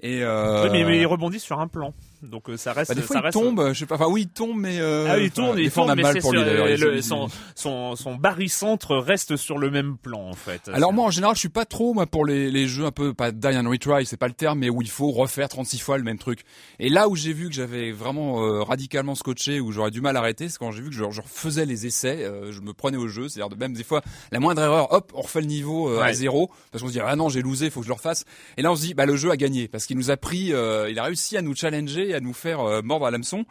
Et 0.00 0.22
euh, 0.22 0.64
Oui, 0.64 0.68
mais, 0.72 0.84
mais 0.84 0.98
il 1.00 1.06
rebondit 1.06 1.40
sur 1.40 1.60
un 1.60 1.68
plan. 1.68 1.94
Donc 2.30 2.48
euh, 2.50 2.56
ça 2.56 2.72
reste. 2.72 2.88
bah, 2.90 2.94
des 2.94 3.02
fois 3.02 3.14
ça 3.16 3.20
il 3.20 3.24
reste... 3.24 3.34
tombe, 3.34 3.68
je 3.72 3.78
sais 3.78 3.86
pas. 3.86 3.94
Enfin 3.96 4.06
oui, 4.08 4.22
il 4.22 4.28
tombe, 4.28 4.58
mais 4.58 4.78
euh, 4.80 5.06
Ah 5.08 5.18
il 5.18 5.30
tourne, 5.30 5.58
il 5.58 5.70
a 5.90 5.94
mais 5.94 6.02
mal 6.02 6.18
pour 6.20 6.32
lui 6.32 6.44
d'ailleurs. 6.44 6.68
il- 6.68 6.80
le- 6.80 7.02
son, 7.02 7.28
son, 7.54 7.96
son 7.96 8.14
barycentre 8.16 8.96
reste 8.96 9.36
sur 9.36 9.58
le 9.58 9.70
même 9.70 9.96
plan 9.96 10.28
en 10.28 10.34
fait. 10.34 10.68
Alors 10.72 10.92
moi 10.92 11.04
en 11.06 11.10
général 11.10 11.34
je 11.36 11.40
suis 11.40 11.48
pas 11.48 11.64
trop 11.64 11.94
moi 11.94 12.06
pour 12.06 12.24
les, 12.26 12.50
les 12.50 12.66
jeux 12.66 12.84
un 12.84 12.90
peu 12.90 13.14
pas 13.14 13.30
die 13.32 13.46
and 13.56 13.68
retry 13.68 14.06
c'est 14.06 14.16
pas 14.16 14.28
le 14.28 14.34
terme 14.34 14.58
mais 14.60 14.70
où 14.70 14.82
il 14.82 14.88
faut 14.90 15.10
refaire 15.10 15.48
36 15.48 15.78
fois 15.78 15.98
le 15.98 16.04
même 16.04 16.18
truc 16.18 16.40
et 16.78 16.88
là 16.88 17.08
où 17.08 17.16
j'ai 17.16 17.32
vu 17.32 17.48
que 17.48 17.54
j'avais 17.54 17.92
vraiment 17.92 18.42
euh, 18.44 18.62
radicalement 18.62 19.14
scotché 19.14 19.60
où 19.60 19.72
j'aurais 19.72 19.90
du 19.90 20.00
mal 20.00 20.16
à 20.16 20.20
arrêter 20.20 20.48
c'est 20.48 20.58
quand 20.58 20.72
j'ai 20.72 20.82
vu 20.82 20.88
que 20.90 20.94
je, 20.94 21.04
je 21.10 21.20
refaisais 21.20 21.66
les 21.66 21.86
essais 21.86 22.24
euh, 22.24 22.52
je 22.52 22.60
me 22.60 22.72
prenais 22.72 22.96
au 22.96 23.08
jeu 23.08 23.28
c'est-à-dire 23.28 23.50
de 23.54 23.56
même 23.60 23.74
des 23.74 23.84
fois 23.84 24.02
la 24.32 24.40
moindre 24.40 24.62
erreur 24.62 24.92
hop 24.92 25.12
on 25.14 25.22
refait 25.22 25.40
le 25.40 25.46
niveau 25.46 25.88
euh, 25.90 26.00
à 26.00 26.12
zéro 26.12 26.50
parce 26.72 26.82
qu'on 26.82 26.88
se 26.88 26.94
dit 26.94 27.00
ah 27.00 27.16
non 27.16 27.28
j'ai 27.28 27.42
losé 27.42 27.70
faut 27.70 27.80
que 27.80 27.84
je 27.86 27.90
le 27.90 27.94
refasse 27.94 28.24
et 28.56 28.62
là 28.62 28.72
on 28.72 28.76
se 28.76 28.82
dit 28.82 28.94
bah 28.94 29.06
le 29.06 29.16
jeu 29.16 29.30
a 29.30 29.36
gagné 29.36 29.68
parce 29.68 29.86
qu'il 29.86 29.96
nous 29.96 30.10
a 30.10 30.16
pris 30.16 30.52
euh, 30.52 30.88
il 30.90 30.98
a 30.98 31.04
réussi 31.04 31.36
à 31.36 31.42
nous 31.42 31.54
challenger 31.54 32.13
à 32.14 32.20
nous 32.20 32.32
faire 32.32 32.60
euh, 32.60 32.82
mordre 32.82 33.06
à 33.06 33.10
l'hameçon. 33.10 33.44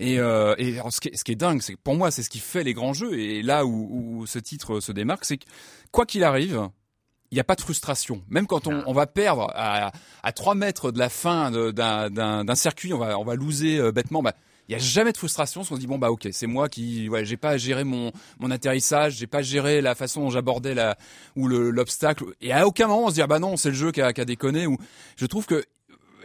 Et, 0.00 0.18
euh, 0.18 0.54
et 0.58 0.76
ce, 0.90 1.00
qui 1.00 1.08
est, 1.08 1.16
ce 1.16 1.24
qui 1.24 1.32
est 1.32 1.36
dingue, 1.36 1.62
c'est 1.62 1.74
que 1.74 1.80
pour 1.82 1.94
moi, 1.94 2.10
c'est 2.10 2.22
ce 2.22 2.30
qui 2.30 2.38
fait 2.38 2.64
les 2.64 2.74
grands 2.74 2.92
jeux. 2.92 3.18
Et 3.18 3.42
là 3.42 3.64
où, 3.64 4.20
où 4.20 4.26
ce 4.26 4.38
titre 4.38 4.80
se 4.80 4.92
démarque, 4.92 5.24
c'est 5.24 5.38
que 5.38 5.44
quoi 5.92 6.06
qu'il 6.06 6.24
arrive, 6.24 6.68
il 7.30 7.34
n'y 7.34 7.40
a 7.40 7.44
pas 7.44 7.56
de 7.56 7.60
frustration. 7.60 8.22
Même 8.28 8.46
quand 8.46 8.66
on, 8.66 8.82
on 8.86 8.92
va 8.92 9.06
perdre 9.06 9.50
à, 9.54 9.92
à 10.22 10.32
3 10.32 10.54
mètres 10.54 10.92
de 10.92 10.98
la 10.98 11.08
fin 11.08 11.50
d'un- 11.72 12.54
circuit, 12.54 12.92
on 12.92 12.98
va, 12.98 13.18
on 13.18 13.24
va 13.24 13.34
loser 13.34 13.78
euh, 13.78 13.92
bêtement. 13.92 14.22
Bah, 14.22 14.34
il 14.68 14.72
y 14.72 14.74
a 14.74 14.78
jamais 14.78 15.12
de 15.12 15.16
frustration, 15.16 15.60
parce 15.60 15.68
qu'on 15.68 15.76
se 15.76 15.80
dit 15.80 15.86
bon 15.86 15.96
bah 15.98 16.10
ok, 16.10 16.26
c'est 16.32 16.48
moi 16.48 16.68
qui, 16.68 17.08
ouais, 17.08 17.24
j'ai 17.24 17.36
pas 17.36 17.56
géré 17.56 17.84
mon 17.84 18.10
mon 18.40 18.50
atterrissage, 18.50 19.14
j'ai 19.14 19.28
pas 19.28 19.40
géré 19.40 19.80
la 19.80 19.94
façon 19.94 20.22
dont 20.22 20.30
j'abordais 20.30 20.74
la 20.74 20.96
ou 21.36 21.46
le 21.46 21.70
l'obstacle. 21.70 22.24
Et 22.40 22.52
à 22.52 22.66
aucun 22.66 22.88
moment 22.88 23.04
on 23.04 23.10
se 23.10 23.14
dit 23.14 23.22
ah 23.22 23.28
bah 23.28 23.38
non, 23.38 23.56
c'est 23.56 23.68
le 23.68 23.76
jeu 23.76 23.92
qui 23.92 24.02
a, 24.02 24.12
qui 24.12 24.20
a 24.20 24.24
déconné. 24.24 24.66
Ou 24.66 24.76
je 25.16 25.26
trouve 25.26 25.46
que 25.46 25.64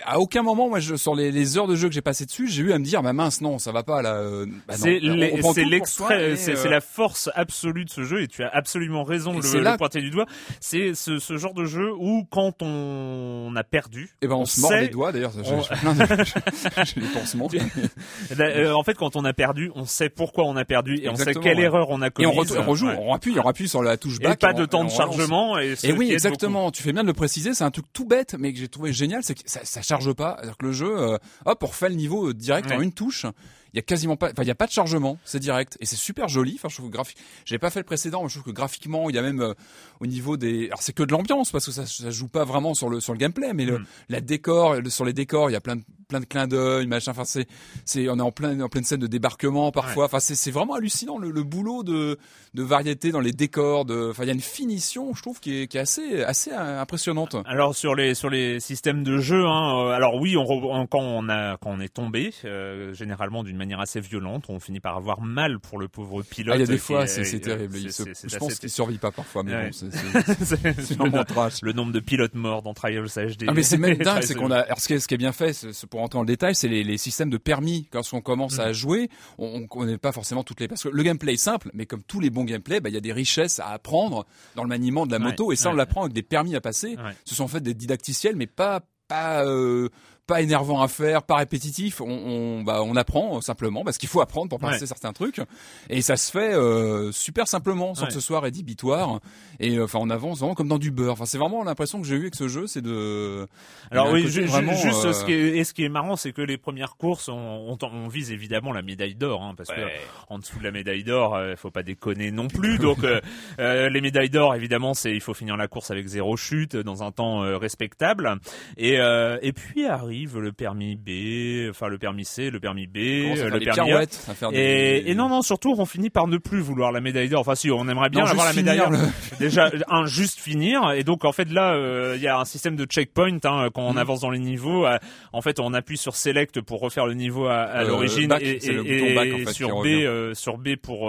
à 0.06 0.20
aucun 0.20 0.42
moment, 0.44 0.70
moi, 0.70 0.80
je, 0.80 0.96
sur 0.96 1.16
les, 1.16 1.32
les 1.32 1.58
heures 1.58 1.68
de 1.68 1.76
jeu 1.76 1.88
que 1.88 1.94
j'ai 1.94 2.02
passé 2.02 2.26
dessus, 2.26 2.48
j'ai 2.48 2.62
eu 2.64 2.72
à 2.74 2.80
me 2.80 2.84
dire, 2.86 3.02
bah 3.02 3.14
mince, 3.14 3.42
non, 3.42 3.60
ça 3.60 3.72
va 3.72 3.84
pas 3.84 4.02
là. 4.02 4.16
euh, 4.16 4.46
bah, 4.68 4.74
c'est 4.78 5.00
On- 5.04 5.50
on 5.50 5.54
l'extrait, 5.54 6.32
et, 6.32 6.36
c'est 6.38 6.58
euh, 6.58 6.70
la 6.70 6.82
force 6.82 7.30
absolue 7.36 7.86
de 7.86 7.90
ce 7.90 8.04
jeu 8.04 8.22
et 8.22 8.28
tu 8.28 8.44
as 8.44 8.50
absolument 8.50 9.04
raison 9.04 9.34
Et 9.34 9.42
de 9.42 9.54
le, 9.58 9.60
là- 9.62 9.72
le 9.74 9.78
pointer 9.78 10.02
du 10.02 10.10
doigt. 10.10 10.26
C'est 10.60 10.94
ce, 10.94 11.20
ce 11.20 11.38
genre 11.38 11.54
de 11.54 11.66
jeu 11.66 11.92
où 11.98 12.26
quand 12.30 12.62
on 12.62 13.54
a 13.56 13.64
perdu, 13.64 14.10
Eh 14.22 14.28
ben 14.28 14.36
on, 14.36 14.42
on 14.42 14.46
se 14.46 14.62
mord 14.62 14.72
sait- 14.72 14.82
les 14.82 14.88
doigts 14.90 15.12
d'ailleurs. 15.12 15.32
j'ai- 15.44 15.52
on- 15.54 15.62
plein 15.82 15.94
de- 15.96 16.06
J'ai. 17.52 18.36
Là, 18.36 18.46
euh, 18.46 18.74
en 18.74 18.84
fait, 18.84 18.94
quand 18.96 19.16
on 19.16 19.26
a 19.26 19.34
perdu, 19.34 19.72
on 19.76 19.86
sait 19.86 20.10
pourquoi 20.10 20.46
on 20.46 20.56
a 20.56 20.66
perdu 20.66 21.00
et 21.02 21.10
on 21.10 21.16
sait 21.16 21.34
quelle 21.34 21.58
ouais. 21.58 21.64
erreur 21.64 21.88
on 21.90 22.02
a 22.02 22.08
Et 22.08 22.12
commise. 22.12 22.32
on, 22.32 22.34
retourne- 22.40 22.60
on 22.60 22.70
rejoue, 22.70 22.88
Ouais. 22.88 22.98
on 23.00 23.14
appuie, 23.14 23.38
on 23.40 23.48
appuie 23.48 23.68
sur 23.68 23.82
la 23.84 23.98
touche 23.98 24.18
Et 24.22 24.24
back. 24.24 24.40
pas 24.40 24.54
on- 24.54 24.60
de 24.60 24.66
temps 24.66 24.82
on 24.82 24.86
de 24.86 24.90
chargement. 24.90 25.60
Et, 25.60 25.76
Et 25.84 25.94
oui, 25.94 26.12
exactement. 26.12 26.72
Tu 26.72 26.84
fais 26.84 26.94
bien 26.94 27.04
de 27.04 27.08
le 27.08 27.14
préciser. 27.14 27.54
C'est 27.54 27.64
un 27.64 27.72
truc 27.72 27.86
tout 27.94 28.06
bête, 28.06 28.36
mais 28.40 28.54
que 28.54 28.60
j'ai 28.60 28.68
trouvé 28.68 28.94
génial, 28.94 29.22
c'est 29.24 29.36
que 29.36 29.42
ça, 29.46 29.60
ça 29.64 29.82
charge 29.92 30.14
pas. 30.14 30.36
C'est-à-dire 30.38 30.58
que 30.58 30.66
le 30.66 30.72
jeu, 30.72 30.98
euh, 30.98 31.18
hop, 31.46 31.64
on 31.64 31.68
refait 31.68 31.90
le 31.90 31.96
niveau 31.96 32.30
euh, 32.30 32.34
direct 32.34 32.72
en 32.72 32.82
une 32.82 32.94
touche. 32.94 33.26
Il 33.74 33.78
y 33.78 33.80
a 33.80 33.84
quasiment 33.84 34.18
pas, 34.18 34.28
enfin, 34.32 34.44
il 34.44 34.48
y 34.48 34.52
a 34.52 34.56
pas 34.56 34.68
de 34.68 34.72
chargement. 34.72 35.18
C'est 35.24 35.40
direct 35.40 35.78
et 35.80 35.86
c'est 35.86 35.96
super 35.96 36.28
joli. 36.28 36.54
Enfin, 36.56 36.68
je 36.70 36.76
trouve 36.76 36.88
que 36.90 36.94
graphique. 36.94 37.18
J'ai 37.46 37.58
pas 37.58 37.70
fait 37.70 37.80
le 37.80 37.86
précédent, 37.86 38.22
mais 38.24 38.30
je 38.30 38.34
trouve 38.40 38.52
que 38.52 38.56
graphiquement, 38.56 39.10
il 39.10 39.16
y 39.16 39.20
a 39.20 39.22
même 39.22 39.42
euh, 39.42 39.54
au 40.00 40.08
niveau 40.08 40.36
des. 40.38 40.66
Alors 40.68 40.82
c'est 40.82 40.94
que 40.94 41.04
de 41.04 41.12
l'ambiance 41.12 41.52
parce 41.52 41.66
que 41.66 41.72
ça, 41.72 41.86
ça 41.86 42.10
joue 42.12 42.28
pas 42.28 42.44
vraiment 42.44 42.74
sur 42.74 42.90
le 42.90 43.00
sur 43.00 43.14
le 43.14 43.20
gameplay, 43.20 43.54
mais 43.54 43.66
le, 43.66 43.80
Mm. 43.80 43.86
la 44.10 44.22
décor, 44.22 44.76
le- 44.76 44.90
sur 44.90 45.06
les 45.06 45.14
décors, 45.14 45.50
il 45.50 45.54
y 45.54 45.56
a 45.56 45.62
plein 45.62 45.78
de 45.78 45.84
plein 46.10 46.20
de 46.20 46.26
clins 46.26 46.48
d'œil, 46.48 46.88
machin. 46.88 47.12
Enfin, 47.12 47.24
c'est 47.24 47.48
c'est 47.86 48.10
on 48.10 48.18
est 48.18 48.22
en 48.22 48.32
plein 48.34 48.60
en 48.60 48.68
pleine 48.68 48.84
scène 48.84 49.00
de 49.00 49.08
débarquement 49.08 49.72
parfois. 49.72 50.06
Enfin, 50.06 50.20
c'est 50.20 50.36
c'est 50.36 50.52
vraiment 50.52 50.74
hallucinant 50.74 51.18
le, 51.18 51.32
le 51.32 51.44
boulot 51.44 51.84
de 51.84 52.18
de 52.54 52.64
variété 52.64 53.12
dans 53.12 53.22
les 53.22 53.32
décors. 53.32 53.86
De, 53.86 54.10
enfin, 54.12 54.24
il 54.24 54.28
y 54.28 54.30
a 54.32 54.34
une 54.34 54.42
finition, 54.42 55.14
je 55.14 55.22
trouve, 55.22 55.40
qui 55.40 55.62
est 55.62 55.68
qui 55.68 55.78
est 55.78 55.82
assez 55.82 56.24
assez 56.24 56.52
euh, 56.52 56.82
impressionnante. 56.82 57.38
Alors 57.46 57.74
sur 57.76 57.96
les 57.96 58.14
sur 58.16 58.30
les 58.30 58.60
systèmes 58.60 59.04
de 59.06 59.20
jeu, 59.20 59.46
hein, 59.46 59.86
euh, 59.88 59.92
alors 59.92 60.16
oui, 60.16 60.36
on, 60.36 60.44
re- 60.44 60.68
on- 60.82 60.88
quand 60.88 61.00
on 61.00 61.30
a 61.30 61.56
quand 61.58 61.70
on 61.72 61.80
est 61.80 61.94
tombé, 61.94 62.34
euh, 62.44 62.94
généralement 62.94 63.44
d'une 63.46 63.56
manière 63.62 63.80
assez 63.80 64.00
violente, 64.02 64.46
on 64.50 64.60
finit 64.60 64.80
par 64.80 64.98
avoir 64.98 65.22
mal 65.22 65.60
pour 65.60 65.80
le 65.80 65.88
pauvre 65.88 66.22
pilote. 66.24 66.54
Ah, 66.54 66.58
il 66.58 66.62
y 66.62 66.64
a 66.64 66.68
des 66.68 66.78
fois, 66.78 67.04
est- 67.04 67.08
c'est 67.08 67.36
euh, 67.36 67.40
terrible. 67.40 67.78
Il 67.78 67.92
se- 67.94 68.04
je 68.28 68.38
pense 68.38 68.60
qu'il 68.60 68.70
survit 68.70 68.98
pas 68.98 69.12
parfois, 69.12 69.44
mais 69.44 69.54
Ouais. 69.54 69.70
bon, 69.70 69.72
c'est 69.72 69.90
le, 71.64 71.72
nombre 71.74 71.92
de 71.92 72.00
pilotes 72.00 72.36
morts 72.36 72.62
dans 72.62 72.74
Trials 72.74 73.06
HD. 73.08 73.46
Ah 73.48 73.54
mais 73.54 73.64
c'est 73.64 73.78
même 73.78 73.98
dingue, 73.98 74.24
c'est 74.24 74.36
qu'on 74.36 74.52
a. 74.52 74.60
Alors 74.60 74.80
ce 74.80 74.88
qui 74.88 74.94
est, 74.94 75.00
ce 75.00 75.08
qui 75.08 75.14
est 75.14 75.18
bien 75.18 75.32
fait, 75.32 75.66
pour 75.90 76.00
rentrer 76.00 76.18
dans 76.18 76.22
le 76.24 76.28
détail, 76.28 76.56
c'est 76.56 76.68
les, 76.68 76.84
les 76.84 76.98
systèmes 76.98 77.30
de 77.30 77.38
permis. 77.38 77.88
Quand 77.92 78.02
on 78.14 78.22
commence 78.22 78.58
Mm. 78.58 78.62
à 78.62 78.74
jouer, 78.74 79.10
on, 79.38 79.62
on 79.62 79.68
connaît 79.68 79.98
pas 79.98 80.12
forcément 80.12 80.44
toutes 80.44 80.60
les. 80.60 80.68
Parce 80.68 80.84
que 80.84 80.90
le 80.90 81.04
gameplay 81.04 81.34
est 81.34 81.38
simple, 81.38 81.70
mais 81.74 81.86
comme 81.86 82.04
tous 82.04 82.20
les 82.20 82.30
bons 82.30 82.44
gameplays, 82.44 82.80
bah, 82.82 82.90
il 82.90 82.94
y 82.94 82.98
a 82.98 83.02
des 83.02 83.14
richesses 83.14 83.60
à 83.60 83.68
apprendre 83.70 84.26
dans 84.56 84.64
le 84.64 84.70
maniement 84.70 85.06
de 85.06 85.12
la 85.12 85.18
Ouais, 85.18 85.26
moto, 85.26 85.52
et 85.52 85.56
ça 85.56 85.70
on 85.70 85.74
l'apprend 85.74 86.02
avec 86.02 86.14
des 86.14 86.24
permis 86.24 86.56
à 86.56 86.62
passer. 86.62 86.96
Ce 87.26 87.36
sont 87.36 87.44
en 87.44 87.48
fait 87.48 87.62
des 87.62 87.74
didacticiels, 87.74 88.36
mais 88.36 88.48
pas 88.48 88.82
pas 89.08 89.46
euh, 89.46 89.90
pas 90.32 90.42
énervant 90.42 90.82
à 90.82 90.88
faire, 90.88 91.24
pas 91.24 91.36
répétitif. 91.36 92.00
On, 92.00 92.06
on 92.10 92.62
bah 92.64 92.82
on 92.84 92.96
apprend 92.96 93.38
euh, 93.38 93.42
simplement 93.42 93.84
parce 93.84 93.98
qu'il 93.98 94.08
faut 94.08 94.22
apprendre 94.22 94.48
pour 94.50 94.60
passer 94.60 94.82
Ouais. 94.82 94.88
certains 94.88 95.12
trucs, 95.12 95.42
et 95.90 96.02
ça 96.02 96.16
se 96.16 96.32
fait 96.32 96.54
euh, 96.54 97.12
super 97.12 97.48
simplement, 97.50 97.94
sans 97.96 98.04
Ouais. 98.04 98.08
que 98.08 98.14
ce 98.14 98.22
soit 98.22 98.40
rédhibitoire. 98.40 99.20
Et 99.60 99.76
euh, 99.78 99.84
enfin 99.84 100.00
on 100.02 100.10
avance 100.10 100.40
vraiment 100.40 100.56
comme 100.56 100.70
dans 100.70 100.78
du 100.78 100.90
beurre. 100.92 101.14
Enfin 101.14 101.26
c'est 101.26 101.38
vraiment 101.38 101.64
l'impression 101.66 102.02
que 102.02 102.08
j'ai 102.08 102.16
eu 102.16 102.22
avec 102.22 102.36
ce 102.36 102.48
jeu, 102.48 102.66
c'est 102.68 102.82
de 102.82 103.46
Alors 103.92 104.10
oui, 104.12 104.28
ju- 104.30 104.46
vraiment, 104.46 104.74
juste 104.74 105.04
euh, 105.06 105.12
ce 105.14 105.26
qui 105.26 105.34
est 105.34 105.58
et 105.58 105.64
ce 105.66 105.74
qui 105.74 105.84
est 105.84 105.90
marrant, 105.90 106.16
c'est 106.16 106.32
que 106.32 106.42
les 106.42 106.58
premières 106.58 106.96
courses, 106.96 107.28
on, 107.28 107.34
on, 107.36 107.78
on 107.86 108.08
vise 108.08 108.32
évidemment 108.32 108.72
la 108.72 108.82
médaille 108.82 109.16
d'or, 109.16 109.44
hein, 109.44 109.54
parce 109.58 109.70
que 109.70 109.82
en 110.30 110.40
dessous 110.40 110.60
de 110.60 110.64
la 110.64 110.72
médaille 110.72 111.04
d'or, 111.04 111.38
il 111.50 111.58
faut 111.58 111.72
pas 111.72 111.84
déconner 111.84 112.32
non 112.32 112.48
plus. 112.48 112.78
Donc 112.80 113.00
les 113.60 114.02
médailles 114.02 114.30
d'or, 114.30 114.56
évidemment, 114.56 114.94
c'est 114.94 115.12
il 115.12 115.22
faut 115.22 115.34
finir 115.34 115.58
la 115.58 115.68
course 115.68 115.92
avec 115.92 116.08
zéro 116.08 116.38
chute 116.38 116.76
dans 116.78 117.04
un 117.04 117.12
temps 117.12 117.44
euh, 117.44 117.58
respectable. 117.58 118.36
Et 118.78 119.00
euh, 119.00 119.38
et 119.42 119.52
puis 119.54 119.86
arrive 119.86 120.21
le 120.26 120.52
permis 120.52 120.96
B, 120.96 121.70
enfin 121.70 121.88
le 121.88 121.98
permis 121.98 122.26
C, 122.26 122.50
le 122.50 122.60
permis 122.60 122.88
B, 122.88 122.98
euh, 122.98 123.50
le 123.50 123.60
permis 123.60 123.92
A. 123.92 124.06
des- 124.06 124.58
Et, 124.58 125.12
et 125.12 125.16
non, 125.16 125.30
non, 125.30 125.42
surtout, 125.42 125.74
on 125.78 125.86
finit 125.86 126.10
par 126.10 126.28
ne 126.28 126.38
plus 126.38 126.60
vouloir 126.60 126.92
la 126.92 127.02
médaille 127.02 127.30
d'or. 127.30 127.42
Enfin, 127.42 127.56
si, 127.56 127.72
on 127.72 127.88
aimerait 127.88 128.10
bien 128.10 128.22
Non, 128.24 128.28
avoir 128.32 128.46
la 128.48 128.54
médaille 128.54 128.78
d'or. 128.80 128.92
Déjà, 129.40 129.70
un, 129.90 130.06
juste 130.06 130.40
finir. 130.40 130.92
Et 130.92 131.04
donc, 131.04 131.26
en 131.26 131.32
fait, 131.32 131.52
là, 131.52 131.74
euh, 131.76 132.14
il 132.18 132.22
y 132.22 132.28
a 132.28 132.38
un 132.40 132.46
système 132.46 132.76
de 132.76 132.86
checkpoint. 132.86 133.38
Hein, 133.44 133.70
quand 133.74 133.82
on 133.84 133.94
Mhm. 133.94 133.98
avance 133.98 134.22
dans 134.22 134.30
les 134.30 134.40
niveaux, 134.40 134.86
euh, 134.86 134.98
en 135.34 135.42
fait, 135.42 135.60
on 135.60 135.74
appuie 135.74 135.98
sur 135.98 136.16
Select 136.16 136.62
pour 136.62 136.80
refaire 136.82 137.06
le 137.06 137.14
niveau 137.14 137.46
à, 137.48 137.62
à 137.62 137.84
Euh, 137.84 137.88
l'origine. 137.88 138.34
Et, 138.42 138.58
et- 138.66 139.16
back, 139.16 139.34
en 139.34 139.38
et 139.38 139.46
fait, 139.46 139.54
sur 139.54 139.82
B, 139.82 140.34
sur 140.34 140.58
B 140.58 140.76
pour... 140.76 141.02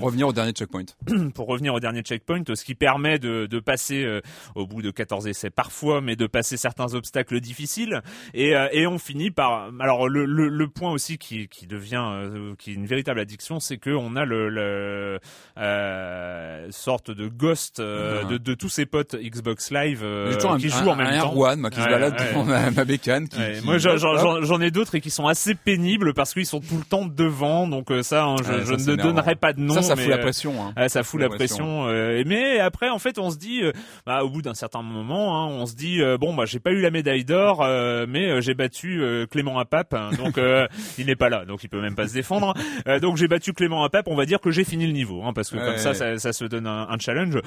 revenir 0.00 0.28
au 0.28 0.32
dernier 0.32 0.52
checkpoint. 0.52 0.84
pour 1.34 1.46
revenir 1.46 1.74
au 1.74 1.80
dernier 1.80 2.02
checkpoint, 2.02 2.42
ce 2.54 2.64
qui 2.64 2.74
permet 2.74 3.18
de, 3.18 3.46
de 3.46 3.60
passer 3.60 4.06
au 4.54 4.66
bout 4.66 4.82
de 4.82 4.90
14 4.90 5.26
essais 5.28 5.50
parfois, 5.50 6.00
mais 6.00 6.16
de 6.16 6.26
passer 6.26 6.56
certains 6.56 6.94
obstacles 6.94 7.40
difficiles. 7.40 8.00
Et, 8.40 8.54
euh, 8.54 8.68
et 8.72 8.86
on 8.86 8.98
finit 8.98 9.30
par. 9.32 9.68
Alors 9.80 10.08
le, 10.08 10.24
le, 10.24 10.48
le 10.48 10.68
point 10.68 10.92
aussi 10.92 11.18
qui, 11.18 11.48
qui 11.48 11.66
devient 11.66 12.04
euh, 12.08 12.54
qui 12.58 12.70
est 12.70 12.74
une 12.74 12.86
véritable 12.86 13.18
addiction, 13.20 13.58
c'est 13.58 13.78
que 13.78 13.90
on 13.90 14.14
a 14.16 14.24
le, 14.24 14.48
le 14.48 15.18
euh, 15.58 16.66
sorte 16.70 17.10
de 17.10 17.28
ghost 17.28 17.80
euh, 17.80 18.24
de, 18.24 18.38
de 18.38 18.54
tous 18.54 18.68
ses 18.68 18.86
potes 18.86 19.16
Xbox 19.16 19.70
Live 19.70 20.00
euh, 20.04 20.32
un, 20.44 20.56
qui 20.58 20.66
un- 20.66 20.70
jouent 20.70 20.90
en 20.90 20.96
même 20.96 21.06
un 21.08 21.20
temps. 21.20 21.34
R1 21.34 21.56
moi, 21.56 21.70
qui 21.70 21.76
se 21.80 21.84
Ouais, 21.84 21.90
balade 21.90 22.14
ouais. 22.20 22.28
devant 22.28 22.44
ma, 22.44 22.70
ma 22.70 22.84
bécane. 22.84 23.28
Qui, 23.28 23.38
Ouais, 23.38 23.58
qui- 23.60 23.64
moi, 23.66 23.78
j'en- 23.78 24.60
ai 24.60 24.70
d'autres 24.70 24.94
et 24.94 25.00
qui 25.00 25.10
sont 25.10 25.26
assez 25.26 25.54
pénibles 25.54 26.14
parce 26.14 26.32
qu'ils 26.32 26.46
sont 26.46 26.60
tout 26.60 26.76
le 26.76 26.84
temps 26.84 27.06
devant. 27.06 27.66
Donc 27.66 27.88
ça, 28.02 28.24
hein, 28.24 28.36
je, 28.44 28.52
Ouais, 28.52 28.60
je 28.64 28.76
ça, 28.78 28.90
ne 28.92 28.96
donnerai 28.96 29.34
pas 29.36 29.52
de 29.52 29.60
nom. 29.60 29.74
ça, 29.74 29.82
ça 29.82 29.96
mais, 29.96 30.02
fout 30.02 30.10
la 30.10 30.18
pression. 30.18 30.54
Hein. 30.76 30.88
ça 30.88 31.02
fout 31.02 31.20
La 31.20 31.28
la 31.28 31.34
pression. 31.34 31.86
mais 32.26 32.58
après, 32.60 32.88
en 32.88 32.98
fait, 32.98 33.18
on 33.18 33.30
se 33.30 33.36
dit, 33.38 33.62
bah, 34.06 34.22
au 34.24 34.30
bout 34.30 34.42
d'un 34.42 34.54
certain 34.54 34.82
moment, 34.82 35.42
hein, 35.44 35.48
on 35.50 35.66
se 35.66 35.74
dit, 35.74 36.00
bon, 36.20 36.34
bah, 36.34 36.44
j'ai 36.46 36.60
pas 36.60 36.70
eu 36.70 36.80
la 36.80 36.90
médaille 36.90 37.24
d'or, 37.24 37.62
euh, 37.62 38.06
mais 38.18 38.30
euh, 38.30 38.40
j'ai 38.40 38.54
battu 38.54 39.02
euh, 39.02 39.26
Clément 39.26 39.58
Apap, 39.58 39.94
hein, 39.94 40.10
donc 40.16 40.38
euh, 40.38 40.66
il 40.98 41.06
n'est 41.06 41.16
pas 41.16 41.28
là, 41.28 41.44
donc 41.44 41.62
il 41.64 41.68
peut 41.68 41.80
même 41.80 41.94
pas 41.94 42.08
se 42.08 42.14
défendre. 42.14 42.54
Donc 43.00 43.16
j'ai 43.16 43.28
battu 43.28 43.52
Clément 43.52 43.84
Apap, 43.84 44.08
on 44.08 44.16
va 44.16 44.26
dire 44.26 44.40
que 44.40 44.50
j'ai 44.50 44.64
fini 44.64 44.86
le 44.86 44.92
niveau, 44.92 45.22
hein, 45.24 45.32
parce 45.32 45.50
que 45.50 45.56
Ouais. 45.56 45.64
comme 45.64 45.76
ça, 45.78 45.92
ça, 45.94 46.16
ça 46.18 46.32
se 46.32 46.44
donne 46.44 46.66
un, 46.66 46.88
un 46.88 46.98
challenge. 46.98 47.38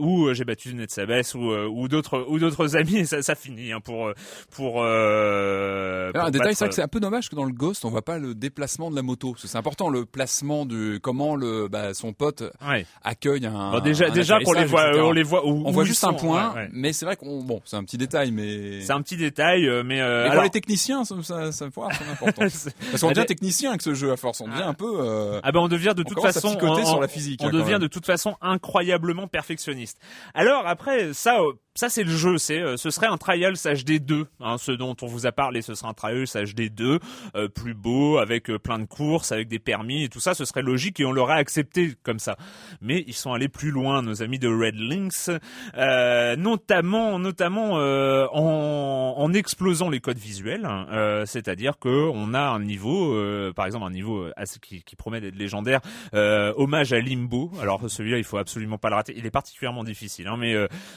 Ou 0.00 0.32
j'ai 0.32 0.44
battu 0.44 0.74
Netsabes 0.74 1.12
ou 1.34 1.52
ou 1.52 1.88
d'autres 1.88 2.24
ou 2.28 2.38
d'autres 2.38 2.76
amis, 2.76 2.98
et 2.98 3.04
ça, 3.04 3.22
ça 3.22 3.34
finit 3.34 3.72
hein, 3.72 3.80
pour 3.80 4.06
euh, 4.08 4.14
pour. 4.54 4.82
Euh, 4.82 6.10
un 6.14 6.30
détail, 6.30 6.54
c'est 6.54 6.64
vrai 6.64 6.68
que 6.68 6.74
c'est 6.74 6.82
un 6.82 6.88
peu 6.88 7.00
dommage 7.00 7.28
que 7.28 7.34
dans 7.36 7.44
le 7.44 7.52
Ghost, 7.52 7.84
on 7.84 7.90
voit 7.90 8.02
pas 8.04 8.18
le 8.18 8.34
déplacement 8.34 8.90
de 8.90 8.96
la 8.96 9.02
moto. 9.02 9.34
C'est 9.38 9.56
important 9.58 9.88
le 9.88 10.04
placement 10.04 10.66
du 10.66 10.98
comment 11.02 11.36
le 11.36 11.68
bah, 11.68 11.94
son 11.94 12.12
pote 12.12 12.42
Ouais. 12.66 12.86
accueille 13.02 13.46
un. 13.46 13.72
Bon, 13.72 13.80
déjà, 13.80 14.06
un 14.06 14.10
déjà 14.10 14.38
qu'on 14.40 14.52
les 14.52 14.64
voit, 14.64 14.88
etc. 14.88 15.02
on 15.04 15.12
les 15.12 15.22
voit. 15.22 15.46
où- 15.46 15.62
On 15.66 15.70
où 15.70 15.72
voit 15.72 15.84
juste 15.84 16.04
un 16.04 16.12
point, 16.12 16.50
Ouais, 16.54 16.60
ouais. 16.62 16.68
mais 16.72 16.92
c'est 16.92 17.04
vrai 17.04 17.16
qu'on 17.16 17.42
bon, 17.42 17.60
c'est 17.64 17.76
un 17.76 17.84
petit 17.84 17.98
détail, 17.98 18.30
mais. 18.30 18.80
C'est 18.82 18.92
un 18.92 19.02
petit 19.02 19.16
détail, 19.16 19.66
euh, 19.68 19.82
mais 19.92 20.00
euh, 20.00 20.24
Mais 20.28 20.34
pour 20.34 20.42
les 20.42 20.50
techniciens, 20.50 21.04
ça, 21.04 21.14
ça, 21.22 21.52
ça, 21.52 21.52
c'est 21.52 21.64
important. 21.64 21.96
Parce 22.36 23.00
qu'on 23.00 23.10
devient 23.10 23.26
technicien 23.26 23.70
avec 23.70 23.82
ce 23.82 23.94
jeu 23.94 24.10
à 24.12 24.16
force, 24.16 24.40
on 24.40 24.48
devient 24.48 24.62
Ah. 24.64 24.68
un 24.68 24.74
peu. 24.74 24.90
euh, 25.00 25.40
Ah 25.42 25.52
ben 25.52 25.60
on 25.60 25.68
devient 25.68 25.92
de 25.96 26.02
toute 26.02 26.20
façon 26.20 26.56
on, 26.60 26.84
sur 26.84 27.00
la 27.00 27.08
physique, 27.08 27.40
On 27.42 27.48
hein, 27.48 27.50
devient 27.52 27.78
de 27.80 27.86
toute 27.86 28.06
façon 28.06 28.36
incroyablement 28.40 29.26
perfectionniste. 29.26 29.98
Alors 30.34 30.66
après 30.66 31.12
ça 31.12 31.40
euh, 31.40 31.52
ça 31.74 31.88
c'est 31.88 32.04
le 32.04 32.10
jeu, 32.10 32.36
c'est 32.36 32.60
euh, 32.60 32.76
ce 32.76 32.90
serait 32.90 33.06
un 33.06 33.16
Trials 33.16 33.54
HD 33.54 33.98
2, 33.98 34.26
hein, 34.40 34.58
ce 34.58 34.72
dont 34.72 34.94
on 35.00 35.06
vous 35.06 35.24
a 35.26 35.32
parlé, 35.32 35.62
ce 35.62 35.74
serait 35.74 35.88
un 35.88 35.94
Trials 35.94 36.26
HD 36.26 36.68
2 36.68 36.98
euh, 37.34 37.48
plus 37.48 37.72
beau 37.72 38.18
avec 38.18 38.50
euh, 38.50 38.58
plein 38.58 38.78
de 38.78 38.84
courses, 38.84 39.32
avec 39.32 39.48
des 39.48 39.58
permis 39.58 40.04
et 40.04 40.08
tout 40.10 40.20
ça, 40.20 40.34
ce 40.34 40.44
serait 40.44 40.60
logique 40.60 41.00
et 41.00 41.06
on 41.06 41.12
l'aurait 41.12 41.38
accepté 41.38 41.94
comme 42.02 42.18
ça. 42.18 42.36
Mais 42.82 43.04
ils 43.06 43.14
sont 43.14 43.32
allés 43.32 43.48
plus 43.48 43.70
loin 43.70 44.02
nos 44.02 44.22
amis 44.22 44.38
de 44.38 44.48
Red 44.48 44.74
Links 44.74 45.30
euh, 45.76 46.36
notamment 46.36 47.18
notamment 47.18 47.72
en, 47.72 49.14
en 49.16 49.32
explosant 49.32 49.88
les 49.88 50.00
codes 50.00 50.18
visuels, 50.18 50.66
hein, 50.66 51.24
c'est-à-dire 51.24 51.78
que 51.78 52.10
on 52.12 52.34
a 52.34 52.40
un 52.40 52.60
niveau 52.60 53.16
par 53.54 53.66
exemple 53.66 53.86
un 53.86 53.90
niveau 53.90 54.28
qui, 54.60 54.82
qui 54.82 54.96
promet 54.96 55.20
d'être 55.20 55.36
légendaire 55.36 55.80
hommage 56.12 56.92
à 56.92 57.00
Limbo. 57.00 57.50
Alors 57.60 57.88
celui-là, 57.88 58.18
il 58.18 58.24
faut 58.24 58.36
absolument 58.36 58.78
pas 58.78 58.90
le 58.90 58.96
rater. 58.96 59.14
Il 59.16 59.24
est 59.24 59.30
particulièrement 59.30 59.84
difficile, 59.84 60.28
hein, 60.28 60.36
mais 60.38 60.54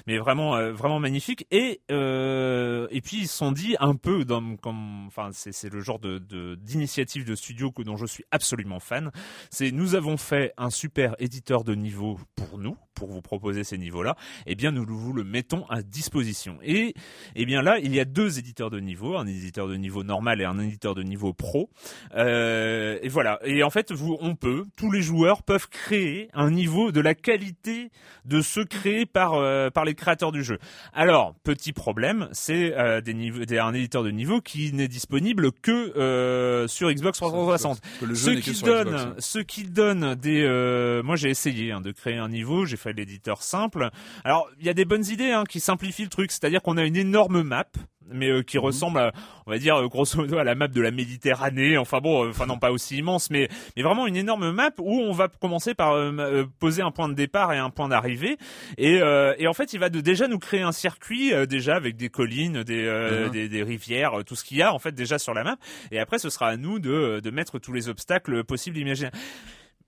mais 0.07 0.17
vraiment 0.17 0.64
euh, 0.65 0.73
vraiment 0.73 0.99
magnifique. 0.99 1.47
Et 1.51 1.82
euh, 1.91 2.88
et 2.91 3.01
puis 3.01 3.17
ils 3.17 3.28
se 3.28 3.38
sont 3.38 3.51
dit 3.51 3.75
un 3.80 3.95
peu 3.95 4.25
comme 4.62 5.08
enfin 5.08 5.30
c'est 5.32 5.69
le 5.69 5.82
genre 5.82 5.99
de 5.99 6.17
de- 6.19 6.56
d'initiative 6.56 7.25
de, 7.25 7.36
studio 7.36 7.71
que 7.71 7.82
dont 7.84 7.97
je 7.97 8.06
suis 8.06 8.23
absolument 8.32 8.80
fan. 8.80 9.12
C'est 9.49 9.71
nous 9.71 9.95
avons 9.95 10.17
fait 10.17 10.54
un 10.58 10.69
super 10.69 11.15
éditeur 11.19 11.63
de 11.63 11.75
niveau 11.75 12.19
pour 12.36 12.58
nous 12.58 12.78
pour 12.95 13.10
vous 13.10 13.21
proposer 13.21 13.63
ces 13.63 13.77
niveaux-là, 13.77 14.15
eh 14.45 14.55
bien 14.55 14.71
nous 14.71 14.86
vous 14.88 15.13
le 15.13 15.23
mettons 15.23 15.65
à 15.69 15.81
disposition. 15.81 16.58
Et 16.63 16.93
eh 17.36 17.45
bien 17.45 17.62
là, 17.62 17.77
il 17.79 17.93
y 17.93 17.99
a 17.99 18.05
deux 18.05 18.39
éditeurs 18.39 18.69
de 18.69 18.79
niveau, 18.79 19.17
un 19.17 19.27
éditeur 19.27 19.67
de 19.67 19.75
niveau 19.75 20.03
normal 20.03 20.41
et 20.41 20.45
un 20.45 20.58
éditeur 20.60 20.95
de 20.95 21.03
niveau 21.03 21.34
pro. 21.34 21.69
Euh, 22.15 22.97
et 23.01 23.10
voilà. 23.10 23.39
Et 23.45 23.63
en 23.63 23.69
fait, 23.69 23.91
vous, 23.91 24.17
on 24.21 24.36
peut, 24.36 24.65
tous 24.75 24.91
les 24.91 25.01
joueurs 25.01 25.43
peuvent 25.43 25.69
créer 25.69 26.29
un 26.34 26.51
niveau 26.51 26.91
de 26.91 27.01
la 27.01 27.13
qualité 27.13 27.91
de 28.25 28.41
ceux 28.41 28.65
créés 28.65 29.05
par 29.05 29.34
euh, 29.34 29.69
par 29.69 29.86
les 29.86 29.93
créateurs 29.93 30.31
du 30.31 30.43
jeu. 30.43 30.58
Alors, 30.93 31.36
petit 31.43 31.73
problème, 31.73 32.29
c'est 32.31 32.73
euh, 32.77 33.01
des 33.01 33.13
niveaux, 33.13 33.41
un 33.51 33.73
éditeur 33.73 34.03
de 34.03 34.12
niveau 34.12 34.41
qui 34.41 34.71
n'est 34.73 34.88
disponible 34.88 35.51
que 35.51 35.97
euh, 35.97 36.67
sur 36.67 36.91
Xbox 36.91 37.17
360. 37.17 37.81
ce 38.13 38.31
qui 38.31 38.62
donne, 38.62 39.15
ce 39.19 39.39
qui 39.39 39.63
donne 39.63 40.15
des. 40.15 40.43
Euh, 40.43 41.03
moi, 41.03 41.15
j'ai 41.15 41.29
essayé 41.29 41.71
hein, 41.71 41.81
de 41.81 41.91
créer 41.91 42.17
un 42.17 42.29
niveau, 42.29 42.65
j'ai 42.65 42.77
fait 42.86 42.93
l'éditeur 42.93 43.41
simple. 43.41 43.89
Alors, 44.24 44.50
il 44.60 44.65
y 44.65 44.69
a 44.69 44.74
des 44.74 44.86
bonnes 44.86 45.06
idées 45.06 45.32
hein, 45.32 45.43
qui 45.48 45.60
simplifient 45.60 46.04
le 46.04 46.10
truc, 46.10 46.32
c'est-à-dire 46.32 46.62
qu'on 46.62 46.78
a 46.78 46.84
une 46.84 46.95
énorme 46.95 47.41
map 47.41 47.67
mais 48.08 48.30
euh, 48.30 48.43
qui 48.43 48.58
mhm. 48.58 48.63
ressemble, 48.63 49.00
à, 49.00 49.12
on 49.48 49.52
va 49.52 49.58
dire 49.58 49.82
grosso 49.88 50.17
modo 50.17 50.38
à 50.38 50.43
la 50.43 50.54
map 50.54 50.67
de 50.67 50.82
la 50.82 50.91
Méditerranée. 50.91 51.78
Enfin 51.78 52.00
bon, 52.00 52.26
euh, 52.26 52.30
enfin 52.30 52.45
non 52.45 52.60
pas 52.60 52.71
aussi 52.71 52.98
immense, 52.98 53.30
mais 53.30 53.50
mais 53.76 53.84
vraiment 53.84 54.06
une 54.08 54.15
énorme 54.15 54.52
map 54.52 54.69
où 54.78 55.00
on 55.02 55.12
va 55.12 55.28
commencer 55.28 55.74
par 55.74 55.93
euh, 55.93 56.45
poser 56.60 56.82
un 56.82 56.91
point 56.91 57.10
de 57.10 57.13
départ 57.13 57.52
et 57.54 57.58
un 57.58 57.69
point 57.69 57.89
d'arrivée. 57.89 58.38
Et, 58.78 58.98
et 59.38 59.48
en 59.48 59.54
fait, 59.54 59.74
il 59.74 59.80
va 59.80 59.89
de, 59.89 60.02
déjà 60.02 60.28
nous 60.28 60.39
créer 60.39 60.62
un 60.62 60.71
circuit 60.71 61.34
déjà 61.48 61.76
avec 61.76 61.95
des 61.95 62.10
collines, 62.10 62.63
des, 62.63 62.84
mhm. 62.84 63.32
des, 63.32 63.50
des 63.50 63.63
rivières, 63.63 64.24
tout 64.26 64.36
ce 64.36 64.43
qu'il 64.43 64.58
y 64.58 64.62
a 64.62 64.74
en 64.74 64.80
fait 64.80 64.91
déjà 64.91 65.17
sur 65.17 65.34
la 65.34 65.43
map. 65.43 65.58
Et 65.91 66.00
après, 66.00 66.19
ce 66.19 66.30
sera 66.30 66.50
à 66.50 66.58
nous 66.58 66.80
de 66.80 67.20
de 67.20 67.32
mettre 67.32 67.59
tous 67.59 67.74
les 67.74 67.89
obstacles 67.89 68.43
possibles 68.43 68.78
imaginaires. 68.78 69.12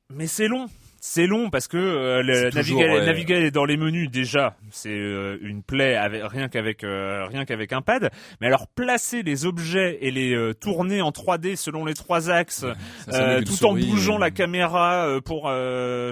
Mais 0.10 0.28
c'est 0.28 0.48
long 0.48 0.68
c'est 1.10 1.26
long 1.26 1.50
parce 1.50 1.70
que 1.70 1.78
euh, 1.78 2.52
naviguer, 2.52 3.50
dans 3.50 3.64
les 3.64 3.78
menus 3.78 4.12
déjà, 4.12 4.58
c'est 4.72 4.90
euh, 4.90 5.38
une 5.42 5.64
plaie 5.64 5.96
avec, 5.96 6.22
rien 6.26 6.50
qu'avec 6.50 6.84
euh, 6.84 7.26
rien 7.28 7.46
qu'avec 7.46 7.72
un 7.72 7.82
pad. 7.82 8.12
Mais 8.42 8.48
alors 8.48 8.68
placer 8.68 9.24
les 9.24 9.46
objets 9.46 10.00
et 10.02 10.12
les 10.12 10.34
euh, 10.34 10.54
tourner 10.54 11.02
en 11.02 11.12
3D 11.12 11.56
selon 11.56 11.86
les 11.86 11.94
trois 11.94 12.30
axes, 12.30 12.66
tout 13.08 13.66
en 13.66 13.74
bougeant 13.74 14.18
la 14.18 14.32
caméra 14.32 15.08
pour 15.24 15.50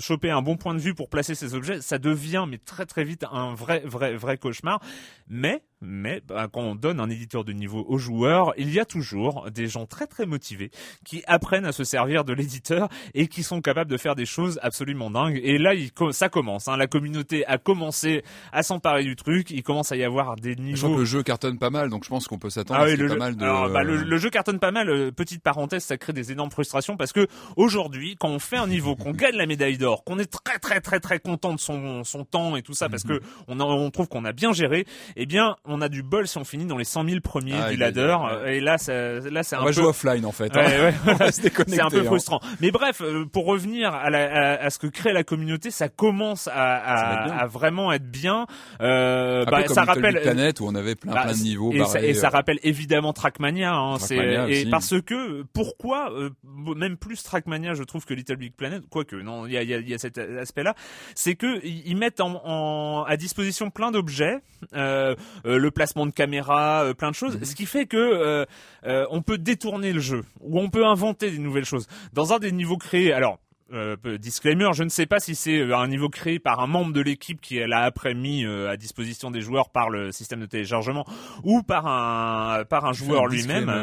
choper 0.01 0.31
un 0.31 0.41
bon 0.41 0.55
point 0.55 0.73
de 0.73 0.79
vue 0.79 0.93
pour 0.93 1.09
placer 1.09 1.35
ces 1.35 1.55
objets, 1.55 1.81
ça 1.81 1.97
devient 1.97 2.45
mais 2.47 2.57
très 2.57 2.85
très 2.85 3.03
vite 3.03 3.25
un 3.29 3.53
vrai 3.53 3.81
vrai 3.85 4.15
vrai 4.15 4.37
cauchemar. 4.37 4.79
Mais 5.27 5.61
mais 5.85 6.21
bah, 6.27 6.47
quand 6.51 6.61
on 6.61 6.75
donne 6.75 6.99
un 6.99 7.09
éditeur 7.09 7.43
de 7.43 7.53
niveau 7.53 7.85
aux 7.87 7.97
joueurs, 7.97 8.53
il 8.57 8.71
y 8.71 8.79
a 8.79 8.85
toujours 8.85 9.49
des 9.51 9.67
gens 9.67 9.85
très 9.85 10.07
très 10.07 10.25
motivés 10.25 10.71
qui 11.03 11.23
apprennent 11.27 11.65
à 11.65 11.71
se 11.71 11.83
servir 11.83 12.25
de 12.25 12.33
l'éditeur 12.33 12.89
et 13.13 13.27
qui 13.27 13.43
sont 13.43 13.61
capables 13.61 13.89
de 13.89 13.97
faire 13.97 14.15
des 14.15 14.25
choses 14.25 14.59
absolument 14.61 15.09
dingues. 15.09 15.39
Et 15.43 15.57
là, 15.57 15.73
il, 15.73 15.91
ça 16.11 16.29
commence. 16.29 16.67
Hein. 16.67 16.77
La 16.77 16.87
communauté 16.87 17.45
a 17.45 17.57
commencé 17.57 18.23
à 18.51 18.63
s'emparer 18.63 19.03
du 19.03 19.15
truc. 19.15 19.51
Il 19.51 19.63
commence 19.63 19.91
à 19.91 19.95
y 19.95 20.03
avoir 20.03 20.35
des 20.35 20.55
niveaux. 20.55 20.75
Je 20.75 20.93
que 20.93 20.99
le 20.99 21.05
jeu 21.05 21.23
cartonne 21.23 21.57
pas 21.57 21.69
mal, 21.69 21.89
donc 21.89 22.03
je 22.03 22.09
pense 22.09 22.27
qu'on 22.27 22.37
peut 22.37 22.49
s'attendre 22.49 22.81
ah 22.81 22.83
à 22.83 22.95
le 22.95 23.07
pas 23.07 23.15
mal 23.15 23.35
de. 23.35 23.43
Alors, 23.43 23.69
bah, 23.69 23.83
le, 23.83 24.17
jeu 24.17 24.29
cartonne 24.29 24.59
pas 24.59 24.71
mal. 24.71 24.89
Euh, 24.89 25.11
petite 25.11 25.41
parenthèse, 25.41 25.83
ça 25.83 25.97
crée 25.97 26.13
des 26.13 26.31
énormes 26.31 26.51
frustrations 26.51 26.97
parce 26.97 27.13
que 27.13 27.27
aujourd'hui, 27.55 28.15
quand 28.19 28.29
on 28.29 28.39
fait 28.39 28.57
un 28.57 28.67
niveau, 28.67 28.95
qu'on 28.95 29.11
gagne 29.13 29.35
la 29.35 29.45
médaille 29.45 29.77
d'or, 29.77 30.03
qu'on 30.03 30.19
est 30.19 30.31
très 30.31 30.59
très 30.59 30.81
très 30.81 30.99
très 30.99 31.19
content 31.19 31.53
de 31.53 31.59
son 31.59 32.03
son 32.03 32.23
temps 32.25 32.55
et 32.55 32.61
tout 32.61 32.73
ça 32.73 32.89
parce 32.89 33.03
que 33.03 33.19
on, 33.47 33.59
on 33.59 33.91
trouve 33.91 34.07
qu'on 34.07 34.25
a 34.25 34.31
bien 34.31 34.53
géré, 34.53 34.85
eh 35.15 35.25
bien, 35.25 35.55
on 35.65 35.74
a 35.81 35.89
du 35.89 36.03
bol 36.03 36.27
si 36.27 36.37
on 36.37 36.43
finit 36.43 36.65
dans 36.65 36.77
les 36.77 36.85
100 36.85 37.07
000 37.07 37.19
premiers 37.21 37.59
ah, 37.61 37.69
du 37.69 37.77
ladder. 37.77 38.17
Et 38.47 38.59
là, 38.59 38.77
ça, 38.77 38.93
là, 38.93 39.43
c'est 39.43 39.55
un 39.55 39.61
on 39.61 39.65
va 39.65 39.71
jouer 39.71 39.85
offline 39.85 40.25
en 40.25 40.31
fait. 40.31 40.55
Hein. 40.55 40.91
c'est 41.31 41.81
un 41.81 41.89
peu 41.89 42.01
hein. 42.01 42.03
frustrant. 42.05 42.39
Mais 42.61 42.71
bref, 42.71 43.01
euh, 43.01 43.25
pour 43.25 43.45
revenir 43.45 43.93
à, 43.93 44.09
la, 44.09 44.61
à, 44.61 44.69
ce 44.69 44.79
que 44.79 44.87
crée 44.87 45.13
la 45.13 45.23
communauté, 45.23 45.71
ça 45.71 45.89
commence 45.89 46.47
à, 46.47 47.41
à, 47.41 47.47
vraiment 47.47 47.91
être 47.91 48.09
bien. 48.09 48.47
Euh, 48.81 49.45
bah, 49.45 49.67
ça 49.67 49.83
rappelle 49.83 50.21
planète 50.21 50.59
où 50.59 50.65
on 50.67 50.75
avait 50.75 50.95
plein, 50.95 51.13
bah, 51.13 51.23
plein 51.23 51.33
de 51.33 51.43
niveaux. 51.43 51.71
Et, 51.71 51.83
ça, 51.85 52.01
et 52.01 52.13
ça, 52.13 52.27
euh. 52.27 52.29
rappelle 52.31 52.59
évidemment 52.63 53.13
Trackmania. 53.13 53.73
Hein, 53.73 53.97
Trackmania 53.97 54.49
et 54.49 54.65
parce 54.69 54.99
que 55.01 55.43
pourquoi 55.53 56.11
euh, 56.11 56.29
même 56.75 56.97
plus 56.97 57.23
Trackmania, 57.23 57.73
je 57.73 57.83
trouve 57.83 58.05
que 58.05 58.13
Little 58.13 58.37
Big 58.37 58.53
Planet, 58.53 58.83
quoique 58.89 59.15
non, 59.15 59.45
il 59.45 59.53
y 59.53 59.57
a, 59.57 59.63
y, 59.63 59.73
a, 59.73 59.79
y 59.79 59.93
a, 59.93 59.97
cet 59.97 60.17
aspect-là, 60.17 60.75
c'est 61.15 61.35
que 61.35 61.65
ils 61.65 61.95
mettent 61.95 62.21
en, 62.21 62.41
en, 62.45 63.03
à 63.03 63.17
disposition 63.17 63.69
plein 63.69 63.91
d'objets, 63.91 64.39
euh, 64.73 65.15
le 65.57 65.71
placement 65.71 66.05
de 66.05 66.11
caméra, 66.11 66.83
euh, 66.83 66.93
plein 66.93 67.09
de 67.09 67.15
choses, 67.15 67.37
mhm. 67.37 67.45
ce 67.45 67.55
qui 67.55 67.65
fait 67.65 67.85
que 67.85 67.97
euh, 67.97 68.45
euh, 68.85 69.05
on 69.09 69.21
peut 69.21 69.37
détourner 69.37 69.93
le 69.93 69.99
jeu 69.99 70.23
ou 70.41 70.59
on 70.59 70.69
peut 70.69 70.85
inventer 70.85 71.31
des 71.31 71.39
nouvelles 71.39 71.65
choses. 71.65 71.87
Dans 72.13 72.33
un 72.33 72.39
des 72.39 72.51
niveaux 72.51 72.77
créés, 72.77 73.13
alors 73.13 73.39
euh, 73.73 73.95
disclaimer, 74.19 74.69
je 74.73 74.83
ne 74.83 74.89
sais 74.89 75.07
pas 75.07 75.19
si 75.19 75.33
c'est 75.33 75.57
euh, 75.57 75.75
un 75.75 75.87
niveau 75.87 76.07
créé 76.07 76.37
par 76.37 76.59
un 76.59 76.67
membre 76.67 76.93
de 76.93 77.01
l'équipe 77.01 77.41
qui 77.41 77.57
l'a 77.57 77.81
après 77.81 78.13
mis 78.13 78.45
euh, 78.45 78.69
à 78.69 78.77
disposition 78.77 79.31
des 79.31 79.41
joueurs 79.41 79.69
par 79.69 79.89
le 79.89 80.11
système 80.11 80.39
de 80.39 80.45
téléchargement 80.45 81.03
ou 81.43 81.63
par 81.63 81.87
un 81.87 82.63
par 82.65 82.85
un 82.85 82.93
joueur 82.93 83.25
lui-même. 83.25 83.73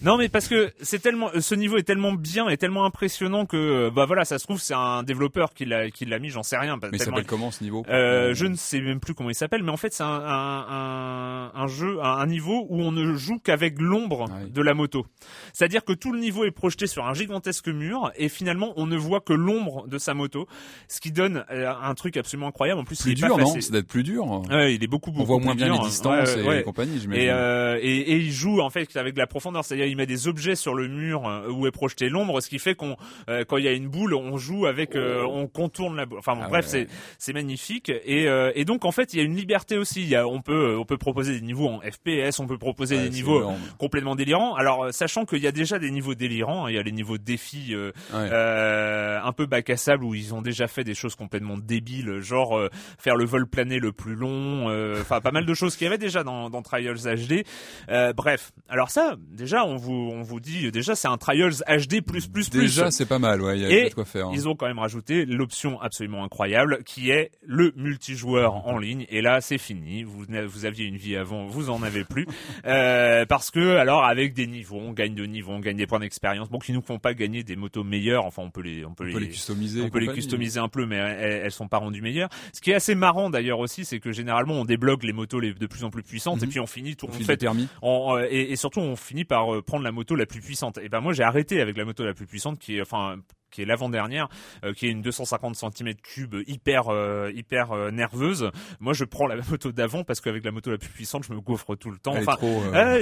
Non, 0.00 0.16
mais 0.16 0.28
parce 0.28 0.46
que 0.46 0.72
c'est 0.80 1.00
tellement 1.00 1.30
ce 1.40 1.56
niveau 1.56 1.76
est 1.76 1.82
tellement 1.82 2.12
bien 2.12 2.48
et 2.48 2.56
tellement 2.56 2.84
impressionnant 2.84 3.44
que 3.44 3.90
bah 3.90 4.04
voilà, 4.06 4.24
ça 4.24 4.38
se 4.38 4.44
trouve 4.44 4.60
c'est 4.60 4.74
un 4.74 5.02
développeur 5.02 5.54
qui 5.54 5.64
l'a 5.64 5.90
qui 5.90 6.04
l'a 6.04 6.20
mis, 6.20 6.28
j'en 6.28 6.44
sais 6.44 6.56
rien. 6.56 6.78
Mais 6.80 6.90
il 6.92 7.02
s'appelle 7.02 7.26
comment 7.26 7.50
ce 7.50 7.64
niveau? 7.64 7.84
Je 7.88 8.46
ne 8.46 8.54
sais 8.54 8.80
même 8.80 9.00
plus 9.00 9.14
comment 9.14 9.30
il 9.30 9.34
s'appelle, 9.34 9.64
mais 9.64 9.72
en 9.72 9.76
fait 9.76 9.92
c'est 9.92 10.04
un, 10.04 10.06
un, 10.06 11.50
un, 11.52 11.66
jeu, 11.66 11.98
un, 12.00 12.26
niveau 12.26 12.64
où 12.68 12.80
on 12.80 12.92
ne 12.92 13.14
joue 13.14 13.40
qu'avec 13.40 13.80
l'ombre 13.80 14.26
ah 14.30 14.46
de 14.48 14.62
la 14.62 14.74
moto. 14.74 15.04
C'est-à-dire 15.52 15.84
que 15.84 15.92
tout 15.92 16.12
le 16.12 16.20
niveau 16.20 16.44
est 16.44 16.52
projeté 16.52 16.86
sur 16.86 17.06
un 17.06 17.14
gigantesque 17.14 17.66
mur 17.66 18.12
et 18.14 18.28
finalement 18.28 18.72
on 18.76 18.86
ne 18.86 18.96
voit 18.96 19.20
que 19.20 19.31
l'ombre 19.34 19.86
de 19.88 19.98
sa 19.98 20.14
moto, 20.14 20.46
ce 20.88 21.00
qui 21.00 21.12
donne 21.12 21.44
euh, 21.50 21.72
un 21.72 21.94
truc 21.94 22.16
absolument 22.16 22.48
incroyable. 22.48 22.80
En 22.80 22.84
plus, 22.84 23.00
plus 23.00 23.12
il 23.12 23.16
dur, 23.16 23.38
non 23.38 23.54
C'est 23.60 23.72
d'être 23.72 23.88
plus 23.88 24.02
dur. 24.02 24.42
Ouais, 24.50 24.74
il 24.74 24.82
est 24.82 24.86
beaucoup 24.86 25.10
beaucoup. 25.10 25.22
On 25.22 25.38
voit 25.38 25.44
moins 25.44 25.54
bien 25.54 25.72
les 25.72 25.78
distances 25.80 26.36
et 26.36 26.62
compagnie, 26.62 26.98
et, 27.12 27.30
euh, 27.30 27.78
et, 27.80 27.96
et, 27.98 28.16
il 28.16 28.32
joue 28.32 28.60
en 28.60 28.70
fait 28.70 28.96
avec 28.96 29.14
de 29.14 29.18
la 29.18 29.26
profondeur, 29.26 29.64
c'est-à-dire 29.64 29.86
il 29.86 29.96
met 29.96 30.06
des 30.06 30.28
objets 30.28 30.54
sur 30.54 30.74
le 30.74 30.88
mur 30.88 31.26
euh, 31.26 31.48
où 31.48 31.66
est 31.66 31.70
projetée 31.70 32.08
l'ombre, 32.08 32.40
ce 32.40 32.48
qui 32.48 32.58
fait 32.58 32.74
qu'on 32.74 32.96
euh, 33.28 33.44
quand 33.46 33.56
il 33.56 33.64
y 33.64 33.68
a 33.68 33.72
une 33.72 33.88
boule, 33.88 34.14
on 34.14 34.36
joue 34.38 34.66
avec, 34.66 34.94
on 34.94 35.46
contourne 35.46 35.96
la 35.96 36.06
boule. 36.06 36.18
Enfin 36.18 36.34
bon, 36.34 36.42
ah 36.44 36.48
bref, 36.48 36.66
c'est 36.66 36.86
c'est 37.18 37.32
magnifique 37.32 37.90
et 37.90 38.26
et 38.54 38.64
donc 38.64 38.84
en 38.84 38.92
fait 38.92 39.14
il 39.14 39.18
y 39.18 39.20
a 39.20 39.24
une 39.24 39.36
liberté 39.36 39.76
aussi. 39.76 40.02
Il 40.02 40.08
y 40.08 40.16
a, 40.16 40.26
on 40.26 40.40
peut 40.40 40.76
on 40.76 40.84
peut 40.84 40.98
proposer 40.98 41.34
des 41.34 41.40
niveaux 41.40 41.68
en 41.68 41.80
FPS, 41.80 42.38
on 42.38 42.46
peut 42.46 42.58
proposer 42.58 42.98
des 42.98 43.10
niveaux 43.10 43.52
complètement 43.78 44.16
délirants. 44.16 44.54
Alors 44.54 44.88
sachant 44.92 45.24
qu'il 45.24 45.40
y 45.40 45.46
a 45.46 45.52
déjà 45.52 45.78
des 45.78 45.90
niveaux 45.90 46.14
délirants, 46.14 46.66
hein, 46.66 46.70
il 46.70 46.76
y 46.76 46.78
a 46.78 46.82
les 46.82 46.92
niveaux 46.92 47.18
défis 47.18 47.74
euh, 48.12 49.20
un 49.24 49.32
peu 49.32 49.46
bac 49.46 49.70
à 49.70 49.76
sable 49.76 50.04
où 50.04 50.14
ils 50.14 50.34
ont 50.34 50.42
déjà 50.42 50.68
fait 50.68 50.84
des 50.84 50.94
choses 50.94 51.14
complètement 51.14 51.56
débiles, 51.56 52.20
genre 52.20 52.58
euh, 52.58 52.68
faire 52.98 53.16
le 53.16 53.24
vol 53.24 53.46
plané 53.46 53.78
le 53.78 53.92
plus 53.92 54.14
long, 54.14 54.68
euh, 54.68 55.00
enfin 55.00 55.20
pas 55.20 55.30
mal 55.30 55.46
de 55.46 55.54
choses 55.54 55.76
qu'il 55.76 55.84
y 55.84 55.88
avait 55.88 55.98
déjà 55.98 56.24
dans, 56.24 56.50
dans 56.50 56.62
Trials 56.62 56.96
HD. 56.96 57.44
Euh, 57.88 58.12
bref, 58.12 58.52
alors 58.68 58.90
ça, 58.90 59.16
déjà 59.30 59.64
on 59.64 59.76
vous 59.76 60.10
on 60.12 60.22
vous 60.22 60.40
dit 60.40 60.70
déjà 60.70 60.94
c'est 60.94 61.08
un 61.08 61.18
Trials 61.18 61.62
HD 61.68 62.00
plus 62.00 62.26
plus 62.26 62.48
plus. 62.48 62.60
Déjà 62.60 62.90
c'est 62.90 63.06
pas 63.06 63.18
mal, 63.18 63.40
ouais, 63.42 63.58
il 63.58 63.62
y 63.62 63.80
a, 63.80 63.88
de 63.88 63.94
quoi 63.94 64.04
faire. 64.04 64.28
Hein. 64.28 64.32
Ils 64.34 64.48
ont 64.48 64.54
quand 64.54 64.66
même 64.66 64.78
rajouté 64.78 65.24
l'option 65.24 65.80
absolument 65.80 66.24
incroyable 66.24 66.82
qui 66.84 67.10
est 67.10 67.30
le 67.44 67.72
multijoueur 67.76 68.66
en 68.66 68.78
ligne. 68.78 69.06
Et 69.10 69.22
là 69.22 69.40
c'est 69.40 69.58
fini. 69.58 70.02
Vous 70.02 70.24
vous 70.46 70.64
aviez 70.64 70.86
une 70.86 70.96
vie 70.96 71.16
avant, 71.16 71.46
vous 71.46 71.70
en 71.70 71.82
avez 71.82 72.04
plus 72.04 72.26
parce 72.62 73.50
que 73.50 73.76
alors 73.76 74.04
avec 74.04 74.34
des 74.34 74.46
niveaux, 74.46 74.80
on 74.80 74.92
gagne 74.92 75.14
de 75.14 75.24
niveaux, 75.24 75.52
on 75.52 75.60
gagne 75.60 75.76
des 75.76 75.86
points 75.86 76.00
d'expérience, 76.00 76.50
bon 76.50 76.58
qui 76.58 76.72
nous 76.72 76.82
font 76.82 76.98
pas 76.98 77.14
gagner 77.14 77.42
des 77.42 77.56
motos 77.56 77.84
meilleures. 77.84 78.24
Enfin 78.24 78.42
on 78.42 78.50
peut 78.50 78.62
les 78.62 78.84
on 78.84 78.94
peut, 78.94 79.04
les, 79.04 79.11
customiser. 79.20 79.82
On 79.82 79.90
peut 79.90 79.98
les 79.98 80.12
customiser 80.12 80.60
un 80.60 80.68
peu, 80.68 80.86
mais 80.86 80.96
elles, 80.96 81.42
elles, 81.44 81.52
sont 81.52 81.68
pas 81.68 81.78
rendues 81.78 82.02
meilleures. 82.02 82.28
Ce 82.52 82.60
qui 82.60 82.70
est 82.70 82.74
assez 82.74 82.94
marrant 82.94 83.30
d'ailleurs 83.30 83.58
aussi, 83.58 83.84
c'est 83.84 84.00
que 84.00 84.12
généralement 84.12 84.54
on 84.54 84.64
débloque 84.64 85.04
les 85.04 85.12
motos 85.12 85.40
les, 85.40 85.54
de 85.54 85.66
plus 85.66 85.84
en 85.84 85.90
plus 85.90 86.02
puissantes 86.02 86.42
et 86.42 86.46
mhm. 86.46 86.50
puis 86.50 86.60
on 86.60 86.66
finit 86.66 86.96
tout 86.96 87.06
on 87.08 87.12
fait 87.12 87.46
on, 87.82 88.18
et, 88.18 88.52
et, 88.52 88.56
surtout 88.56 88.80
on 88.80 88.96
finit 88.96 89.24
par 89.24 89.54
euh, 89.54 89.62
prendre 89.62 89.84
la 89.84 89.92
moto 89.92 90.14
la 90.14 90.26
plus 90.26 90.40
puissante. 90.40 90.78
Et 90.78 90.88
ben 90.88 91.00
moi 91.00 91.12
j'ai 91.12 91.22
arrêté 91.22 91.60
avec 91.60 91.76
la 91.76 91.84
moto 91.84 92.04
la 92.04 92.14
plus 92.14 92.26
puissante 92.26 92.58
qui 92.58 92.76
est 92.76 92.82
enfin 92.82 93.18
qui 93.52 93.62
est 93.62 93.64
l'avant-dernière, 93.64 94.28
euh, 94.64 94.72
qui 94.72 94.86
est 94.86 94.90
une 94.90 95.02
250 95.02 95.54
cm3 95.54 96.44
hyper 96.48 96.88
euh, 96.88 97.30
hyper 97.34 97.72
euh, 97.72 97.90
nerveuse. 97.90 98.50
Moi, 98.80 98.94
je 98.94 99.04
prends 99.04 99.26
la 99.26 99.36
moto 99.50 99.70
d'avant 99.70 100.02
parce 100.02 100.20
qu'avec 100.20 100.44
la 100.44 100.50
moto 100.50 100.70
la 100.70 100.78
plus 100.78 100.88
puissante, 100.88 101.24
je 101.24 101.32
me 101.32 101.40
gaufre 101.40 101.76
tout 101.76 101.90
le 101.90 101.98
temps. 101.98 102.16
enfin, 102.16 102.36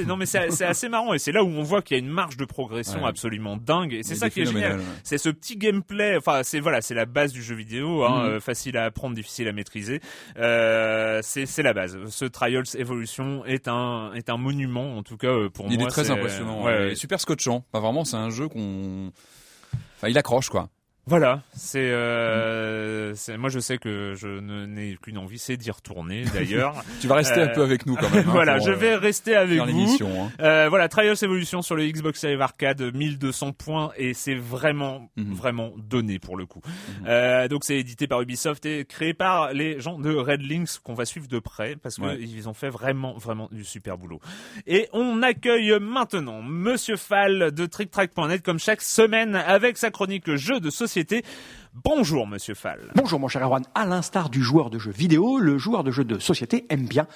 non, 0.06 0.16
mais 0.16 0.26
c'est 0.26 0.64
assez 0.64 0.88
marrant 0.88 1.14
et 1.14 1.18
c'est 1.18 1.32
là 1.32 1.42
où 1.42 1.48
on 1.48 1.62
voit 1.62 1.80
qu'il 1.80 1.96
y 1.96 2.00
a 2.00 2.02
une 2.02 2.10
marge 2.10 2.36
de 2.36 2.44
progression 2.44 3.06
absolument 3.06 3.56
dingue. 3.56 3.94
Et 3.94 4.02
c'est 4.02 4.16
ça 4.16 4.28
qui 4.28 4.42
est 4.42 4.46
génial. 4.46 4.80
C'est 5.04 5.18
ce 5.18 5.30
petit 5.30 5.56
gameplay. 5.56 6.16
Enfin, 6.16 6.42
c'est 6.42 6.60
voilà, 6.60 6.82
c'est 6.82 6.94
la 6.94 7.06
base 7.06 7.32
du 7.32 7.42
jeu 7.42 7.54
vidéo, 7.54 8.04
hein, 8.04 8.36
mm. 8.36 8.40
facile 8.40 8.76
à 8.76 8.84
apprendre, 8.84 9.14
difficile 9.14 9.48
à 9.48 9.52
maîtriser. 9.52 10.00
c'est 10.34 11.62
la 11.62 11.72
base. 11.72 11.96
Ce 12.08 12.24
Trials 12.24 12.64
Evolution 12.76 13.44
est 13.44 13.68
un 13.68 14.12
est 14.14 14.28
un 14.28 14.36
monument 14.36 14.96
en 14.96 15.02
tout 15.02 15.16
cas 15.16 15.48
pour 15.54 15.66
moi. 15.66 15.74
Il 15.74 15.82
est 15.82 15.86
très 15.86 16.10
impressionnant. 16.10 16.64
Ouais, 16.64 16.94
super 16.96 17.20
scotchant. 17.20 17.64
Enfin, 17.72 17.82
vraiment, 17.82 18.04
c'est 18.04 18.16
un 18.16 18.30
jeu 18.30 18.48
qu'on 18.48 19.12
il 20.08 20.18
accroche 20.18 20.48
quoi. 20.48 20.68
Voilà, 21.10 21.42
c'est, 21.52 21.90
euh, 21.90 23.14
moi 23.36 23.50
je 23.50 23.58
sais 23.58 23.78
que 23.78 24.14
je 24.16 24.28
n'ai 24.38 24.96
qu'une 25.02 25.18
envie, 25.18 25.38
c'est 25.40 25.56
d'y 25.56 25.72
retourner 25.72 26.22
d'ailleurs. 26.32 26.84
Tu 27.00 27.08
vas 27.08 27.16
rester 27.16 27.40
un 27.40 27.48
Euh, 27.48 27.52
peu 27.54 27.62
avec 27.62 27.84
nous 27.84 27.96
quand 27.96 28.10
même. 28.10 28.28
hein, 28.28 28.30
voilà, 28.32 28.60
je 28.60 28.70
euh, 28.70 28.74
vais 28.76 28.94
rester 28.94 29.34
avec 29.34 29.58
vous. 29.60 30.06
hein. 30.06 30.30
Euh, 30.40 30.68
voilà, 30.68 30.88
Trials 30.88 31.16
Evolution 31.20 31.62
sur 31.62 31.74
le 31.74 31.84
Xbox 31.84 32.24
Live 32.24 32.40
Arcade, 32.40 32.94
1200 32.94 33.52
points 33.54 33.90
et 33.96 34.14
c'est 34.14 34.36
vraiment, 34.36 35.10
Mhm. 35.16 35.34
vraiment 35.34 35.72
donné 35.78 36.20
pour 36.20 36.36
le 36.36 36.46
coup. 36.46 36.60
Euh, 37.08 37.48
donc 37.48 37.64
c'est 37.64 37.76
édité 37.78 38.06
par 38.06 38.22
Ubisoft 38.22 38.64
et 38.66 38.84
créé 38.84 39.12
par 39.12 39.52
les 39.52 39.80
gens 39.80 39.98
de 39.98 40.14
Red 40.14 40.42
Links 40.42 40.78
qu'on 40.84 40.94
va 40.94 41.06
suivre 41.06 41.26
de 41.26 41.40
près 41.40 41.74
parce 41.74 41.98
Ouais. 41.98 42.18
qu'ils 42.18 42.48
ont 42.48 42.54
fait 42.54 42.70
vraiment, 42.70 43.18
vraiment 43.18 43.48
du 43.50 43.64
super 43.64 43.98
boulot. 43.98 44.20
Et 44.68 44.88
on 44.92 45.22
accueille 45.22 45.76
maintenant 45.80 46.40
Monsieur 46.40 46.96
Fall 46.96 47.50
de 47.52 47.66
TrickTrack.net 47.66 48.42
comme 48.44 48.60
chaque 48.60 48.80
semaine 48.82 49.34
avec 49.34 49.76
sa 49.76 49.90
chronique 49.90 50.36
jeux 50.36 50.60
de 50.60 50.70
société. 50.70 50.99
Bonjour 51.72 52.26
Monsieur 52.26 52.54
Fall. 52.54 52.90
Bonjour 52.94 53.20
mon 53.20 53.28
cher 53.28 53.42
Erwan, 53.42 53.62
à 53.74 53.86
l'instar 53.86 54.28
du 54.28 54.42
joueur 54.42 54.70
de 54.70 54.78
jeux 54.78 54.90
vidéo, 54.90 55.38
le 55.38 55.56
joueur 55.56 55.84
de 55.84 55.90
jeux 55.90 56.04
de 56.04 56.18
société 56.18 56.66
aime 56.68 56.86
bien 56.86 57.06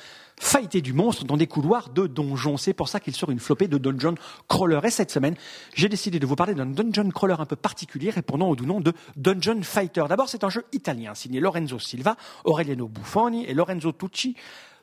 fighter 0.41 0.81
du 0.81 0.93
monstre 0.93 1.25
dans 1.25 1.37
des 1.37 1.47
couloirs 1.47 1.91
de 1.91 2.07
donjons. 2.07 2.57
C'est 2.57 2.73
pour 2.73 2.89
ça 2.89 3.01
qu'il 3.01 3.15
sort 3.15 3.31
une 3.31 3.41
flopée 3.41 3.69
de 3.69 3.79
dungeon 3.79 4.15
crawler. 4.49 4.81
Et 4.85 4.91
cette 4.91 5.11
semaine, 5.11 5.35
j'ai 5.75 5.89
décidé 5.89 6.19
de 6.19 6.27
vous 6.27 6.37
parler 6.37 6.55
d'un 6.55 6.67
dungeon 6.67 7.11
crawler 7.11 7.37
un 7.39 7.47
peu 7.47 7.57
particulier 7.57 8.11
répondant 8.11 8.49
au 8.49 8.57
doux 8.57 8.67
nom 8.67 8.81
de 8.81 8.93
Dungeon 9.17 9.63
Fighter. 9.63 10.05
D'abord, 10.09 10.29
c'est 10.29 10.45
un 10.45 10.51
jeu 10.51 10.65
italien 10.73 11.15
signé 11.15 11.41
Lorenzo 11.41 11.79
Silva, 11.79 12.17
Aureliano 12.45 12.89
Buffoni 12.89 13.45
et 13.47 13.55
Lorenzo 13.55 13.93
Tucci. 13.93 14.37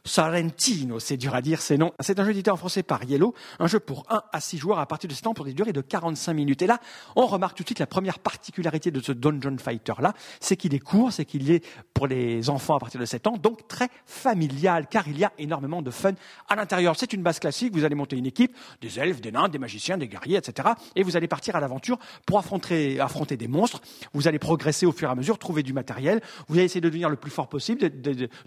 Sorrentino, 0.03 0.99
c'est 0.99 1.17
dur 1.17 1.35
à 1.35 1.41
dire 1.41 1.61
ces 1.61 1.77
noms. 1.77 1.91
C'est 1.99 2.19
un 2.19 2.25
jeu 2.25 2.31
édité 2.31 2.49
en 2.49 2.57
français 2.57 2.81
par 2.81 3.03
Yellow, 3.03 3.33
un 3.59 3.67
jeu 3.67 3.79
pour 3.79 4.05
1 4.09 4.21
à 4.31 4.39
6 4.39 4.57
joueurs 4.57 4.79
à 4.79 4.85
partir 4.85 5.07
de 5.07 5.13
7 5.13 5.27
ans 5.27 5.33
pour 5.33 5.45
des 5.45 5.53
durées 5.53 5.73
de 5.73 5.81
45 5.81 6.33
minutes. 6.33 6.61
Et 6.61 6.67
là, 6.67 6.79
on 7.15 7.27
remarque 7.27 7.55
tout 7.55 7.63
de 7.63 7.67
suite 7.67 7.79
la 7.79 7.87
première 7.87 8.19
particularité 8.19 8.89
de 8.89 8.99
ce 8.99 9.11
Dungeon 9.11 9.57
Fighter 9.57 9.93
là, 9.99 10.13
c'est 10.39 10.57
qu'il 10.57 10.73
est 10.73 10.79
court, 10.79 11.11
c'est 11.11 11.25
qu'il 11.25 11.51
est 11.51 11.63
pour 11.93 12.07
les 12.07 12.49
enfants 12.49 12.75
à 12.75 12.79
partir 12.79 12.99
de 12.99 13.05
7 13.05 13.27
ans, 13.27 13.37
donc 13.37 13.67
très 13.67 13.89
familial, 14.05 14.87
car 14.89 15.07
il 15.07 15.17
y 15.17 15.23
a 15.23 15.31
énormément 15.37 15.81
de 15.81 15.91
fun 15.91 16.13
à 16.49 16.55
l'intérieur. 16.55 16.95
C'est 16.97 17.13
une 17.13 17.21
base 17.21 17.39
classique, 17.39 17.73
vous 17.73 17.85
allez 17.85 17.95
monter 17.95 18.15
une 18.15 18.25
équipe, 18.25 18.55
des 18.81 18.99
elfes, 18.99 19.21
des 19.21 19.31
nains, 19.31 19.49
des 19.49 19.59
magiciens, 19.59 19.97
des 19.97 20.07
guerriers, 20.07 20.37
etc. 20.37 20.69
Et 20.95 21.03
vous 21.03 21.15
allez 21.15 21.27
partir 21.27 21.55
à 21.55 21.59
l'aventure 21.59 21.99
pour 22.25 22.39
affronter, 22.39 22.99
affronter 22.99 23.37
des 23.37 23.47
monstres. 23.47 23.81
Vous 24.13 24.27
allez 24.27 24.39
progresser 24.39 24.85
au 24.85 24.91
fur 24.91 25.09
et 25.09 25.11
à 25.11 25.15
mesure, 25.15 25.37
trouver 25.37 25.63
du 25.63 25.73
matériel. 25.73 26.21
Vous 26.47 26.55
allez 26.55 26.65
essayer 26.65 26.81
de 26.81 26.89
devenir 26.89 27.09
le 27.09 27.17
plus 27.17 27.31
fort 27.31 27.49
possible, 27.49 27.89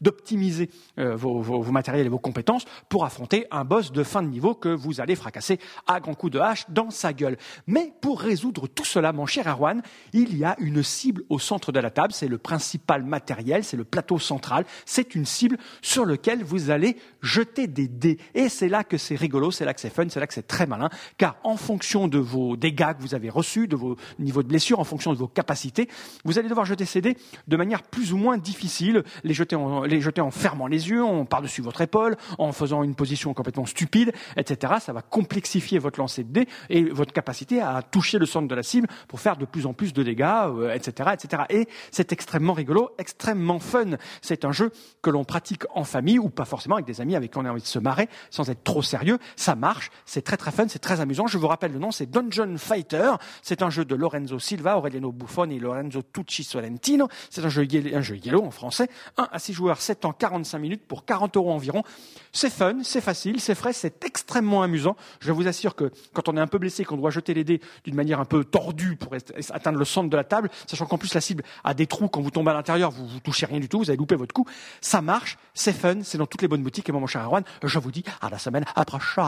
d'optimiser 0.01 0.71
euh, 0.99 1.15
vos, 1.15 1.44
vos- 1.45 1.63
matériels 1.73 2.07
et 2.07 2.11
vos 2.11 2.19
compétences 2.19 2.65
pour 2.89 3.05
affronter 3.05 3.47
un 3.51 3.65
boss 3.65 3.93
de 3.93 4.03
fin 4.03 4.23
de 4.23 4.29
niveau 4.29 4.55
que 4.55 4.69
vous 4.69 5.01
allez 5.01 5.15
fracasser 5.17 5.59
à 5.87 6.01
grands 6.01 6.15
coups 6.15 6.33
de 6.33 6.39
hache 6.39 6.65
dans 6.69 6.91
sa 6.91 7.13
gueule. 7.13 7.37
Mais 7.67 7.93
pour 8.01 8.21
résoudre 8.21 8.67
tout 8.67 8.85
cela, 8.85 9.13
mon 9.13 9.27
cher 9.27 9.47
Erwan, 9.47 9.83
il 10.13 10.37
y 10.37 10.45
a 10.45 10.57
une 10.59 10.83
cible 10.83 11.23
au 11.29 11.39
centre 11.39 11.73
de 11.73 11.81
la 11.81 11.91
table. 11.91 12.13
C'est 12.13 12.29
le 12.29 12.39
principal 12.39 13.03
matériel, 13.05 13.65
c'est 13.65 13.77
le 13.77 13.85
plateau 13.85 14.19
central. 14.19 14.65
C'est 14.87 15.15
une 15.15 15.27
cible 15.27 15.59
sur 15.83 16.05
lequel 16.05 16.43
vous 16.43 16.71
allez 16.71 16.97
jeter 17.23 17.67
des 17.67 17.89
dés. 17.89 18.19
Et 18.35 18.49
c'est 18.49 18.69
là 18.69 18.85
que 18.85 18.99
c'est 18.99 19.15
rigolo, 19.17 19.51
c'est 19.51 19.65
là 19.65 19.75
que 19.75 19.81
c'est 19.81 19.91
fun, 19.93 20.05
c'est 20.09 20.21
là 20.21 20.27
que 20.27 20.35
c'est 20.35 20.47
très 20.47 20.67
malin. 20.67 20.89
Car 21.19 21.37
en 21.45 21.57
fonction 21.57 22.09
de 22.09 22.19
vos 22.19 22.57
dégâts 22.57 22.95
que 22.97 23.01
vous 23.03 23.15
avez 23.15 23.31
reçus, 23.31 23.69
de 23.69 23.77
vos 23.77 23.97
niveaux 24.19 24.43
de 24.43 24.49
blessure, 24.49 24.81
en 24.81 24.85
fonction 24.85 25.13
de 25.13 25.19
vos 25.19 25.29
capacités, 25.29 25.89
vous 26.25 26.39
allez 26.39 26.49
devoir 26.49 26.67
jeter 26.67 26.85
ces 26.85 27.01
dés 27.01 27.17
de 27.49 27.57
manière 27.57 27.83
plus 27.83 28.13
ou 28.13 28.17
moins 28.17 28.39
difficile. 28.39 29.03
Les 29.23 29.35
jeter 29.35 29.57
en, 29.57 29.83
les 29.83 30.01
jeter 30.01 30.21
en 30.21 30.31
fermant 30.31 30.67
les 30.67 30.89
yeux, 30.89 31.05
en 31.05 31.25
par-dessus 31.35 31.63
votre 31.63 31.81
épaule, 31.81 32.17
en 32.39 32.53
faisant 32.53 32.85
une 32.85 32.95
position 32.95 33.35
complètement 33.35 33.67
stupide, 33.67 34.13
etc. 34.37 34.75
Ça 34.79 34.93
va 34.93 35.03
complexifier 35.03 35.81
votre 35.81 35.99
lancer 35.99 36.23
de 36.23 36.31
dés 36.33 36.49
et 36.71 36.85
votre 36.85 37.13
capacité 37.13 37.61
à 37.61 37.83
toucher 37.83 38.21
le 38.21 38.27
centre 38.27 38.47
de 38.47 38.55
la 38.55 38.63
cible 38.63 38.87
pour 39.09 39.19
faire 39.19 39.37
de 39.37 39.45
plus 39.45 39.67
en 39.67 39.73
plus 39.73 39.93
de 39.93 40.05
dégâts, 40.05 40.23
euh, 40.23 40.73
etc., 40.73 41.11
etc. 41.13 41.43
Et 41.51 41.67
c'est 41.91 42.13
extrêmement 42.13 42.53
rigolo, 42.53 42.91
extrêmement 42.99 43.59
fun. 43.59 43.97
C'est 44.23 44.45
un 44.45 44.53
jeu 44.53 44.71
que 45.03 45.11
l'on 45.11 45.25
pratique 45.25 45.65
en 45.75 45.83
famille 45.83 46.21
ou 46.21 46.29
pas 46.29 46.45
forcément 46.45 46.77
avec 46.77 46.87
des 46.87 47.01
amis 47.01 47.17
avec 47.17 47.33
qui 47.33 47.39
on 47.39 47.45
a 47.45 47.51
envie 47.51 47.63
de 47.63 47.67
se 47.67 47.81
marrer 47.81 48.09
sans 48.31 48.49
être 48.49 48.63
trop 48.63 48.83
sérieux. 48.83 49.19
Ça 49.35 49.57
marche, 49.57 49.91
c'est 50.07 50.23
très 50.23 50.37
très 50.37 50.53
fun, 50.53 50.67
c'est 50.69 50.79
très 50.79 51.01
amusant. 51.01 51.27
Je 51.27 51.37
vous 51.37 51.49
rappelle 51.49 51.73
le 51.73 51.81
nom, 51.81 51.91
c'est 51.91 52.09
Dungeon 52.09 52.55
Fighter. 52.59 53.11
C'est 53.43 53.61
un 53.63 53.71
jeu 53.71 53.85
de 53.85 53.97
Lorenzo 53.97 54.39
Silva, 54.39 54.79
Aureliano 54.79 55.11
Buffoni 55.11 55.57
et 55.57 55.59
Lorenzo 55.59 56.01
Tucci 56.13 56.45
Solentino. 56.45 57.09
C'est 57.29 57.45
un 57.45 57.49
jeu, 57.49 57.67
un 57.93 58.03
jeu 58.03 58.19
yellow 58.19 58.45
en 58.45 58.53
français. 58.53 58.89
1 59.17 59.29
à 59.33 59.39
6 59.41 59.53
joueurs, 59.53 59.81
7 59.81 60.05
ans, 60.05 60.13
45 60.13 60.59
minutes 60.61 60.87
pour 60.87 61.05
40 61.05 61.24
euros 61.37 61.53
environ. 61.53 61.83
C'est 62.33 62.51
fun, 62.51 62.79
c'est 62.83 63.01
facile, 63.01 63.41
c'est 63.41 63.55
frais, 63.55 63.73
c'est 63.73 64.05
extrêmement 64.05 64.63
amusant. 64.63 64.97
Je 65.21 65.31
vous 65.31 65.47
assure 65.47 65.77
que 65.77 65.93
quand 66.13 66.29
on 66.29 66.37
est 66.37 66.41
un 66.41 66.49
peu 66.49 66.59
blessé, 66.59 66.85
qu'on 66.85 66.97
doit 66.97 67.11
jeter 67.11 67.33
les 67.33 67.45
dés 67.45 67.61
d'une 67.85 67.95
manière 67.95 68.19
un 68.19 68.25
peu 68.25 68.45
tordue 68.45 68.97
pour 68.97 69.15
atteindre 69.51 69.79
le 69.79 69.85
centre 69.85 70.11
de 70.11 70.17
la 70.17 70.25
table, 70.25 70.51
sachant 70.67 70.87
qu'en 70.87 70.99
plus 70.99 71.15
la 71.15 71.21
cible 71.21 71.45
a 71.63 71.75
des 71.75 71.87
trous, 71.87 72.09
quand 72.09 72.21
vous 72.21 72.31
tombez 72.31 72.51
à 72.51 72.55
l'intérieur, 72.55 72.91
vous, 72.91 73.07
vous 73.07 73.21
touchez 73.21 73.47
rien 73.47 73.61
du 73.61 73.69
tout, 73.69 73.79
vous 73.79 73.91
avez 73.91 73.97
loupé 73.97 74.17
votre 74.17 74.35
coup. 74.35 74.47
Ça 74.81 75.01
marche, 75.01 75.39
c'est 75.55 75.73
fun, 75.73 76.03
c'est 76.03 76.19
dans 76.19 76.27
toutes 76.27 76.43
les 76.43 76.49
bonnes 76.49 76.63
boutiques. 76.63 76.89
Et 76.89 76.93
moi, 76.93 77.01
mon 77.01 77.07
cher 77.07 77.23
Erwan, 77.23 77.45
je 77.63 77.79
vous 77.79 77.93
dis 77.93 78.03
à 78.21 78.31
la 78.31 78.39
semaine 78.39 78.65
prochaine. 78.65 79.25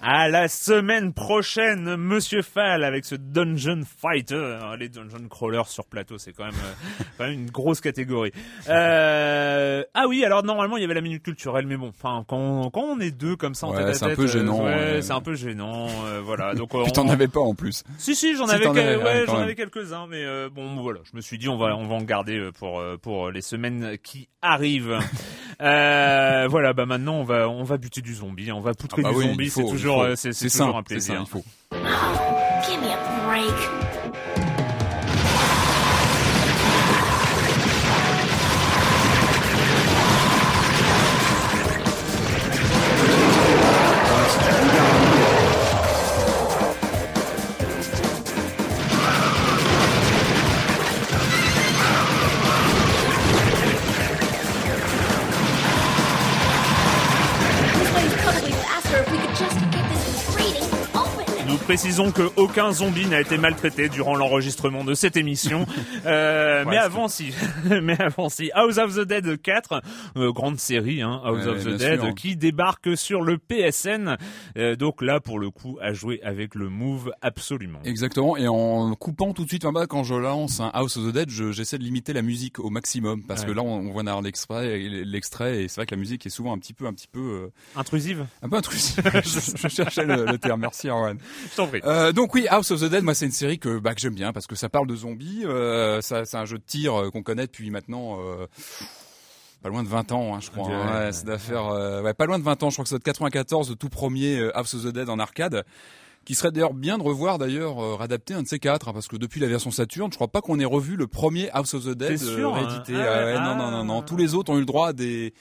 À 0.00 0.28
la 0.28 0.48
semaine 0.48 1.12
prochaine, 1.12 1.96
Monsieur 1.96 2.42
Fall 2.42 2.84
avec 2.84 3.04
ce 3.04 3.14
Dungeon 3.14 3.82
Fighter. 3.84 4.58
Les 4.78 4.88
Dungeon 4.88 5.28
Crawlers 5.28 5.68
sur 5.68 5.84
plateau, 5.84 6.18
c'est 6.18 6.32
quand 6.32 6.44
même, 6.44 6.54
euh, 7.20 7.30
une 7.32 7.50
grosse 7.50 7.80
catégorie. 7.80 8.32
Euh, 8.68 9.84
ah 9.94 10.06
oui, 10.08 10.24
alors 10.24 10.42
normalement 10.42 10.76
il 10.76 10.80
y 10.80 10.84
avait 10.84 10.94
la 10.94 11.00
minute 11.00 11.19
culturelle, 11.22 11.66
mais 11.66 11.76
bon, 11.76 11.88
enfin 11.88 12.24
quand, 12.26 12.70
quand 12.70 12.82
on 12.82 13.00
est 13.00 13.10
deux 13.10 13.36
comme 13.36 13.54
ça 13.54 13.68
Ouais, 13.68 13.82
à 13.82 13.94
c'est 13.94 14.04
un 14.04 14.14
peu 14.14 14.24
euh, 14.24 14.26
gênant, 14.26 14.58
ouais, 14.64 14.74
ouais. 14.74 15.02
c'est 15.02 15.12
un 15.12 15.20
peu 15.20 15.34
gênant. 15.34 15.86
euh, 16.06 16.20
voilà, 16.24 16.54
donc 16.56 16.70
Puis 16.70 16.92
t'en 16.92 17.06
on- 17.06 17.10
avais 17.10 17.28
pas 17.28 17.40
en 17.40 17.54
plus. 17.54 17.84
Si 17.98 18.14
si, 18.14 18.36
j'en 18.36 18.46
Si, 18.46 18.54
avais, 18.54 18.64
t'en 18.64 18.72
quel- 18.74 18.86
avais, 18.88 18.96
ouais, 18.96 19.02
ouais, 19.20 19.22
quand 19.26 19.32
j'en 19.36 19.42
avais 19.42 19.54
quelques-uns, 19.54 20.06
mais 20.08 20.24
euh, 20.24 20.48
bon 20.52 20.76
voilà, 20.82 21.00
je 21.10 21.16
me 21.16 21.20
suis 21.20 21.38
dit 21.38 21.48
on 21.48 21.56
va 21.56 21.76
on 21.76 21.86
va 21.86 21.94
en 21.94 22.02
garder 22.02 22.38
euh, 22.38 22.52
pour 22.52 22.80
euh, 22.80 22.96
pour 22.96 23.30
les 23.30 23.42
semaines 23.42 23.96
qui 24.02 24.28
arrivent. 24.42 24.98
Euh, 25.62 26.46
voilà, 26.48 26.72
bah 26.72 26.86
maintenant 26.86 27.16
on 27.16 27.24
va 27.24 27.46
on 27.46 27.64
va 27.64 27.76
buter 27.76 28.00
du 28.00 28.14
zombie, 28.14 28.50
on 28.50 28.60
va 28.60 28.72
poutrer 28.72 29.02
Ah 29.04 29.08
bah 29.08 29.12
du 29.12 29.18
oui, 29.18 29.28
zombie, 29.28 29.50
c'est 29.50 29.66
toujours 29.66 30.02
euh, 30.04 30.14
c'est 30.16 30.30
toujours 30.32 30.74
un 30.74 30.82
plaisir. 30.82 31.18
il 31.20 31.26
faut. 31.26 31.44
Give 32.66 32.80
me 32.80 32.88
a 32.88 33.26
break. 33.26 33.79
Précisons 61.70 62.10
que 62.10 62.22
aucun 62.34 62.72
zombie 62.72 63.06
n'a 63.06 63.20
été 63.20 63.38
maltraité 63.38 63.88
durant 63.88 64.16
l'enregistrement 64.16 64.82
de 64.82 64.94
cette 64.94 65.16
émission. 65.16 65.66
Euh, 66.06 66.64
mais 66.66 66.78
avant 66.78 67.08
si, 67.08 67.34
mais 67.82 68.00
avant 68.00 68.30
si, 68.30 68.50
House 68.54 68.78
of 68.78 68.94
the 68.96 69.00
Dead 69.00 69.40
4, 69.42 69.82
euh, 70.16 70.32
grande 70.32 70.58
série, 70.58 71.02
hein, 71.02 71.20
House 71.22 71.44
Ouais, 71.44 71.50
of 71.52 71.64
the 71.64 71.76
Dead, 71.76 72.00
sûr. 72.00 72.14
qui 72.14 72.36
débarque 72.36 72.96
sur 72.96 73.20
le 73.20 73.36
PSN. 73.36 74.16
Euh, 74.56 74.76
donc 74.76 75.02
là, 75.02 75.20
pour 75.20 75.38
le 75.38 75.50
coup, 75.50 75.76
à 75.82 75.92
jouer 75.92 76.20
avec 76.22 76.54
le 76.54 76.70
Move 76.70 77.12
absolument. 77.20 77.80
Exactement, 77.84 78.36
et 78.38 78.48
en 78.48 78.94
coupant 78.94 79.34
tout 79.34 79.44
de 79.44 79.48
suite, 79.48 79.66
enfin, 79.66 79.86
quand 79.86 80.04
je 80.04 80.14
lance 80.14 80.60
un 80.60 80.70
House 80.72 80.96
of 80.96 81.08
the 81.08 81.12
Dead, 81.12 81.28
je- 81.28 81.52
j'essaie 81.52 81.76
de 81.76 81.84
limiter 81.84 82.14
la 82.14 82.22
musique 82.22 82.58
au 82.60 82.70
maximum, 82.70 83.22
parce 83.24 83.42
Ouais. 83.42 83.48
que 83.48 83.52
là, 83.52 83.62
on, 83.62 83.90
voit 83.92 84.02
l'extrait, 84.22 84.78
l'extrait, 85.04 85.64
et 85.64 85.68
c'est 85.68 85.76
vrai 85.76 85.86
que 85.86 85.94
la 85.94 86.00
musique 86.00 86.24
est 86.24 86.30
souvent 86.30 86.54
un 86.54 86.58
petit 86.58 86.72
peu, 86.72 86.86
un 86.86 86.94
petit 86.94 87.08
peu, 87.08 87.50
Intrusive. 87.76 88.24
un 88.42 88.48
peu 88.48 88.56
intrusif. 88.56 89.00
je, 89.24 89.58
je 89.62 89.68
cherchais 89.68 90.04
le, 90.06 90.24
le 90.24 90.38
terme. 90.38 90.62
Merci, 90.62 90.88
Arwan. 90.88 91.18
Je 91.50 91.56
t'en 91.60 91.68
prie. 91.68 91.80
Euh, 91.84 92.12
donc 92.12 92.34
oui, 92.34 92.46
House 92.48 92.70
of 92.70 92.80
the 92.80 92.84
Dead, 92.84 93.04
moi 93.04 93.14
c'est 93.14 93.26
une 93.26 93.32
série 93.32 93.58
que, 93.58 93.78
bah, 93.78 93.94
que 93.94 94.00
j'aime 94.00 94.14
bien 94.14 94.32
parce 94.32 94.46
que 94.46 94.54
ça 94.54 94.68
parle 94.68 94.86
de 94.86 94.96
zombies. 94.96 95.42
Euh, 95.44 96.00
ça, 96.00 96.24
c'est 96.24 96.36
un 96.36 96.44
jeu 96.44 96.58
de 96.58 96.64
tir 96.64 96.94
euh, 96.94 97.10
qu'on 97.10 97.22
connaît 97.22 97.46
depuis 97.46 97.70
maintenant 97.70 98.18
euh, 98.20 98.46
pas 99.62 99.68
loin 99.68 99.82
de 99.82 99.88
20 99.88 100.12
ans, 100.12 100.34
hein, 100.34 100.40
je 100.40 100.50
crois. 100.50 100.68
Ouais, 100.68 100.74
hein. 100.74 100.86
ouais. 100.86 101.04
Ouais, 101.06 101.12
c'est 101.12 101.26
d'affaire, 101.26 101.66
euh, 101.66 102.02
ouais, 102.02 102.14
pas 102.14 102.26
loin 102.26 102.38
de 102.38 102.44
20 102.44 102.62
ans. 102.62 102.70
Je 102.70 102.76
crois 102.76 102.84
que 102.84 102.88
c'est 102.88 102.98
de 102.98 103.04
94, 103.04 103.70
le 103.70 103.76
tout 103.76 103.88
premier 103.88 104.38
euh, 104.38 104.56
House 104.56 104.74
of 104.74 104.84
the 104.84 104.88
Dead 104.88 105.08
en 105.08 105.18
arcade. 105.18 105.64
Qui 106.26 106.34
serait 106.34 106.52
d'ailleurs 106.52 106.74
bien 106.74 106.98
de 106.98 107.02
revoir 107.02 107.38
d'ailleurs 107.38 107.82
euh, 107.82 107.96
réadapter 107.96 108.34
un 108.34 108.42
de 108.42 108.46
ces 108.46 108.58
quatre 108.58 108.88
hein, 108.88 108.92
parce 108.92 109.08
que 109.08 109.16
depuis 109.16 109.40
la 109.40 109.46
version 109.46 109.70
Saturn, 109.70 110.12
je 110.12 110.16
crois 110.16 110.28
pas 110.28 110.42
qu'on 110.42 110.60
ait 110.60 110.66
revu 110.66 110.96
le 110.96 111.06
premier 111.06 111.48
House 111.52 111.72
of 111.72 111.84
the 111.84 111.96
Dead 111.96 112.18
sûr, 112.18 112.54
euh, 112.54 112.58
hein 112.58 112.66
réédité. 112.66 112.92
Ah 112.94 112.98
ouais, 112.98 113.06
Ah 113.08 113.24
ouais, 113.24 113.34
non 113.34 113.40
ah. 113.40 113.54
non 113.54 113.70
non 113.70 113.84
non, 113.84 114.02
tous 114.02 114.18
les 114.18 114.34
autres 114.34 114.52
ont 114.52 114.56
eu 114.56 114.60
le 114.60 114.66
droit 114.66 114.88
à 114.88 114.92
des 114.92 115.32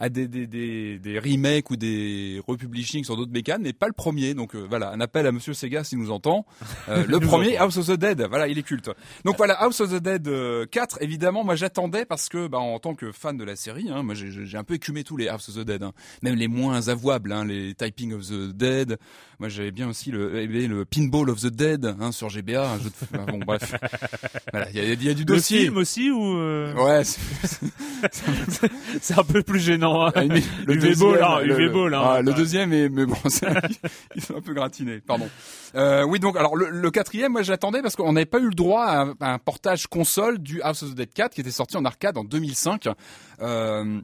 à 0.00 0.08
des, 0.08 0.28
des, 0.28 0.46
des, 0.46 0.98
des 0.98 1.18
remakes 1.18 1.70
ou 1.70 1.76
des 1.76 2.40
republishings 2.46 3.04
sur 3.04 3.16
d'autres 3.16 3.32
mécanes, 3.32 3.62
mais 3.62 3.72
pas 3.72 3.86
le 3.86 3.92
premier. 3.92 4.34
Donc 4.34 4.54
euh, 4.54 4.66
voilà, 4.68 4.90
un 4.92 5.00
appel 5.00 5.26
à 5.26 5.32
Monsieur 5.32 5.54
Sega 5.54 5.84
s'il 5.84 5.98
nous 5.98 6.10
entend. 6.10 6.46
Euh, 6.88 7.04
le 7.08 7.20
premier. 7.20 7.56
House 7.56 7.76
of 7.78 7.86
the 7.86 7.98
Dead, 7.98 8.22
voilà, 8.28 8.48
il 8.48 8.58
est 8.58 8.62
culte. 8.62 8.90
Donc 9.24 9.36
voilà, 9.36 9.54
House 9.54 9.80
of 9.80 9.90
the 9.90 10.02
Dead 10.02 10.28
euh, 10.28 10.66
4, 10.66 11.02
évidemment, 11.02 11.44
moi 11.44 11.56
j'attendais 11.56 12.04
parce 12.04 12.28
que, 12.28 12.46
bah, 12.46 12.58
en 12.58 12.78
tant 12.78 12.94
que 12.94 13.12
fan 13.12 13.36
de 13.36 13.44
la 13.44 13.56
série, 13.56 13.88
hein, 13.90 14.02
moi 14.02 14.14
j'ai 14.14 14.58
un 14.58 14.64
peu 14.64 14.74
écumé 14.74 15.04
tous 15.04 15.16
les 15.16 15.28
House 15.28 15.48
of 15.48 15.56
the 15.56 15.66
Dead, 15.66 15.82
hein. 15.82 15.92
même 16.22 16.36
les 16.36 16.48
moins 16.48 16.88
avouables, 16.88 17.32
hein, 17.32 17.44
les 17.44 17.74
Typing 17.74 18.12
of 18.12 18.26
the 18.28 18.52
Dead. 18.52 18.98
Moi 19.40 19.48
j'avais 19.48 19.70
bien 19.70 19.88
aussi 19.88 20.10
le, 20.10 20.44
le 20.46 20.84
Pinball 20.84 21.30
of 21.30 21.40
the 21.40 21.46
Dead 21.46 21.94
hein, 22.00 22.10
sur 22.10 22.28
GBA, 22.28 22.72
un 22.72 22.78
jeu 22.78 22.90
de. 22.90 22.94
enfin, 23.14 23.24
bon 23.30 23.38
bref, 23.38 23.72
voilà, 24.52 24.68
il 24.70 24.76
y 24.76 24.80
a, 24.80 24.92
il 24.94 25.02
y 25.04 25.08
a 25.08 25.14
du 25.14 25.20
Le 25.20 25.24
dossier. 25.26 25.60
film 25.62 25.76
aussi 25.76 26.10
ou 26.10 26.36
euh, 26.38 26.74
Ouais, 26.74 27.04
c'est- 27.04 27.20
un 29.16 29.22
peu 29.24 29.42
plus 29.44 29.60
gênant. 29.60 30.06
hein. 30.06 30.12
Ah, 30.14 30.24
mais 30.24 30.40
UV 30.66 30.88
deuxième, 30.88 31.22
hein, 31.22 31.40
le- 31.42 31.68
Ball, 31.70 31.94
hein. 31.94 32.02
ah, 32.04 32.20
le 32.22 32.30
Ouais. 32.32 32.36
deuxième 32.36 32.72
est, 32.72 32.88
mais 32.88 33.06
bon, 33.06 33.16
c'est- 33.28 33.46
ils 34.16 34.22
sont 34.22 34.36
un 34.36 34.40
peu 34.40 34.54
gratinés. 34.54 35.00
Pardon. 35.06 35.28
Euh, 35.76 36.02
oui, 36.04 36.18
donc 36.18 36.36
alors 36.36 36.56
le, 36.56 36.70
le 36.70 36.90
quatrième, 36.90 37.30
moi 37.32 37.42
j'attendais 37.42 37.80
parce 37.80 37.94
qu'on 37.94 38.12
n'avait 38.14 38.26
pas 38.26 38.40
eu 38.40 38.48
le 38.48 38.54
droit 38.54 38.86
à 38.86 39.02
un, 39.02 39.14
à 39.20 39.34
un 39.34 39.38
portage 39.38 39.86
console 39.86 40.38
du 40.38 40.60
House 40.62 40.82
of 40.82 40.92
the 40.92 40.96
Dead 40.96 41.12
4 41.12 41.34
qui 41.34 41.42
était 41.42 41.50
sorti 41.52 41.76
en 41.76 41.84
arcade 41.84 42.18
en 42.18 42.24
2005. 42.24 42.88
Euh, 43.40 44.00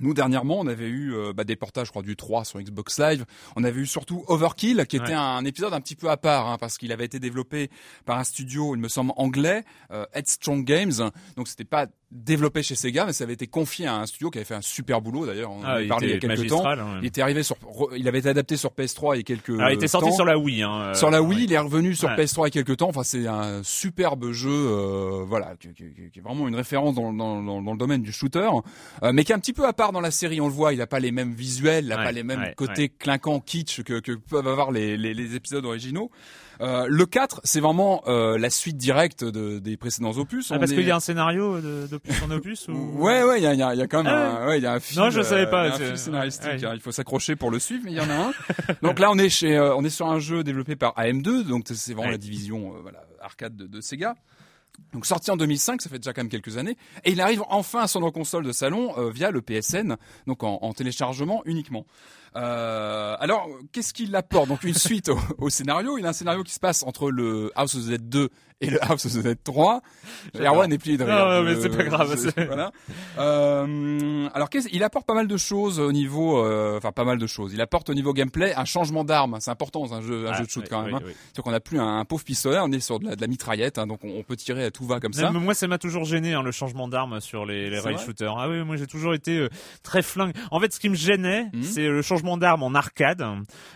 nous 0.00 0.14
dernièrement, 0.14 0.58
on 0.60 0.66
avait 0.66 0.88
eu 0.88 1.14
euh, 1.14 1.32
bah, 1.32 1.44
des 1.44 1.56
portages, 1.56 1.86
je 1.86 1.92
crois, 1.92 2.02
du 2.02 2.16
3 2.16 2.44
sur 2.44 2.60
Xbox 2.60 2.98
Live. 2.98 3.24
On 3.56 3.64
avait 3.64 3.80
eu 3.80 3.86
surtout 3.86 4.24
Overkill, 4.28 4.86
qui 4.88 4.96
était 4.96 5.06
Ouais. 5.08 5.12
un 5.14 5.44
épisode 5.44 5.72
un 5.72 5.80
petit 5.80 5.94
peu 5.96 6.10
à 6.10 6.16
part, 6.16 6.48
hein, 6.48 6.58
parce 6.58 6.78
qu'il 6.78 6.90
avait 6.92 7.04
été 7.04 7.20
développé 7.20 7.70
par 8.04 8.18
un 8.18 8.24
studio, 8.24 8.74
il 8.74 8.80
me 8.80 8.88
semble 8.88 9.12
anglais, 9.16 9.64
euh, 9.92 10.04
Headstrong 10.14 10.64
Games. 10.64 11.10
Donc 11.36 11.48
c'était 11.48 11.64
pas 11.64 11.86
développé 12.14 12.62
chez 12.62 12.76
Sega, 12.76 13.04
mais 13.06 13.12
ça 13.12 13.24
avait 13.24 13.32
été 13.34 13.48
confié 13.48 13.86
à 13.86 13.96
un 13.96 14.06
studio 14.06 14.30
qui 14.30 14.38
avait 14.38 14.44
fait 14.44 14.54
un 14.54 14.62
super 14.62 15.00
boulot 15.00 15.26
d'ailleurs. 15.26 15.50
On 15.50 15.58
en 15.60 15.64
Ah, 15.64 15.72
avait 15.72 15.84
il 15.84 15.88
parlé 15.88 16.06
il 16.06 16.12
y 16.12 16.16
a 16.16 16.18
quelques 16.20 16.46
temps. 16.46 16.64
hein. 16.64 16.98
Il 17.02 17.06
était 17.08 17.20
arrivé 17.20 17.42
sur, 17.42 17.56
il 17.96 18.06
avait 18.06 18.20
été 18.20 18.28
adapté 18.28 18.56
sur 18.56 18.70
PS3 18.70 19.14
il 19.14 19.18
y 19.18 19.20
a 19.20 19.22
quelques. 19.24 19.50
Alors, 19.50 19.70
il 19.70 19.74
était 19.74 19.88
sorti 19.88 20.10
temps. 20.10 20.14
sur 20.14 20.24
la 20.24 20.38
Wii. 20.38 20.62
Hein, 20.62 20.80
euh, 20.80 20.94
Sur 20.94 21.10
la 21.10 21.20
Wii, 21.20 21.38
ouais. 21.40 21.44
il 21.44 21.52
est 21.52 21.58
revenu 21.58 21.94
sur 21.96 22.08
Ouais. 22.08 22.14
PS3 22.16 22.42
il 22.48 22.54
y 22.54 22.58
a 22.58 22.62
quelques 22.62 22.76
temps. 22.78 22.88
Enfin, 22.88 23.02
c'est 23.02 23.26
un 23.26 23.62
superbe 23.64 24.30
jeu, 24.30 24.48
euh, 24.50 25.24
voilà, 25.26 25.54
qui, 25.58 25.68
qui- 25.74 25.92
qui- 25.92 26.10
qui 26.12 26.18
est 26.20 26.22
vraiment 26.22 26.46
une 26.46 26.54
référence 26.54 26.94
dans, 26.94 27.12
dans, 27.12 27.42
dans, 27.42 27.60
dans 27.60 27.72
le 27.72 27.78
domaine 27.78 28.02
du 28.02 28.12
shooter, 28.12 28.48
euh, 29.02 29.10
mais 29.12 29.24
qui 29.24 29.32
est 29.32 29.34
un 29.34 29.40
petit 29.40 29.52
peu 29.52 29.66
à 29.66 29.72
part 29.72 29.90
dans 29.90 30.00
la 30.00 30.12
série. 30.12 30.40
On 30.40 30.46
le 30.46 30.52
voit, 30.54 30.72
il 30.72 30.80
a 30.80 30.86
pas 30.86 31.00
les 31.00 31.10
mêmes 31.10 31.34
visuels, 31.34 31.84
il 31.86 31.92
a 31.92 31.96
Ouais, 31.98 32.04
pas 32.04 32.12
les 32.12 32.22
mêmes 32.22 32.52
côtés 32.56 32.88
clinquants, 32.90 33.40
kitsch 33.40 33.82
que, 33.82 33.98
que 33.98 34.12
peuvent 34.12 34.46
avoir 34.46 34.70
les, 34.70 34.96
les, 34.96 35.14
les 35.14 35.34
épisodes 35.34 35.64
originaux. 35.64 36.10
Euh, 36.60 36.86
le 36.88 37.06
4, 37.06 37.40
c'est 37.44 37.60
vraiment 37.60 38.02
euh, 38.06 38.38
la 38.38 38.50
suite 38.50 38.76
directe 38.76 39.24
de, 39.24 39.58
des 39.58 39.76
précédents 39.76 40.12
opus. 40.12 40.50
Ah, 40.52 40.58
parce 40.58 40.70
est- 40.70 40.74
qu'il 40.76 40.86
y 40.86 40.90
a 40.90 40.96
un 40.96 41.00
scénario 41.00 41.60
d'opus 41.86 42.22
en 42.22 42.30
opus 42.30 42.68
ou... 42.68 42.72
Ouais, 43.02 43.22
ouais, 43.24 43.40
il 43.40 43.42
y 43.44 43.46
a, 43.46 43.54
y, 43.54 43.62
a, 43.62 43.74
y 43.74 43.82
a 43.82 43.86
quand 43.86 44.02
même 44.04 44.12
Ah 44.14 44.42
un, 44.42 44.46
ouais, 44.48 44.60
y 44.60 44.66
a 44.66 44.72
un 44.74 44.80
fil. 44.80 44.98
Non, 44.98 45.10
je 45.10 45.20
savais 45.22 45.48
pas, 45.50 45.66
euh, 45.66 45.70
a 45.70 45.74
un 45.74 45.78
fil 45.78 45.98
scénaristique. 45.98 46.46
ouais. 46.46 46.64
hein, 46.66 46.72
il 46.74 46.80
faut 46.80 46.92
s'accrocher 46.92 47.36
pour 47.36 47.50
le 47.50 47.58
suivre, 47.58 47.82
mais 47.84 47.92
il 47.92 47.96
y 47.96 48.00
en 48.00 48.08
a 48.10 48.14
un. 48.14 48.32
donc 48.82 48.98
là, 48.98 49.10
on 49.10 49.18
est 49.18 49.28
chez, 49.28 49.56
euh, 49.56 49.74
on 49.76 49.84
est 49.84 49.90
sur 49.90 50.06
un 50.08 50.18
jeu 50.20 50.44
développé 50.44 50.76
par 50.76 50.94
AM2, 50.96 51.42
donc 51.44 51.64
c'est 51.72 51.92
vraiment 51.92 52.06
Ouais. 52.06 52.12
la 52.12 52.18
division, 52.18 52.74
voilà, 52.82 53.04
arcade 53.20 53.56
de, 53.56 53.66
de 53.66 53.80
Sega. 53.80 54.14
Donc 54.92 55.06
sorti 55.06 55.30
en 55.30 55.36
2005, 55.36 55.80
ça 55.82 55.88
fait 55.88 55.98
déjà 55.98 56.12
quand 56.12 56.22
même 56.22 56.28
quelques 56.28 56.56
années, 56.56 56.76
et 57.04 57.12
il 57.12 57.20
arrive 57.20 57.42
enfin 57.48 57.80
à 57.82 57.86
son 57.86 58.00
console 58.10 58.44
de 58.44 58.50
salon 58.50 58.92
euh, 58.98 59.08
via 59.10 59.30
le 59.30 59.40
PSN, 59.40 59.96
donc 60.26 60.42
en, 60.42 60.58
en 60.62 60.72
téléchargement 60.72 61.42
uniquement. 61.46 61.86
Euh, 62.36 63.16
alors, 63.20 63.48
qu'est-ce 63.72 63.92
qu'il 63.92 64.14
apporte? 64.16 64.48
Donc 64.48 64.64
une 64.64 64.74
suite 64.74 65.08
au, 65.08 65.18
au 65.38 65.50
scénario. 65.50 65.98
Il 65.98 66.06
a 66.06 66.10
un 66.10 66.12
scénario 66.12 66.42
qui 66.42 66.52
se 66.52 66.60
passe 66.60 66.82
entre 66.82 67.10
le 67.10 67.52
House 67.54 67.74
of 67.76 67.84
the 67.84 67.88
Dead 67.90 68.08
2 68.08 68.28
et 68.60 68.70
le 68.70 68.82
House 68.84 69.06
of 69.06 69.12
the 69.12 69.18
Dead 69.22 69.38
3. 69.42 69.80
Erwan 70.38 70.72
est 70.72 70.78
plié 70.78 70.96
de 70.96 71.04
rire. 71.04 71.14
Non, 71.14 71.28
non, 71.28 71.42
mais 71.42 71.60
c'est 71.60 71.68
pas 71.76 71.84
grave, 71.84 72.10
je- 72.12 72.16
c'est- 72.30 72.44
voilà. 72.46 72.72
Euh, 73.18 74.28
alors, 74.34 74.50
qu'est-ce- 74.50 74.68
il 74.72 74.82
apporte 74.84 75.06
pas 75.06 75.14
mal 75.14 75.26
de 75.26 75.36
choses 75.36 75.78
au 75.80 75.92
niveau, 75.92 76.38
euh, 76.44 76.76
enfin 76.78 76.92
pas 76.92 77.04
mal 77.04 77.18
de 77.18 77.26
choses. 77.26 77.52
Il 77.52 77.60
apporte 77.60 77.90
au 77.90 77.94
niveau 77.94 78.12
gameplay 78.12 78.54
un 78.54 78.64
changement 78.64 79.04
d'arme. 79.04 79.36
C'est 79.40 79.50
important 79.50 79.80
dans 79.80 79.94
un 79.94 80.00
jeu, 80.00 80.26
un 80.28 80.32
Ah, 80.32 80.38
jeu 80.38 80.44
de 80.44 80.50
shoot 80.50 80.62
oui, 80.64 80.68
quand 80.70 80.82
même. 80.82 80.94
oui, 80.94 81.00
hein. 81.02 81.06
oui. 81.06 81.12
C'est 81.34 81.42
qu'on 81.42 81.50
n'a 81.50 81.60
plus 81.60 81.78
un, 81.80 81.98
un 81.98 82.04
pauvre 82.04 82.24
pistolet, 82.24 82.58
on 82.60 82.70
est 82.72 82.80
sur 82.80 82.98
de 83.00 83.06
la, 83.06 83.16
de 83.16 83.20
la 83.20 83.26
mitraillette, 83.26 83.78
hein, 83.78 83.86
donc 83.86 84.00
on, 84.04 84.10
on 84.10 84.22
peut 84.22 84.36
tirer 84.36 84.64
à 84.64 84.70
tout 84.70 84.84
va 84.84 85.00
comme 85.00 85.12
ça. 85.12 85.30
Même 85.30 85.42
moi, 85.42 85.54
ça 85.54 85.66
m'a 85.66 85.78
toujours 85.78 86.04
gêné 86.04 86.34
hein, 86.34 86.42
le 86.42 86.52
changement 86.52 86.88
d'arme 86.88 87.20
sur 87.20 87.44
les, 87.46 87.70
les 87.70 87.78
rail 87.80 87.98
shooters. 87.98 88.34
Ah 88.38 88.48
oui, 88.48 88.62
moi 88.64 88.76
j'ai 88.76 88.86
toujours 88.86 89.14
été 89.14 89.38
euh, 89.38 89.48
très 89.82 90.02
flingue. 90.02 90.32
En 90.50 90.60
fait, 90.60 90.72
ce 90.72 90.80
qui 90.80 90.88
me 90.88 90.94
gênait, 90.96 91.48
Mhm. 91.52 91.62
c'est 91.62 91.86
le 91.88 92.02
changement 92.02 92.23
d'arme 92.36 92.62
en 92.62 92.74
arcade. 92.74 93.24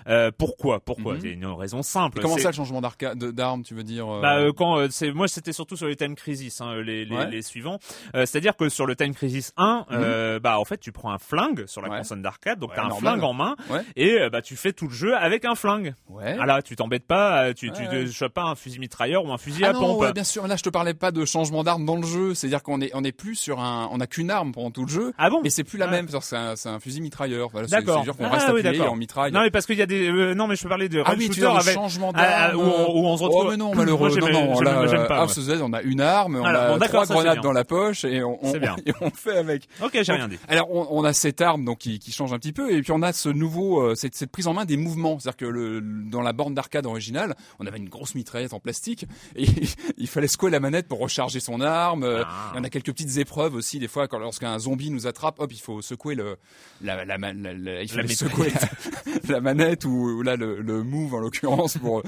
Euh, 0.08 0.30
pourquoi 0.36 0.80
Pourquoi 0.80 1.14
Mhm. 1.14 1.24
A 1.24 1.28
une 1.28 1.46
raison 1.46 1.82
simple. 1.82 2.18
Et 2.18 2.22
comment 2.22 2.36
C'est- 2.36 2.42
ça, 2.42 2.48
le 2.50 2.54
changement 2.54 2.80
de- 2.80 3.30
d'arme, 3.30 3.62
tu 3.62 3.74
veux 3.74 3.82
dire 3.84 4.08
euh, 4.08 4.20
Bah, 4.20 4.36
euh, 4.38 4.52
quand 4.52 4.76
euh, 4.78 4.88
c'est 4.90 5.12
moi 5.12 5.28
c'était 5.28 5.52
surtout 5.52 5.76
sur 5.76 5.86
les 5.86 5.96
Time 5.96 6.14
Crisis 6.14 6.60
hein, 6.60 6.74
les, 6.82 7.04
les, 7.04 7.14
Ouais. 7.16 7.30
les 7.30 7.42
suivants 7.42 7.78
Euh, 8.14 8.24
c'est-à-dire 8.26 8.56
que 8.56 8.68
sur 8.68 8.86
le 8.86 8.96
Time 8.96 9.14
Crisis 9.14 9.52
1 9.56 9.84
euh, 9.90 10.38
bah 10.40 10.58
en 10.58 10.64
fait 10.64 10.78
tu 10.78 10.92
prends 10.92 11.10
un 11.12 11.18
flingue 11.18 11.66
sur 11.66 11.80
la 11.82 11.88
Mhm. 11.88 11.92
Ouais. 11.94 11.98
console 12.00 12.22
d'arcade 12.22 12.58
donc 12.58 12.70
Ouais, 12.70 12.76
t'as 12.76 12.84
un 12.84 12.88
normal. 12.88 13.14
flingue 13.14 13.24
en 13.24 13.32
main 13.34 13.56
Ouais. 13.70 13.80
et 13.96 14.18
euh, 14.20 14.30
bah 14.30 14.42
tu 14.42 14.56
fais 14.56 14.72
tout 14.72 14.86
le 14.88 14.94
jeu 14.94 15.16
avec 15.16 15.44
un 15.44 15.54
flingue 15.54 15.94
Ouais. 16.08 16.36
ah 16.40 16.46
là 16.46 16.62
tu 16.62 16.76
t'embêtes 16.76 17.06
pas 17.06 17.44
euh, 17.48 17.52
tu 17.54 17.70
tu 17.72 17.82
Ouais. 17.82 18.04
tu 18.06 18.12
chopes 18.12 18.32
pas 18.34 18.44
un 18.44 18.54
fusil 18.54 18.78
mitrailleur 18.78 19.24
ou 19.24 19.32
un 19.32 19.38
fusil 19.38 19.64
Ah 19.64 19.70
à 19.70 19.72
non, 19.72 19.80
pompe 19.80 20.00
ouais, 20.00 20.12
bien 20.12 20.24
sûr. 20.24 20.46
Là, 20.46 20.56
je 20.56 20.62
te 20.62 20.68
parlais 20.68 20.94
pas 20.94 21.10
de 21.10 21.24
changement 21.24 21.62
d'arme 21.64 21.84
dans 21.84 21.96
le 21.96 22.06
jeu. 22.06 22.34
C'est-à-dire 22.34 22.62
qu'on 22.62 22.80
est, 22.80 22.90
on 22.94 23.02
est 23.04 23.12
plus 23.12 23.34
sur 23.34 23.60
un, 23.60 23.88
on 23.92 24.00
a 24.00 24.06
qu'une 24.06 24.30
arme 24.30 24.52
pendant 24.52 24.70
tout 24.70 24.82
le 24.84 24.88
jeu. 24.90 25.12
ah 25.18 25.28
bon? 25.30 25.40
Mais 25.42 25.50
c'est 25.50 25.64
plus 25.64 25.78
la 25.78 25.86
Ah. 25.86 25.90
même, 25.90 26.06
parce 26.06 26.24
que 26.24 26.28
c'est 26.30 26.36
un, 26.36 26.56
c'est 26.56 26.68
un 26.68 26.80
fusil 26.80 27.00
mitrailleur. 27.00 27.48
Voilà, 27.50 27.66
c'est- 27.68 27.74
D'accord. 27.76 28.04
Qu'on 28.44 28.50
Ah, 28.50 28.52
reste 28.52 28.64
oui, 28.64 28.68
appuyé 28.68 28.88
on 28.88 28.96
mitraille. 28.96 29.32
non 29.32 29.40
mais 29.40 29.50
parce 29.50 29.66
qu'il 29.66 29.76
y 29.78 29.82
a 29.82 29.86
des 29.86 30.08
euh, 30.10 30.34
non 30.34 30.46
mais 30.46 30.56
je 30.56 30.62
peux 30.62 30.68
parler 30.68 30.88
de 30.88 31.02
ah 31.04 31.14
oui, 31.18 31.28
tu 31.28 31.40
shooter 31.40 31.46
avec 31.56 31.74
changement 31.74 32.12
ah, 32.14 32.48
d'arme. 32.52 32.56
où 32.60 32.62
où 32.62 33.06
on 33.06 33.16
se 33.16 33.22
retrouve- 33.22 33.44
Oh 33.46 33.50
mais 33.50 33.56
non, 33.56 33.66
Moi, 33.68 33.76
malheureux. 33.76 34.10
j'aime- 34.10 34.30
non, 34.32 34.54
non, 34.54 34.60
là, 34.60 35.06
House 35.10 35.38
of 35.38 35.44
Z, 35.44 35.60
on 35.62 35.72
a 35.72 35.82
une 35.82 36.00
arme, 36.00 36.36
on 36.36 36.44
Alors, 36.44 36.82
a 36.82 36.88
trois 36.88 37.06
grenades 37.06 37.40
dans 37.40 37.52
la 37.52 37.64
poche 37.64 38.04
et 38.04 38.22
on, 38.22 38.38
on, 38.44 38.54
et 38.86 38.92
on 39.00 39.10
fait 39.10 39.36
avec. 39.38 39.68
ok 39.82 39.98
j'ai 40.02 40.12
rien 40.12 40.28
dit 40.28 40.38
Alors 40.48 40.70
on, 40.70 40.86
on 40.90 41.04
a 41.04 41.12
cette 41.12 41.40
arme 41.40 41.64
donc 41.64 41.78
qui, 41.78 41.98
qui 41.98 42.12
change 42.12 42.32
un 42.32 42.38
petit 42.38 42.52
peu 42.52 42.70
et 42.72 42.80
puis 42.82 42.92
on 42.92 43.02
a 43.02 43.12
ce 43.12 43.28
nouveau 43.28 43.80
euh, 43.82 43.94
cette, 43.94 44.14
cette 44.14 44.30
prise 44.30 44.46
en 44.46 44.54
main 44.54 44.64
des 44.64 44.76
mouvements, 44.76 45.18
c'est-à-dire 45.18 45.36
que 45.36 45.44
le, 45.46 45.80
dans 45.82 46.22
la 46.22 46.32
borne 46.32 46.54
d'arcade 46.54 46.86
originale, 46.86 47.34
on 47.58 47.66
avait 47.66 47.78
une 47.78 47.88
grosse 47.88 48.14
mitraillette 48.14 48.52
en 48.52 48.60
plastique 48.60 49.06
et 49.36 49.46
il 49.98 50.06
fallait 50.08 50.28
secouer 50.28 50.50
la 50.50 50.60
manette 50.60 50.88
pour 50.88 50.98
recharger 51.00 51.40
son 51.40 51.60
arme. 51.60 52.02
Euh, 52.04 52.24
Ah. 52.28 52.50
Il 52.54 52.58
y 52.58 52.60
en 52.60 52.64
a 52.64 52.70
quelques 52.70 52.86
petites 52.92 53.16
épreuves 53.18 53.54
aussi 53.54 53.78
des 53.78 53.88
fois 53.88 54.08
quand 54.08 54.18
lorsqu'un 54.18 54.58
zombie 54.58 54.90
nous 54.90 55.06
attrape, 55.06 55.36
hop 55.40 55.50
il 55.52 55.60
faut 55.60 55.80
secouer 55.82 56.14
le 56.14 56.36
la, 56.82 57.04
la, 57.04 57.16
la- 57.16 57.32
la- 57.32 57.82
il 57.82 57.88
fallait 57.90 58.08
secouer 58.30 58.52
la, 59.28 59.40
manette 59.40 59.84
ou, 59.84 60.18
ou 60.18 60.22
là 60.22 60.36
le, 60.36 60.60
le 60.60 60.82
move 60.82 61.14
en 61.14 61.18
l'occurrence 61.18 61.78
pour 61.78 61.98
euh, 62.00 62.02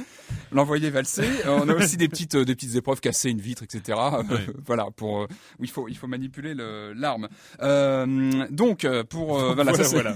l'envoyer 0.53 0.91
valser. 0.91 1.25
Euh, 1.47 1.61
on 1.63 1.69
a 1.69 1.75
aussi 1.75 1.97
des 1.97 2.09
petites 2.09 2.35
euh, 2.35 2.45
des 2.45 2.55
petites 2.55 2.75
épreuves 2.77 3.01
casser 3.01 3.31
une 3.31 3.41
vitre 3.41 3.63
etc. 3.63 3.99
Voilà 4.67 4.89
pour 4.95 5.23
où 5.59 5.65
il 5.65 5.71
faut 5.71 5.89
il 5.89 5.97
faut 5.97 6.07
manipuler 6.07 6.55
le- 6.55 6.93
l'arme. 6.93 7.29
Euh, 7.63 8.47
donc 8.51 8.87
pour 9.09 9.39
euh, 9.41 9.55
voilà, 9.55 9.75
ça, 9.75 9.85
c'est- 9.85 9.95
voilà. 9.95 10.15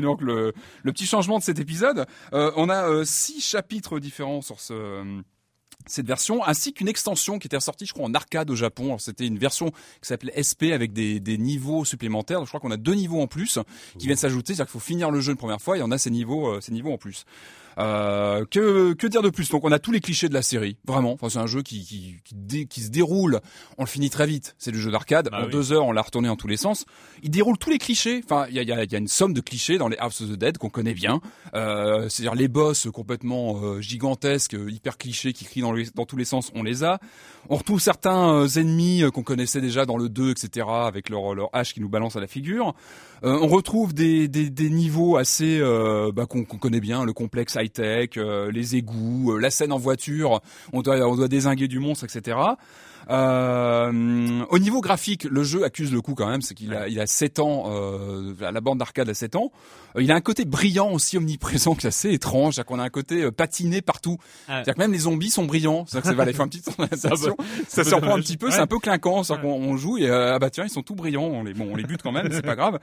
donc 0.00 0.20
le, 0.22 0.52
le 0.82 0.92
petit 0.92 1.06
changement 1.06 1.38
de 1.38 1.44
cet 1.44 1.58
épisode. 1.58 2.06
Euh, 2.32 2.50
on 2.56 2.68
a 2.68 3.04
six 3.04 3.40
chapitres 3.40 3.98
différents 3.98 4.40
sur 4.42 4.60
ce 4.60 5.20
cette 5.86 6.06
version, 6.06 6.44
ainsi 6.44 6.72
qu'une 6.72 6.88
extension 6.88 7.38
qui 7.38 7.46
était 7.46 7.60
sortie, 7.60 7.86
je 7.86 7.92
crois, 7.92 8.06
en 8.06 8.14
arcade 8.14 8.50
au 8.50 8.54
Japon. 8.54 8.98
C'était 8.98 9.26
une 9.26 9.38
version 9.38 9.70
qui 9.70 10.08
s'appelait 10.08 10.32
SP 10.40 10.72
avec 10.72 10.92
des, 10.92 11.20
des 11.20 11.38
niveaux 11.38 11.84
supplémentaires. 11.84 12.38
Donc, 12.38 12.46
je 12.46 12.50
crois 12.50 12.60
qu'on 12.60 12.70
a 12.70 12.76
deux 12.76 12.94
niveaux 12.94 13.20
en 13.20 13.26
plus 13.26 13.58
qui 13.98 14.06
viennent 14.06 14.16
s'ajouter. 14.16 14.54
C'est-à-dire 14.54 14.66
qu'il 14.66 14.80
faut 14.80 14.86
finir 14.86 15.10
le 15.10 15.20
jeu 15.20 15.32
une 15.32 15.38
première 15.38 15.60
fois 15.60 15.78
et 15.78 15.82
on 15.82 15.90
a 15.90 15.98
ces 15.98 16.10
niveaux, 16.10 16.48
euh, 16.48 16.60
ces 16.60 16.72
niveaux 16.72 16.92
en 16.92 16.98
plus. 16.98 17.24
Euh, 17.78 18.44
que, 18.50 18.92
que 18.94 19.06
dire 19.06 19.22
de 19.22 19.30
plus? 19.30 19.48
Donc 19.50 19.64
on 19.64 19.72
a 19.72 19.78
tous 19.78 19.92
les 19.92 20.00
clichés 20.00 20.28
de 20.28 20.34
la 20.34 20.42
série, 20.42 20.76
vraiment. 20.86 21.12
Enfin, 21.12 21.28
c'est 21.28 21.38
un 21.38 21.46
jeu 21.46 21.62
qui, 21.62 21.84
qui, 21.84 22.16
qui, 22.24 22.34
dé- 22.34 22.66
qui 22.66 22.80
se 22.82 22.90
déroule. 22.90 23.40
On 23.78 23.82
le 23.82 23.88
finit 23.88 24.10
très 24.10 24.26
vite. 24.26 24.54
C'est 24.58 24.70
le 24.70 24.78
jeu 24.78 24.90
d'arcade. 24.90 25.28
Bah 25.30 25.40
en 25.42 25.44
oui. 25.46 25.50
deux 25.52 25.72
heures, 25.72 25.84
on 25.86 25.92
l'a 25.92 26.02
retourné 26.02 26.28
en 26.28 26.36
tous 26.36 26.48
les 26.48 26.56
sens. 26.56 26.84
Il 27.22 27.30
déroule 27.30 27.58
tous 27.58 27.70
les 27.70 27.78
clichés. 27.78 28.20
Enfin, 28.24 28.46
il 28.48 28.54
y 28.54 28.58
a, 28.58 28.62
y, 28.62 28.72
a, 28.72 28.84
y 28.84 28.94
a 28.94 28.98
une 28.98 29.08
somme 29.08 29.32
de 29.34 29.40
clichés 29.40 29.78
dans 29.78 29.88
les 29.88 29.96
House 29.98 30.20
of 30.20 30.28
the 30.30 30.36
Dead 30.38 30.58
qu'on 30.58 30.68
connaît 30.70 30.94
bien. 30.94 31.20
Euh, 31.54 32.08
C'est-à-dire 32.08 32.34
les 32.34 32.48
boss 32.48 32.88
complètement 32.92 33.60
euh, 33.62 33.80
gigantesques, 33.80 34.56
hyper 34.68 34.98
clichés, 34.98 35.32
qui 35.32 35.44
crient 35.44 35.62
dans, 35.62 35.72
les- 35.72 35.90
dans 35.94 36.06
tous 36.06 36.16
les 36.16 36.24
sens. 36.24 36.50
On 36.54 36.62
les 36.62 36.84
a. 36.84 36.98
On 37.48 37.56
retrouve 37.56 37.80
certains 37.80 38.32
euh, 38.34 38.48
ennemis 38.56 39.02
qu'on 39.12 39.22
connaissait 39.22 39.60
déjà 39.60 39.84
dans 39.86 39.96
le 39.98 40.08
2, 40.08 40.30
etc. 40.30 40.66
Avec 40.68 41.08
leur, 41.10 41.34
leur 41.34 41.50
hache 41.52 41.74
qui 41.74 41.80
nous 41.80 41.88
balance 41.88 42.16
à 42.16 42.20
la 42.20 42.26
figure. 42.26 42.74
Euh, 43.22 43.38
on 43.40 43.48
retrouve 43.48 43.94
des, 43.94 44.28
des, 44.28 44.50
des 44.50 44.70
niveaux 44.70 45.16
assez 45.16 45.58
euh, 45.58 46.10
bah, 46.12 46.26
qu'on 46.26 46.44
qu'on 46.44 46.58
connaît 46.58 46.80
bien, 46.80 47.04
le 47.04 47.12
complexe 47.12 47.56
euh, 48.16 48.50
les 48.50 48.76
égouts, 48.76 49.32
euh, 49.32 49.38
la 49.38 49.50
scène 49.50 49.72
en 49.72 49.78
voiture, 49.78 50.40
on 50.72 50.82
doit, 50.82 50.96
on 51.06 51.16
doit 51.16 51.28
désinguer 51.28 51.68
du 51.68 51.78
monstre, 51.78 52.04
etc. 52.04 52.36
Euh, 53.10 54.44
au 54.50 54.58
niveau 54.58 54.80
graphique, 54.80 55.24
le 55.24 55.42
jeu 55.44 55.64
accuse 55.64 55.92
le 55.92 56.00
coup 56.00 56.14
quand 56.14 56.28
même, 56.28 56.42
c'est 56.42 56.54
qu'il 56.54 56.74
a, 56.74 56.88
il 56.88 57.00
a 57.00 57.06
7 57.06 57.38
ans, 57.38 57.64
euh, 57.68 58.32
la 58.40 58.60
bande 58.60 58.78
d'arcade 58.78 59.08
a 59.08 59.14
7 59.14 59.36
ans. 59.36 59.50
Euh, 59.96 60.02
il 60.02 60.10
a 60.10 60.14
un 60.14 60.20
côté 60.20 60.44
brillant 60.44 60.90
aussi 60.90 61.16
omniprésent 61.16 61.74
qui 61.74 61.86
est 61.86 61.88
assez 61.88 62.12
étrange, 62.12 62.54
c'est-à-dire 62.54 62.66
qu'on 62.66 62.78
a 62.80 62.84
un 62.84 62.90
côté 62.90 63.22
euh, 63.22 63.30
patiné 63.30 63.82
partout. 63.82 64.18
C'est-à-dire 64.46 64.74
que 64.74 64.78
même 64.80 64.92
les 64.92 64.98
zombies 65.00 65.30
sont 65.30 65.44
brillants, 65.44 65.84
c'est-à-dire 65.86 66.10
que 66.10 66.16
ça 66.16 66.24
va 66.24 66.32
faire 66.32 66.44
une 66.44 66.50
petite 66.50 66.70
sensation. 66.92 67.36
ça 67.68 67.84
surprend 67.84 68.16
un 68.16 68.20
petit 68.20 68.36
peu, 68.36 68.46
Ouais. 68.46 68.52
c'est 68.52 68.60
un 68.60 68.66
peu 68.66 68.78
clinquant, 68.78 69.22
c'est-à-dire 69.22 69.42
qu'on 69.44 69.54
on 69.54 69.76
joue 69.76 69.98
et 69.98 70.08
euh, 70.08 70.34
ah 70.34 70.38
bah 70.38 70.50
tiens 70.50 70.64
ils 70.64 70.70
sont 70.70 70.82
tout 70.82 70.94
brillants, 70.94 71.22
on 71.24 71.44
les, 71.44 71.54
bon 71.54 71.68
on 71.70 71.76
les 71.76 71.84
bute 71.84 72.02
quand 72.02 72.12
même, 72.12 72.28
c'est 72.30 72.42
pas 72.44 72.56
grave. 72.56 72.78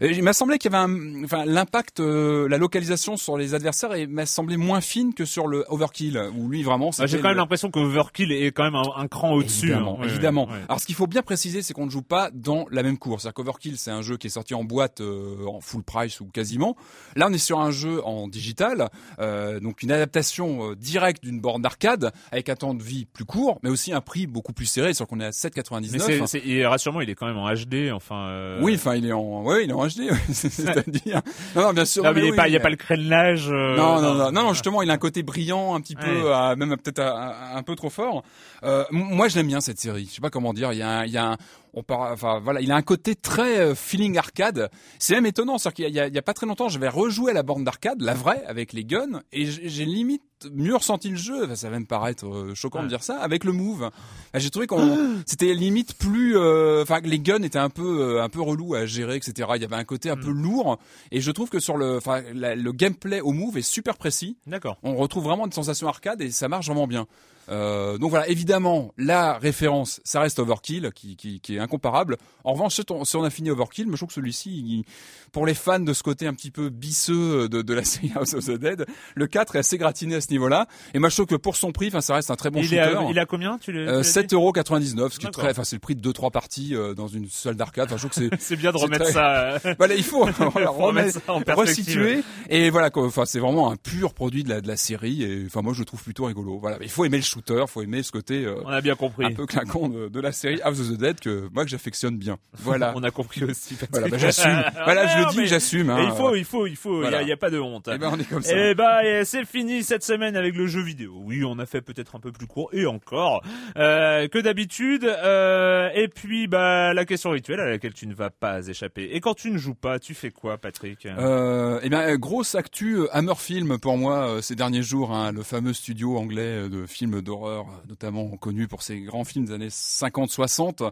Et 0.00 0.10
il 0.10 0.22
m'a 0.22 0.32
semblé 0.32 0.58
qu'il 0.58 0.70
y 0.70 0.74
avait 0.74 0.84
un, 0.84 1.24
enfin 1.24 1.44
l'impact, 1.44 2.00
la 2.00 2.58
localisation 2.58 3.16
sur 3.16 3.36
les 3.36 3.54
adversaires 3.54 3.90
m'a 4.08 4.26
semblé 4.26 4.56
moins 4.56 4.80
fine 4.80 5.14
que 5.14 5.24
sur 5.24 5.46
le 5.48 5.64
Overkill 5.68 6.20
où 6.36 6.48
lui 6.48 6.62
vraiment 6.62 6.90
Bah, 6.96 7.06
J'ai 7.06 7.18
quand 7.20 7.28
même 7.28 7.36
l'impression 7.38 7.70
que 7.70 7.78
Overkill 7.80 8.30
est 8.32 8.52
quand 8.52 8.64
même 8.64 8.74
un, 8.76 8.84
un 8.96 9.08
cran 9.08 9.32
au-dessus 9.32 9.59
sûr, 9.60 9.68
évidemment, 9.68 9.98
ouais, 9.98 10.06
évidemment. 10.08 10.46
ouais, 10.46 10.52
ouais. 10.54 10.64
Alors 10.68 10.80
ce 10.80 10.86
qu'il 10.86 10.94
faut 10.94 11.06
bien 11.06 11.22
préciser, 11.22 11.62
c'est 11.62 11.72
qu'on 11.74 11.86
ne 11.86 11.90
joue 11.90 12.02
pas 12.02 12.30
dans 12.32 12.66
la 12.70 12.82
même 12.82 12.98
cour. 12.98 13.20
C'est-à-dire 13.20 13.34
qu'Overkill, 13.34 13.78
c'est 13.78 13.90
un 13.90 14.02
jeu 14.02 14.16
qui 14.16 14.26
est 14.26 14.30
sorti 14.30 14.54
en 14.54 14.64
boîte 14.64 15.00
euh, 15.00 15.46
en 15.46 15.60
full 15.60 15.82
price 15.82 16.20
ou 16.20 16.26
quasiment. 16.26 16.76
Là, 17.16 17.26
on 17.30 17.32
est 17.32 17.38
sur 17.38 17.60
un 17.60 17.70
jeu 17.70 18.04
en 18.06 18.28
digital, 18.28 18.88
euh, 19.20 19.60
donc 19.60 19.82
une 19.82 19.92
adaptation 19.92 20.70
euh, 20.70 20.74
directe 20.76 21.22
d'une 21.22 21.40
borne 21.40 21.62
d'arcade 21.62 22.12
avec 22.32 22.48
un 22.48 22.56
temps 22.56 22.74
de 22.74 22.82
vie 22.82 23.06
plus 23.06 23.24
court, 23.24 23.58
mais 23.62 23.70
aussi 23.70 23.92
un 23.92 24.00
prix 24.00 24.26
beaucoup 24.26 24.52
plus 24.52 24.66
serré. 24.66 24.92
C'est-à-dire 24.94 25.08
qu'on 25.08 25.20
est 25.20 25.26
à 25.26 25.30
7,99. 25.30 26.30
Mais 26.34 26.40
et 26.50 26.66
rassure-moi, 26.66 27.04
il 27.04 27.10
est 27.10 27.14
quand 27.14 27.26
même 27.26 27.38
en 27.38 27.52
HD, 27.52 27.90
enfin. 27.92 28.26
euh, 28.28 28.58
Oui, 28.62 28.74
enfin, 28.74 28.94
il 28.96 29.06
est 29.06 29.12
en, 29.12 29.42
ouais, 29.44 29.64
il 29.64 29.70
est 29.70 29.74
en 29.74 29.86
HD, 29.86 30.10
c'est-à-dire. 30.32 31.22
Non, 31.54 31.62
non, 31.62 31.72
bien 31.72 31.84
sûr. 31.84 32.02
Non, 32.04 32.12
mais 32.12 32.20
il 32.20 32.22
mais 32.24 32.30
n'y 32.30 32.32
oui, 32.32 32.40
a, 32.40 32.48
y 32.48 32.56
a 32.56 32.58
mais- 32.58 32.62
pas 32.62 32.70
le 32.70 32.76
crénelage. 32.76 33.48
euh, 33.50 33.76
non, 33.76 34.00
non, 34.00 34.14
non, 34.14 34.32
non, 34.32 34.42
non, 34.44 34.52
justement, 34.52 34.82
il 34.82 34.90
a 34.90 34.94
un 34.94 34.98
côté 34.98 35.22
brillant, 35.22 35.74
un 35.74 35.80
petit 35.80 35.96
peu, 35.96 36.24
même 36.56 36.76
peut-être 36.76 37.00
un, 37.00 37.56
un 37.56 37.62
peu 37.62 37.74
trop 37.74 37.90
fort. 37.90 38.22
Euh, 38.62 38.84
moi, 38.90 39.28
je 39.28 39.36
l'aime 39.36 39.48
bien 39.50 39.60
cette 39.60 39.80
série. 39.80 40.06
Je 40.08 40.14
sais 40.14 40.20
pas 40.20 40.30
comment 40.30 40.52
dire. 40.52 40.72
Il 40.72 40.78
y 40.78 40.82
a, 40.82 41.04
il 41.06 41.12
y 41.12 41.18
a 41.18 41.32
un, 41.32 41.36
on 41.74 41.82
part, 41.82 42.12
enfin 42.12 42.40
voilà, 42.40 42.60
il 42.60 42.70
a 42.72 42.76
un 42.76 42.82
côté 42.82 43.14
très 43.14 43.58
euh, 43.58 43.74
feeling 43.74 44.16
arcade. 44.18 44.70
C'est 44.98 45.14
même 45.14 45.26
étonnant, 45.26 45.58
c'est 45.58 45.72
qu'il 45.72 45.88
y, 45.88 46.00
a- 46.00 46.08
y 46.08 46.20
pas 46.22 46.34
très 46.34 46.46
longtemps, 46.46 46.68
j'avais 46.68 46.88
rejoué 46.88 47.30
à 47.30 47.34
la 47.34 47.42
borne 47.42 47.64
d'arcade, 47.64 48.00
la 48.02 48.14
vraie, 48.14 48.44
avec 48.46 48.72
les 48.72 48.84
guns, 48.84 49.22
et 49.32 49.46
j'ai 49.46 49.84
limite 49.84 50.22
mieux 50.52 50.74
ressenti 50.74 51.10
le 51.10 51.16
jeu. 51.16 51.44
Enfin, 51.44 51.54
ça 51.54 51.68
va 51.68 51.78
me 51.78 51.84
paraître 51.84 52.26
euh, 52.26 52.54
choquant 52.54 52.82
de 52.82 52.88
dire 52.88 53.02
ça, 53.02 53.18
avec 53.20 53.44
le 53.44 53.52
move. 53.52 53.82
Enfin, 53.84 53.92
j'ai 54.38 54.48
trouvé 54.50 54.66
qu'on, 54.66 54.98
c'était 55.26 55.52
limite 55.54 55.94
plus, 55.98 56.36
euh, 56.36 56.82
enfin, 56.82 57.00
les 57.04 57.18
guns 57.20 57.42
étaient 57.42 57.58
un 57.58 57.68
peu, 57.70 58.16
euh, 58.16 58.22
un 58.22 58.28
peu 58.28 58.40
relous 58.40 58.74
à 58.74 58.86
gérer, 58.86 59.16
etc. 59.16 59.48
Il 59.56 59.62
y 59.62 59.64
avait 59.64 59.76
un 59.76 59.84
côté 59.84 60.08
un 60.10 60.16
peu 60.16 60.30
lourd, 60.30 60.78
et 61.10 61.20
je 61.20 61.30
trouve 61.30 61.50
que 61.50 61.60
sur 61.60 61.76
le, 61.76 61.96
enfin, 61.98 62.22
le 62.34 62.72
gameplay 62.72 63.20
au 63.20 63.32
move 63.32 63.58
est 63.58 63.62
super 63.62 63.96
précis. 63.96 64.36
D'accord. 64.46 64.78
On 64.82 64.96
retrouve 64.96 65.24
vraiment 65.24 65.46
une 65.46 65.52
sensation 65.52 65.88
arcade 65.88 66.20
et 66.22 66.30
ça 66.30 66.48
marche 66.48 66.66
vraiment 66.66 66.86
bien. 66.86 67.06
Donc 67.48 68.10
voilà, 68.10 68.28
évidemment, 68.28 68.92
la 68.96 69.36
référence, 69.36 70.00
ça 70.04 70.20
reste 70.20 70.38
Overkill, 70.38 70.90
qui, 70.94 71.16
qui, 71.16 71.40
qui 71.40 71.56
est 71.56 71.58
incomparable. 71.60 72.16
En 72.44 72.52
revanche, 72.52 72.74
si 73.06 73.16
on, 73.16 73.24
a 73.24 73.30
fini 73.30 73.50
Overkill, 73.50 73.86
mais 73.86 73.92
je 73.92 73.96
trouve 73.98 74.08
que 74.08 74.14
celui-ci, 74.14 74.84
pour 75.32 75.46
les 75.46 75.54
fans 75.54 75.78
de 75.80 75.92
ce 75.92 76.02
côté 76.02 76.26
un 76.26 76.34
petit 76.34 76.50
peu 76.50 76.68
bisseux 76.70 77.48
de, 77.48 77.62
de 77.62 77.74
la 77.74 77.84
série 77.84 78.12
House 78.14 78.34
of 78.34 78.44
the 78.44 78.52
Dead, 78.58 78.86
le 79.14 79.26
4 79.26 79.56
est 79.56 79.58
assez 79.60 79.78
gratiné 79.78 80.14
à 80.16 80.20
ce 80.20 80.30
niveau-là. 80.30 80.66
Et 80.94 80.98
moi, 80.98 81.08
je 81.08 81.14
trouve 81.16 81.26
que 81.26 81.34
pour 81.36 81.56
son 81.56 81.72
prix, 81.72 81.88
enfin, 81.88 82.00
ça 82.00 82.14
reste 82.14 82.30
un 82.30 82.36
très 82.36 82.50
bon 82.50 82.60
il, 82.60 82.64
shooter. 82.64 82.76
est 82.76 82.80
à, 82.96 83.06
il 83.10 83.18
a 83.18 83.26
combien 83.26 83.58
tu 83.58 83.72
l'as, 83.72 83.84
tu 83.84 83.88
Euh, 83.88 83.96
l'as 83.98 84.02
dit 84.02 84.34
7,99€, 84.34 85.10
ce 85.10 85.18
qui 85.18 85.26
est 85.26 85.28
D'accord. 85.28 85.44
très, 85.44 85.50
enfin, 85.50 85.64
c'est 85.64 85.76
le 85.76 85.80
prix 85.80 85.94
de 85.94 86.10
2-3 86.12 86.30
parties 86.30 86.74
euh, 86.74 86.94
dans 86.94 87.08
une 87.08 87.28
salle 87.28 87.56
d'arcade. 87.56 87.86
Enfin, 87.86 87.96
je 87.96 88.06
trouve 88.08 88.28
que 88.30 88.36
c'est, 88.36 88.42
C'est 88.50 88.56
bien 88.56 88.72
de 88.72 88.76
remettre 88.78 89.04
très- 89.04 89.12
ça. 89.12 89.58
euh, 89.64 89.74
voilà, 89.78 89.94
il 89.94 90.02
faut, 90.04 90.26
voilà, 90.50 90.70
remettre 90.70 91.20
ça 91.24 91.32
en 91.32 91.40
resituer. 91.56 92.22
Et 92.48 92.70
voilà, 92.70 92.90
quoi, 92.90 93.04
enfin, 93.06 93.24
c'est 93.24 93.38
vraiment 93.38 93.70
un 93.70 93.76
pur 93.76 94.14
produit 94.14 94.44
de 94.44 94.48
la, 94.48 94.60
de 94.60 94.68
la 94.68 94.76
série. 94.76 95.22
Et 95.22 95.44
enfin, 95.46 95.62
moi, 95.62 95.72
je 95.74 95.80
le 95.80 95.84
trouve 95.84 96.02
plutôt 96.02 96.24
rigolo. 96.24 96.58
Voilà, 96.58 96.78
il 96.80 96.88
faut 96.88 97.04
aimer 97.04 97.18
le 97.18 97.22
shooter, 97.22 97.62
il 97.66 97.70
faut 97.70 97.82
aimer 97.82 98.02
ce 98.02 98.12
côté 98.12 98.44
euh, 98.44 98.60
On 98.64 98.68
a 98.70 98.80
bien 98.80 98.94
compris. 98.96 99.24
un 99.26 99.32
peu 99.32 99.46
clinquant 99.46 99.88
de, 99.88 100.08
de 100.08 100.20
la 100.20 100.32
série 100.32 100.60
House 100.62 100.80
of 100.80 100.88
the 100.90 100.98
Dead 100.98 101.20
que 101.20 101.48
moi 101.52 101.64
que 101.64 101.70
j'affectionne 101.70 102.16
bien. 102.18 102.38
Voilà. 102.58 102.92
On 102.96 103.02
a 103.02 103.10
compris 103.10 103.44
aussi. 103.44 103.76
Voilà, 103.90 104.08
bah, 104.08 104.18
j'assume. 104.18 104.62
Voilà, 104.84 105.06
je 105.06 105.18
Non, 105.18 105.26
le 105.26 105.30
dis, 105.32 105.38
mais- 105.38 105.46
j'assume. 105.46 105.90
Et 105.90 105.92
Hein, 105.92 106.08
il 106.10 106.16
faut, 106.16 106.34
il 106.34 106.44
faut, 106.44 106.66
il 106.66 106.76
faut. 106.76 106.96
Il 106.98 107.00
Voilà. 107.02 107.24
n'y 107.24 107.32
a, 107.32 107.36
pas 107.36 107.50
de 107.50 107.58
honte. 107.58 107.88
Eh 107.92 107.98
ben, 107.98 108.10
on 108.12 108.18
est 108.18 108.24
comme 108.28 108.42
ça. 108.42 108.52
Eh 108.56 108.74
ben, 108.74 109.00
et 109.04 109.24
c'est 109.24 109.44
fini 109.44 109.82
cette 109.82 110.04
semaine 110.04 110.36
avec 110.36 110.54
le 110.54 110.66
jeu 110.66 110.82
vidéo. 110.82 111.14
Oui, 111.24 111.42
on 111.44 111.58
a 111.58 111.66
fait 111.66 111.80
peut-être 111.80 112.16
un 112.16 112.20
peu 112.20 112.32
plus 112.32 112.46
court 112.46 112.68
et 112.72 112.86
encore 112.86 113.42
euh, 113.76 114.28
que 114.28 114.38
d'habitude. 114.38 115.04
Euh, 115.04 115.88
et 115.94 116.08
puis, 116.08 116.46
bah, 116.48 116.92
la 116.94 117.04
question 117.04 117.30
rituelle 117.30 117.60
à 117.60 117.68
laquelle 117.70 117.94
tu 117.94 118.06
ne 118.06 118.14
vas 118.14 118.30
pas 118.30 118.66
échapper. 118.66 119.10
Et 119.12 119.20
quand 119.20 119.34
tu 119.34 119.50
ne 119.50 119.58
joues 119.58 119.74
pas, 119.74 119.98
tu 119.98 120.14
fais 120.14 120.30
quoi, 120.30 120.58
Patrick? 120.58 121.06
Euh, 121.06 121.80
eh 121.82 121.88
bien, 121.88 122.16
grosse 122.16 122.54
actu 122.54 122.98
Hammer 123.12 123.34
Film 123.36 123.78
pour 123.78 123.96
moi 123.96 124.38
ces 124.42 124.54
derniers 124.54 124.82
jours, 124.82 125.12
hein, 125.12 125.32
le 125.32 125.42
fameux 125.42 125.72
studio 125.72 126.16
anglais 126.18 126.68
de 126.68 126.86
films 126.86 127.20
d'horreur, 127.22 127.66
notamment 127.88 128.28
connu 128.36 128.68
pour 128.68 128.82
ses 128.82 129.00
grands 129.00 129.24
films 129.24 129.46
des 129.46 129.52
années 129.52 129.68
50-60. 129.68 130.90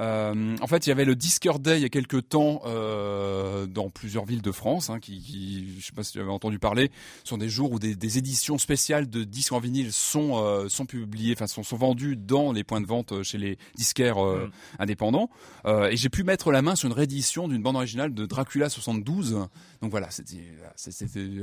Euh, 0.00 0.56
en 0.60 0.66
fait, 0.66 0.86
il 0.86 0.90
y 0.90 0.92
avait 0.92 1.04
le 1.04 1.14
Disqueur 1.14 1.58
Day 1.58 1.78
il 1.78 1.82
y 1.82 1.86
a 1.86 1.88
quelques 1.88 2.28
temps 2.28 2.62
euh, 2.66 3.66
dans 3.66 3.90
plusieurs 3.90 4.24
villes 4.24 4.42
de 4.42 4.52
France, 4.52 4.90
hein, 4.90 4.98
qui, 5.00 5.20
qui, 5.20 5.66
je 5.78 5.86
sais 5.86 5.92
pas 5.92 6.02
si 6.02 6.12
tu 6.12 6.20
avais 6.20 6.30
entendu 6.30 6.58
parler, 6.58 6.90
sont 7.24 7.38
des 7.38 7.48
jours 7.48 7.72
où 7.72 7.78
des, 7.78 7.94
des 7.94 8.18
éditions 8.18 8.58
spéciales 8.58 9.08
de 9.08 9.24
disques 9.24 9.52
en 9.52 9.60
vinyle 9.60 9.92
sont 9.92 10.32
euh, 10.42 10.68
sont 10.68 10.86
publiées, 10.86 11.34
enfin 11.36 11.46
sont, 11.46 11.62
sont 11.62 11.76
vendues 11.76 12.16
dans 12.16 12.52
les 12.52 12.64
points 12.64 12.80
de 12.80 12.86
vente 12.86 13.12
euh, 13.12 13.22
chez 13.22 13.38
les 13.38 13.58
disquaires 13.76 14.22
euh, 14.24 14.40
Mm. 14.46 14.50
indépendants. 14.82 15.30
Euh, 15.66 15.88
et 15.90 15.96
j'ai 15.96 16.08
pu 16.08 16.24
mettre 16.24 16.52
la 16.52 16.62
main 16.62 16.74
sur 16.76 16.88
une 16.88 16.94
réédition 16.94 17.48
d'une 17.48 17.62
bande 17.62 17.76
originale 17.76 18.14
de 18.14 18.26
Dracula 18.26 18.68
72. 18.68 19.46
Donc 19.82 19.90
voilà, 19.90 20.10
c'était 20.10 20.36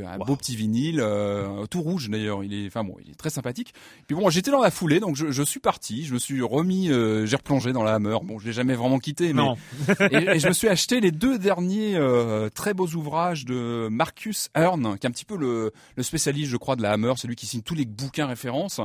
un 0.05 0.17
beau 0.17 0.35
petit 0.35 0.55
vinyle, 0.55 0.99
euh, 1.01 1.65
tout 1.67 1.81
rouge 1.81 2.09
d'ailleurs. 2.09 2.43
Il 2.43 2.53
est, 2.53 2.67
enfin 2.67 2.83
bon, 2.83 2.95
il 3.03 3.11
est 3.11 3.15
très 3.15 3.29
sympathique. 3.29 3.73
Puis 4.07 4.15
bon, 4.15 4.29
j'étais 4.29 4.51
dans 4.51 4.61
la 4.61 4.71
foulée, 4.71 4.99
donc 4.99 5.15
je, 5.15 5.31
je 5.31 5.43
suis 5.43 5.59
parti, 5.59 6.05
je 6.05 6.13
me 6.13 6.19
suis 6.19 6.41
remis, 6.41 6.89
euh, 6.89 7.25
j'ai 7.25 7.35
replongé 7.35 7.73
dans 7.73 7.83
la 7.83 7.95
Hammer. 7.95 8.17
Bon, 8.23 8.39
l'ai 8.47 8.53
jamais 8.53 8.75
vraiment 8.75 8.99
quitté, 8.99 9.27
mais 9.33 9.41
Non. 9.41 9.55
et, 10.11 10.15
et 10.15 10.39
je 10.39 10.47
me 10.47 10.53
suis 10.53 10.67
acheté 10.67 10.99
les 10.99 11.11
deux 11.11 11.37
derniers 11.37 11.95
euh, 11.95 12.49
très 12.49 12.73
beaux 12.73 12.87
ouvrages 12.87 13.45
de 13.45 13.87
Marcus 13.89 14.49
Hearn, 14.55 14.97
qui 14.97 15.05
est 15.05 15.09
un 15.09 15.11
petit 15.11 15.25
peu 15.25 15.37
le, 15.37 15.71
le 15.95 16.03
spécialiste, 16.03 16.51
je 16.51 16.57
crois, 16.57 16.75
de 16.75 16.81
la 16.81 16.91
Hammer, 16.91 17.13
celui 17.17 17.35
qui 17.35 17.45
signe 17.45 17.61
tous 17.61 17.75
les 17.75 17.85
bouquins 17.85 18.27
références. 18.27 18.81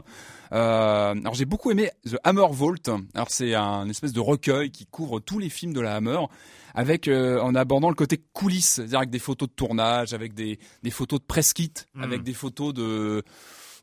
Euh, 0.53 1.13
alors 1.15 1.35
j'ai 1.35 1.45
beaucoup 1.47 1.71
aimé 1.71 1.91
The 2.09 2.17
Hammer 2.25 2.47
Vault. 2.51 2.89
Alors 3.15 3.31
c'est 3.31 3.55
un 3.55 3.89
espèce 3.89 4.13
de 4.13 4.21
recueil 4.21 4.71
qui 4.71 4.87
couvre 4.87 5.21
tous 5.21 5.39
les 5.39 5.49
films 5.49 5.73
de 5.73 5.81
la 5.81 5.97
Hammer, 5.97 6.19
avec 6.75 7.09
euh, 7.09 7.41
en 7.41 7.55
abordant 7.55 7.89
le 7.89 7.95
côté 7.95 8.21
coulisses, 8.33 8.75
c'est-à-dire 8.75 8.99
avec 8.99 9.11
des 9.11 9.19
photos 9.19 9.49
de 9.49 9.55
tournage, 9.55 10.13
avec 10.15 10.35
des, 10.35 10.59
des 10.83 10.91
photos 10.91 11.21
de 11.21 11.25
press 11.25 11.53
kit, 11.53 11.73
Mm. 11.95 12.03
avec 12.03 12.23
des 12.23 12.33
photos 12.33 12.73
de 12.75 13.23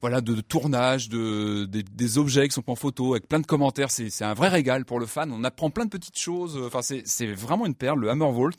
voilà 0.01 0.21
de, 0.21 0.33
de 0.33 0.41
tournage, 0.41 1.09
de 1.09 1.65
des, 1.65 1.83
des 1.83 2.17
objets 2.17 2.47
qui 2.47 2.53
sont 2.53 2.69
en 2.69 2.75
photo, 2.75 3.13
avec 3.13 3.27
plein 3.27 3.39
de 3.39 3.45
commentaires. 3.45 3.91
C'est 3.91 4.23
un 4.23 4.33
vrai 4.33 4.49
régal 4.49 4.85
pour 4.85 4.99
le 4.99 5.05
fan. 5.05 5.31
On 5.31 5.43
apprend 5.43 5.69
plein 5.69 5.85
de 5.85 5.89
petites 5.89 6.17
choses. 6.17 6.57
Enfin 6.65 6.81
c'est 6.81 7.33
vraiment 7.33 7.65
une 7.65 7.75
perle, 7.75 7.99
le 7.99 8.09
Hammer 8.09 8.31
Vault. 8.31 8.51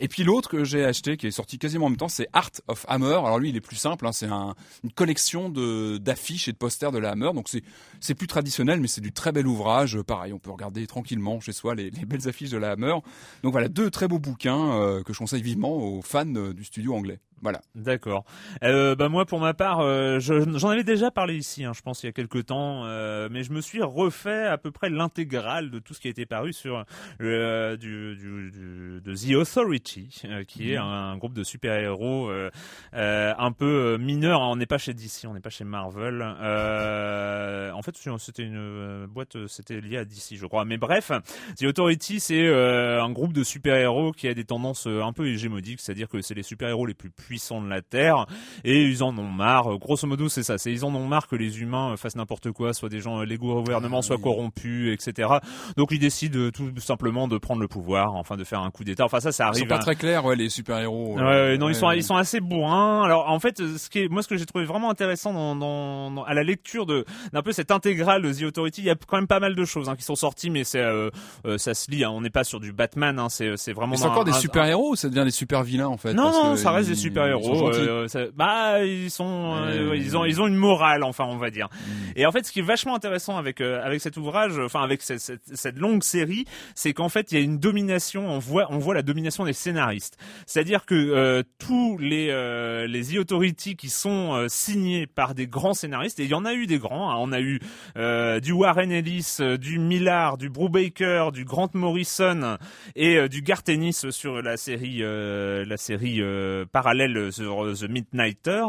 Et 0.00 0.06
puis 0.06 0.22
l'autre 0.22 0.48
que 0.48 0.62
j'ai 0.62 0.84
acheté, 0.84 1.16
qui 1.16 1.26
est 1.26 1.32
sorti 1.32 1.58
quasiment 1.58 1.86
en 1.86 1.88
même 1.88 1.96
temps, 1.96 2.08
c'est 2.08 2.28
Art 2.32 2.52
of 2.68 2.86
Hammer. 2.88 3.14
Alors 3.14 3.40
lui, 3.40 3.48
il 3.48 3.56
est 3.56 3.60
plus 3.60 3.74
simple. 3.74 4.06
hein, 4.06 4.12
c'est 4.12 4.28
un, 4.28 4.54
une 4.84 4.92
collection 4.92 5.48
d'affiches 5.48 6.46
et 6.46 6.52
de 6.52 6.56
posters 6.56 6.92
de 6.92 6.98
la 6.98 7.10
Hammer. 7.10 7.32
Donc 7.34 7.48
c'est 7.48 7.64
c'est 7.98 8.14
plus 8.14 8.28
traditionnel, 8.28 8.80
mais 8.80 8.86
c'est 8.86 9.00
du 9.00 9.10
très 9.10 9.32
bel 9.32 9.48
ouvrage. 9.48 10.00
Pareil, 10.02 10.32
on 10.32 10.38
peut 10.38 10.52
regarder 10.52 10.86
tranquillement 10.86 11.40
chez 11.40 11.52
soi 11.52 11.74
les, 11.74 11.90
les 11.90 12.04
belles 12.04 12.28
affiches 12.28 12.50
de 12.50 12.58
la 12.58 12.70
Hammer. 12.70 12.94
Donc 13.42 13.50
voilà, 13.50 13.68
deux 13.68 13.90
très 13.90 14.06
beaux 14.06 14.20
bouquins 14.20 14.72
euh, 14.74 15.02
que 15.02 15.12
je 15.12 15.18
conseille 15.18 15.42
vivement 15.42 15.74
aux 15.76 16.00
fans 16.02 16.32
euh, 16.36 16.54
du 16.54 16.62
studio 16.62 16.94
anglais. 16.94 17.18
Voilà. 17.42 17.60
D'accord. 17.74 18.24
Euh, 18.64 18.94
bah 18.94 19.08
moi, 19.08 19.24
pour 19.26 19.38
ma 19.40 19.54
part, 19.54 19.80
euh, 19.80 20.18
je- 20.20 20.58
j'en 20.58 20.70
avais 20.70 20.84
déjà 20.84 21.10
parlé 21.10 21.36
ici, 21.36 21.64
hein, 21.64 21.72
je 21.74 21.82
pense 21.82 22.02
il 22.02 22.06
y 22.06 22.08
a 22.08 22.12
quelques 22.12 22.46
temps, 22.46 22.84
euh, 22.86 23.28
mais 23.30 23.42
je 23.44 23.52
me 23.52 23.60
suis 23.60 23.82
refait 23.82 24.46
à 24.46 24.58
peu 24.58 24.70
près 24.70 24.90
l'intégrale 24.90 25.70
de 25.70 25.78
tout 25.78 25.94
ce 25.94 26.00
qui 26.00 26.08
a 26.08 26.10
été 26.10 26.26
paru 26.26 26.52
sur 26.52 26.84
le, 27.18 27.76
du, 27.76 28.16
du, 28.16 28.50
du- 28.50 29.00
de 29.00 29.14
The 29.14 29.34
Authority, 29.36 30.22
euh, 30.24 30.44
qui 30.44 30.72
est 30.72 30.76
un, 30.76 30.84
un 30.84 31.16
groupe 31.16 31.34
de 31.34 31.44
super-héros 31.44 32.28
euh, 32.28 32.50
euh, 32.94 33.32
un 33.38 33.52
peu 33.52 33.66
euh, 33.94 33.98
mineur. 33.98 34.40
On 34.40 34.56
n'est 34.56 34.66
pas 34.66 34.78
chez 34.78 34.94
DC, 34.94 35.26
on 35.26 35.34
n'est 35.34 35.40
pas 35.40 35.50
chez 35.50 35.64
Marvel. 35.64 36.22
Euh, 36.22 37.70
en 37.72 37.82
fait, 37.82 37.96
c'était 38.18 38.42
une 38.42 38.56
euh, 38.56 39.06
boîte, 39.06 39.36
euh, 39.36 39.46
c'était 39.48 39.80
lié 39.80 39.98
à 39.98 40.04
DC, 40.04 40.36
je 40.36 40.46
crois. 40.46 40.64
Mais 40.64 40.76
bref, 40.78 41.12
The 41.58 41.64
Authority, 41.64 42.20
c'est 42.20 42.46
euh, 42.46 43.02
un 43.02 43.10
groupe 43.10 43.32
de 43.32 43.42
super-héros 43.44 44.12
qui 44.12 44.28
a 44.28 44.34
des 44.34 44.44
tendances 44.44 44.86
euh, 44.86 45.02
un 45.02 45.12
peu 45.12 45.26
hégémoniques, 45.28 45.80
c'est-à-dire 45.80 46.08
que 46.08 46.20
c'est 46.20 46.34
les 46.34 46.42
super-héros 46.42 46.86
les 46.86 46.94
plus 46.94 47.10
puissants 47.28 47.60
de 47.60 47.68
la 47.68 47.82
Terre, 47.82 48.24
et 48.64 48.82
ils 48.84 49.02
en 49.04 49.16
ont 49.18 49.28
marre. 49.30 49.76
Grosso 49.78 50.06
modo, 50.06 50.28
c'est 50.30 50.42
ça. 50.42 50.56
C'est 50.56 50.72
ils 50.72 50.82
en 50.84 50.94
ont 50.94 51.06
marre 51.06 51.26
que 51.28 51.36
les 51.36 51.60
humains 51.60 51.92
euh, 51.92 51.96
fassent 51.96 52.16
n'importe 52.16 52.50
quoi, 52.52 52.72
soit 52.72 52.88
des 52.88 53.00
gens, 53.00 53.20
euh, 53.20 53.24
les 53.24 53.36
gouvernements 53.36 54.00
soient 54.00 54.16
corrompus, 54.18 54.92
etc. 54.94 55.28
Donc 55.76 55.90
ils 55.92 55.98
décident 55.98 56.38
euh, 56.38 56.50
tout 56.50 56.70
simplement 56.78 57.28
de 57.28 57.36
prendre 57.36 57.60
le 57.60 57.68
pouvoir, 57.68 58.14
enfin 58.14 58.36
de 58.36 58.44
faire 58.44 58.60
un 58.60 58.70
coup 58.70 58.82
d'État. 58.84 59.04
Enfin 59.04 59.20
ça, 59.20 59.30
ça 59.32 59.44
Ils 59.44 59.48
arrive. 59.48 59.60
sont 59.60 59.66
pas 59.66 59.78
très 59.78 59.94
clairs, 59.94 60.24
ouais, 60.24 60.36
les 60.36 60.48
super 60.48 60.78
héros. 60.78 61.16
Ouais, 61.16 61.22
ouais, 61.22 61.58
non, 61.58 61.68
ils 61.68 61.74
sont 61.74 61.90
ils 61.90 62.02
sont 62.02 62.16
assez 62.16 62.40
bourrins. 62.40 63.02
Alors 63.02 63.28
en 63.30 63.38
fait, 63.40 63.58
ce 63.58 63.90
qui 63.90 64.00
est 64.00 64.08
moi 64.08 64.22
ce 64.22 64.28
que 64.28 64.36
j'ai 64.38 64.46
trouvé 64.46 64.64
vraiment 64.64 64.90
intéressant 64.90 65.32
dans, 65.34 65.54
dans, 65.54 66.10
dans- 66.10 66.24
à 66.24 66.32
la 66.34 66.42
lecture 66.42 66.86
de 66.86 67.04
d'un 67.32 67.42
peu 67.42 67.52
cette 67.52 67.70
intégrale 67.70 68.22
de 68.22 68.32
The 68.32 68.42
Authority, 68.44 68.80
il 68.80 68.86
y 68.86 68.90
a 68.90 68.94
quand 68.94 69.16
même 69.18 69.26
pas 69.26 69.40
mal 69.40 69.54
de 69.54 69.64
choses 69.66 69.88
hein, 69.90 69.96
qui 69.96 70.02
sont 70.04 70.16
sorties, 70.16 70.48
mais 70.50 70.64
c'est 70.64 70.80
euh, 70.80 71.10
euh, 71.46 71.58
ça 71.58 71.74
se 71.74 71.90
lit. 71.90 72.04
hein. 72.04 72.10
on 72.10 72.20
n'est 72.22 72.30
pas 72.30 72.44
sur 72.44 72.60
du 72.60 72.72
Batman, 72.72 73.18
hein, 73.18 73.28
c'est 73.28 73.56
c'est 73.56 73.72
vraiment. 73.72 73.96
C'est 73.96 74.04
encore 74.06 74.22
un- 74.22 74.24
des 74.24 74.30
un- 74.30 74.40
super 74.40 74.64
héros 74.64 74.92
ou 74.92 74.96
ça 74.96 75.08
devient 75.08 75.24
des 75.24 75.30
super 75.30 75.62
vilains 75.62 75.88
en 75.88 75.96
fait? 75.98 76.14
Non, 76.14 76.24
parce 76.24 76.36
non, 76.44 76.50
que 76.52 76.56
ça 76.56 76.70
reste 76.70 76.88
ils- 76.88 76.92
des 76.94 76.96
super 76.96 77.17
héros. 77.26 77.72
gentils. 77.72 78.30
bah, 78.36 78.84
ils 78.84 79.10
sont, 79.10 79.54
euh, 79.56 79.96
ils 79.96 80.16
ont, 80.16 80.24
ils 80.24 80.40
ont 80.40 80.46
une 80.46 80.56
morale, 80.56 81.02
enfin, 81.02 81.24
on 81.24 81.36
va 81.36 81.50
dire. 81.50 81.68
Mm. 81.72 81.90
Et 82.16 82.26
en 82.26 82.32
fait, 82.32 82.44
ce 82.46 82.52
qui 82.52 82.60
est 82.60 82.62
vachement 82.62 82.94
intéressant 82.94 83.36
avec 83.36 83.60
euh, 83.60 83.82
avec 83.84 84.00
cet 84.00 84.16
ouvrage, 84.16 84.58
enfin, 84.58 84.82
avec 84.82 85.02
cette, 85.02 85.20
cette, 85.20 85.42
cette 85.54 85.78
longue 85.78 86.02
série, 86.02 86.44
c'est 86.74 86.92
qu'en 86.92 87.08
fait, 87.08 87.32
il 87.32 87.38
y 87.38 87.40
a 87.40 87.44
une 87.44 87.58
domination. 87.58 88.26
On 88.28 88.38
voit, 88.38 88.66
on 88.70 88.78
voit 88.78 88.94
la 88.94 89.02
domination 89.02 89.44
des 89.44 89.52
scénaristes. 89.52 90.18
C'est-à-dire 90.46 90.84
que 90.86 90.94
euh, 90.94 91.42
tous 91.58 91.98
les 91.98 92.28
euh, 92.30 92.86
les 92.86 93.02
The 93.14 93.18
Authority 93.18 93.76
qui 93.76 93.88
sont 93.88 94.34
euh, 94.34 94.46
signés 94.48 95.06
par 95.06 95.34
des 95.34 95.46
grands 95.46 95.74
scénaristes, 95.74 96.20
et 96.20 96.24
il 96.24 96.30
y 96.30 96.34
en 96.34 96.44
a 96.44 96.54
eu 96.54 96.66
des 96.66 96.78
grands. 96.78 97.10
hein, 97.10 97.16
on 97.18 97.32
a 97.32 97.40
eu 97.40 97.60
euh, 97.96 98.40
du 98.40 98.52
Warren 98.52 98.92
Ellis, 98.92 99.36
euh, 99.40 99.56
du 99.56 99.78
Millard, 99.78 100.38
du 100.38 100.50
Brubaker, 100.50 101.30
du 101.32 101.44
Grant 101.44 101.68
Morrison 101.74 102.56
et 102.96 103.16
euh, 103.16 103.28
du 103.28 103.42
Garth 103.42 103.68
Ennis 103.68 104.06
sur 104.10 104.42
la 104.42 104.56
série 104.56 104.98
euh, 105.02 105.64
la 105.64 105.76
série 105.76 106.20
euh, 106.20 106.64
parallèle 106.70 107.07
Bell 107.12 107.32
sur 107.32 107.64
euh, 107.64 107.74
The 107.74 107.88
Midnighter. 107.88 108.62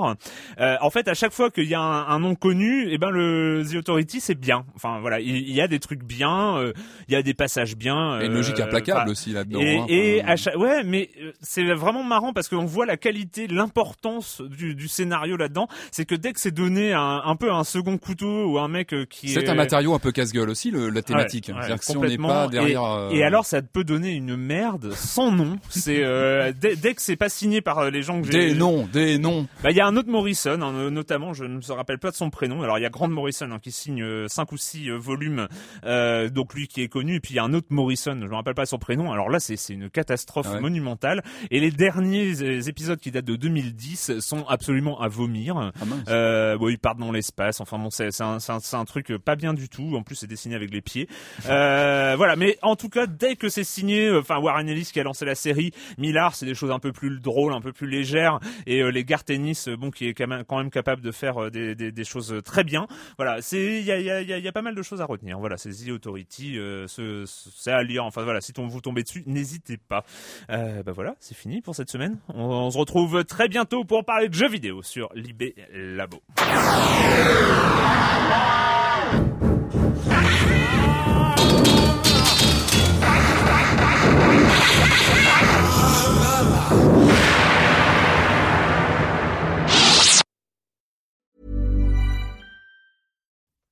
Euh, 0.59 0.75
en 0.81 0.89
fait, 0.89 1.07
à 1.07 1.13
chaque 1.13 1.33
fois 1.33 1.49
qu'il 1.49 1.65
y 1.65 1.75
a 1.75 1.81
un, 1.81 2.07
un 2.07 2.19
nom 2.19 2.35
connu, 2.35 2.87
eh 2.89 2.97
ben 2.97 3.09
le 3.09 3.63
The 3.69 3.75
Authority 3.75 4.19
c'est 4.19 4.39
bien. 4.39 4.65
Enfin 4.75 4.99
voilà, 4.99 5.19
il, 5.19 5.37
il 5.37 5.53
y 5.53 5.61
a 5.61 5.67
des 5.67 5.79
trucs 5.79 6.03
bien, 6.03 6.57
euh, 6.57 6.73
il 7.07 7.13
y 7.13 7.17
a 7.17 7.21
des 7.21 7.33
passages 7.33 7.75
bien. 7.75 8.19
Et 8.19 8.25
une 8.25 8.31
euh, 8.33 8.35
logique 8.35 8.59
implacable 8.59 9.09
aussi 9.09 9.31
là-dedans. 9.31 9.59
et, 9.59 9.77
hein. 9.77 9.85
et 9.87 10.21
à 10.23 10.35
chaque, 10.35 10.55
ouais, 10.55 10.83
mais 10.83 11.09
euh, 11.21 11.31
c'est 11.41 11.63
vraiment 11.73 12.03
marrant 12.03 12.33
parce 12.33 12.47
qu'on 12.49 12.65
voit 12.65 12.85
la 12.85 12.97
qualité, 12.97 13.47
l'importance 13.47 14.41
du, 14.41 14.75
du 14.75 14.87
scénario 14.87 15.37
là-dedans. 15.37 15.67
C'est 15.91 16.05
que 16.05 16.15
dès 16.15 16.33
que 16.33 16.39
c'est 16.39 16.51
donné 16.51 16.93
un, 16.93 17.21
un 17.23 17.35
peu 17.35 17.51
un 17.51 17.63
second 17.63 17.97
couteau 17.97 18.45
ou 18.45 18.59
un 18.59 18.67
mec 18.67 18.93
euh, 18.93 19.05
qui 19.05 19.29
C'est 19.29 19.43
est 19.43 19.49
un 19.49 19.55
matériau 19.55 19.93
un 19.93 19.99
peu 19.99 20.11
casse-gueule 20.11 20.49
aussi, 20.49 20.71
le, 20.71 20.89
la 20.89 21.01
thématique. 21.01 21.47
Ouais, 21.49 21.53
ouais, 21.53 21.59
C'est-à-dire 21.61 21.79
que 21.79 21.85
si 21.85 21.97
on 21.97 22.01
n'est 22.01 22.17
pas 22.17 22.47
derrière. 22.47 22.81
Et, 22.81 22.85
euh, 22.85 23.09
et 23.11 23.23
alors, 23.23 23.45
ça 23.45 23.61
peut 23.61 23.83
donner 23.83 24.11
une 24.11 24.35
merde 24.35 24.93
sans 24.93 25.31
nom. 25.31 25.57
C'est 25.69 26.03
euh, 26.03 26.51
dès, 26.59 26.75
dès 26.75 26.93
que 26.93 27.01
c'est 27.01 27.15
pas 27.15 27.29
signé 27.29 27.61
par 27.61 27.79
euh, 27.79 27.89
les 27.89 28.01
gens 28.01 28.21
que. 28.21 28.28
Des 28.29 28.53
noms, 28.53 28.87
des 28.91 29.17
noms. 29.17 29.47
Bah, 29.63 29.71
il 29.71 29.77
y 29.77 29.81
a 29.81 29.87
un 29.87 29.95
autre 29.95 30.09
Morrison, 30.09 30.61
hein, 30.61 30.73
euh, 30.75 30.89
notamment, 30.89 31.33
je 31.33 31.43
ne 31.45 31.57
me 31.57 31.71
rappelle 31.73 31.99
pas 31.99 32.11
de 32.11 32.15
son 32.15 32.29
prénom. 32.29 32.61
Alors, 32.61 32.77
il 32.77 32.81
y 32.81 32.85
a 32.85 32.89
Grant 32.89 33.07
Morrison 33.09 33.49
hein, 33.51 33.59
qui 33.61 33.71
signe 33.71 34.01
euh, 34.03 34.27
cinq 34.27 34.51
ou 34.51 34.57
six 34.57 34.89
euh, 34.89 34.97
volumes, 34.97 35.47
euh, 35.85 36.29
donc 36.29 36.53
lui 36.53 36.67
qui 36.67 36.81
est 36.81 36.87
connu. 36.87 37.15
Et 37.15 37.19
puis 37.19 37.33
il 37.33 37.37
y 37.37 37.39
a 37.39 37.43
un 37.43 37.53
autre 37.53 37.67
Morrison, 37.69 38.17
je 38.21 38.27
me 38.27 38.35
rappelle 38.35 38.53
pas 38.55 38.65
son 38.65 38.77
prénom. 38.77 39.11
Alors 39.11 39.29
là, 39.29 39.39
c'est 39.39 39.55
c'est 39.57 39.73
une 39.73 39.89
catastrophe 39.89 40.47
Ah 40.49 40.55
ouais. 40.55 40.61
monumentale. 40.61 41.23
Et 41.51 41.59
les 41.59 41.71
derniers 41.71 42.41
euh, 42.41 42.61
épisodes 42.61 42.99
qui 42.99 43.11
datent 43.11 43.25
de 43.25 43.35
2010 43.35 44.19
sont 44.19 44.45
absolument 44.47 44.99
à 45.01 45.07
vomir. 45.07 45.57
Ah 45.79 45.85
mince. 45.85 45.99
Euh, 46.09 46.57
bon, 46.57 46.69
ils 46.69 46.79
partent 46.79 46.99
dans 46.99 47.11
l'espace. 47.11 47.59
Enfin 47.61 47.77
bon, 47.79 47.89
c'est 47.89 48.11
c'est 48.11 48.23
un, 48.23 48.37
un, 48.47 48.59
un 48.79 48.85
truc 48.85 49.13
pas 49.17 49.35
bien 49.35 49.53
du 49.53 49.69
tout. 49.69 49.95
En 49.95 50.03
plus, 50.03 50.15
c'est 50.15 50.27
dessiné 50.27 50.55
avec 50.55 50.71
les 50.71 50.81
pieds. 50.81 51.07
Euh, 51.49 52.13
voilà. 52.15 52.35
Mais 52.35 52.57
en 52.61 52.75
tout 52.75 52.89
cas, 52.89 53.07
dès 53.07 53.35
que 53.35 53.49
c'est 53.49 53.63
signé, 53.63 54.07
euh, 54.07 54.19
enfin 54.19 54.37
Warren 54.37 54.67
Ellis 54.69 54.89
qui 54.93 54.99
a 54.99 55.03
lancé 55.03 55.25
la 55.25 55.35
série, 55.35 55.71
Millard, 55.97 56.35
c'est 56.35 56.45
des 56.45 56.53
choses 56.53 56.69
un 56.71 56.77
peu 56.79 56.91
plus 56.91 57.19
drôles, 57.19 57.53
un 57.53 57.61
peu 57.61 57.71
plus 57.71 57.87
légères, 57.87 58.18
et 58.65 58.81
euh, 58.81 58.89
les 58.89 59.03
Gartenis, 59.03 59.65
euh, 59.67 59.77
bon, 59.77 59.91
qui 59.91 60.07
est 60.07 60.13
quand 60.13 60.27
même, 60.27 60.69
capable 60.69 61.01
de 61.01 61.11
faire 61.11 61.43
euh, 61.43 61.49
des, 61.49 62.03
choses 62.03 62.41
très 62.43 62.63
bien. 62.63 62.87
Voilà. 63.17 63.41
C'est 63.41 63.79
il 63.79 63.85
y 63.85 64.47
a, 64.47 64.51
pas 64.51 64.61
mal 64.61 64.75
de 64.75 64.81
choses 64.81 65.01
à 65.01 65.05
retenir. 65.05 65.39
Voilà. 65.39 65.57
C'est 65.57 65.69
The 65.69 65.89
Authority. 65.89 66.55
Ce- 66.55 67.25
ce- 67.25 67.49
c'est 67.55 67.71
à 67.71 67.83
lire. 67.83 68.05
Enfin 68.05 68.23
voilà. 68.23 68.41
Si 68.41 68.51
vous 68.57 68.81
tombez 68.81 69.03
dessus, 69.03 69.23
n'hésitez 69.25 69.77
pas. 69.77 70.03
Bah 70.47 70.91
voilà. 70.93 71.15
C'est 71.19 71.35
fini 71.35 71.61
pour 71.61 71.75
cette 71.75 71.89
semaine. 71.89 72.17
On, 72.29 72.69
se 72.69 72.77
retrouve 72.77 73.23
très 73.25 73.47
bientôt 73.47 73.83
pour 73.83 74.05
parler 74.05 74.29
de 74.29 74.33
jeux 74.33 74.49
vidéo 74.49 74.81
sur 74.81 75.09
Libé 75.13 75.55
Labo. 75.73 76.21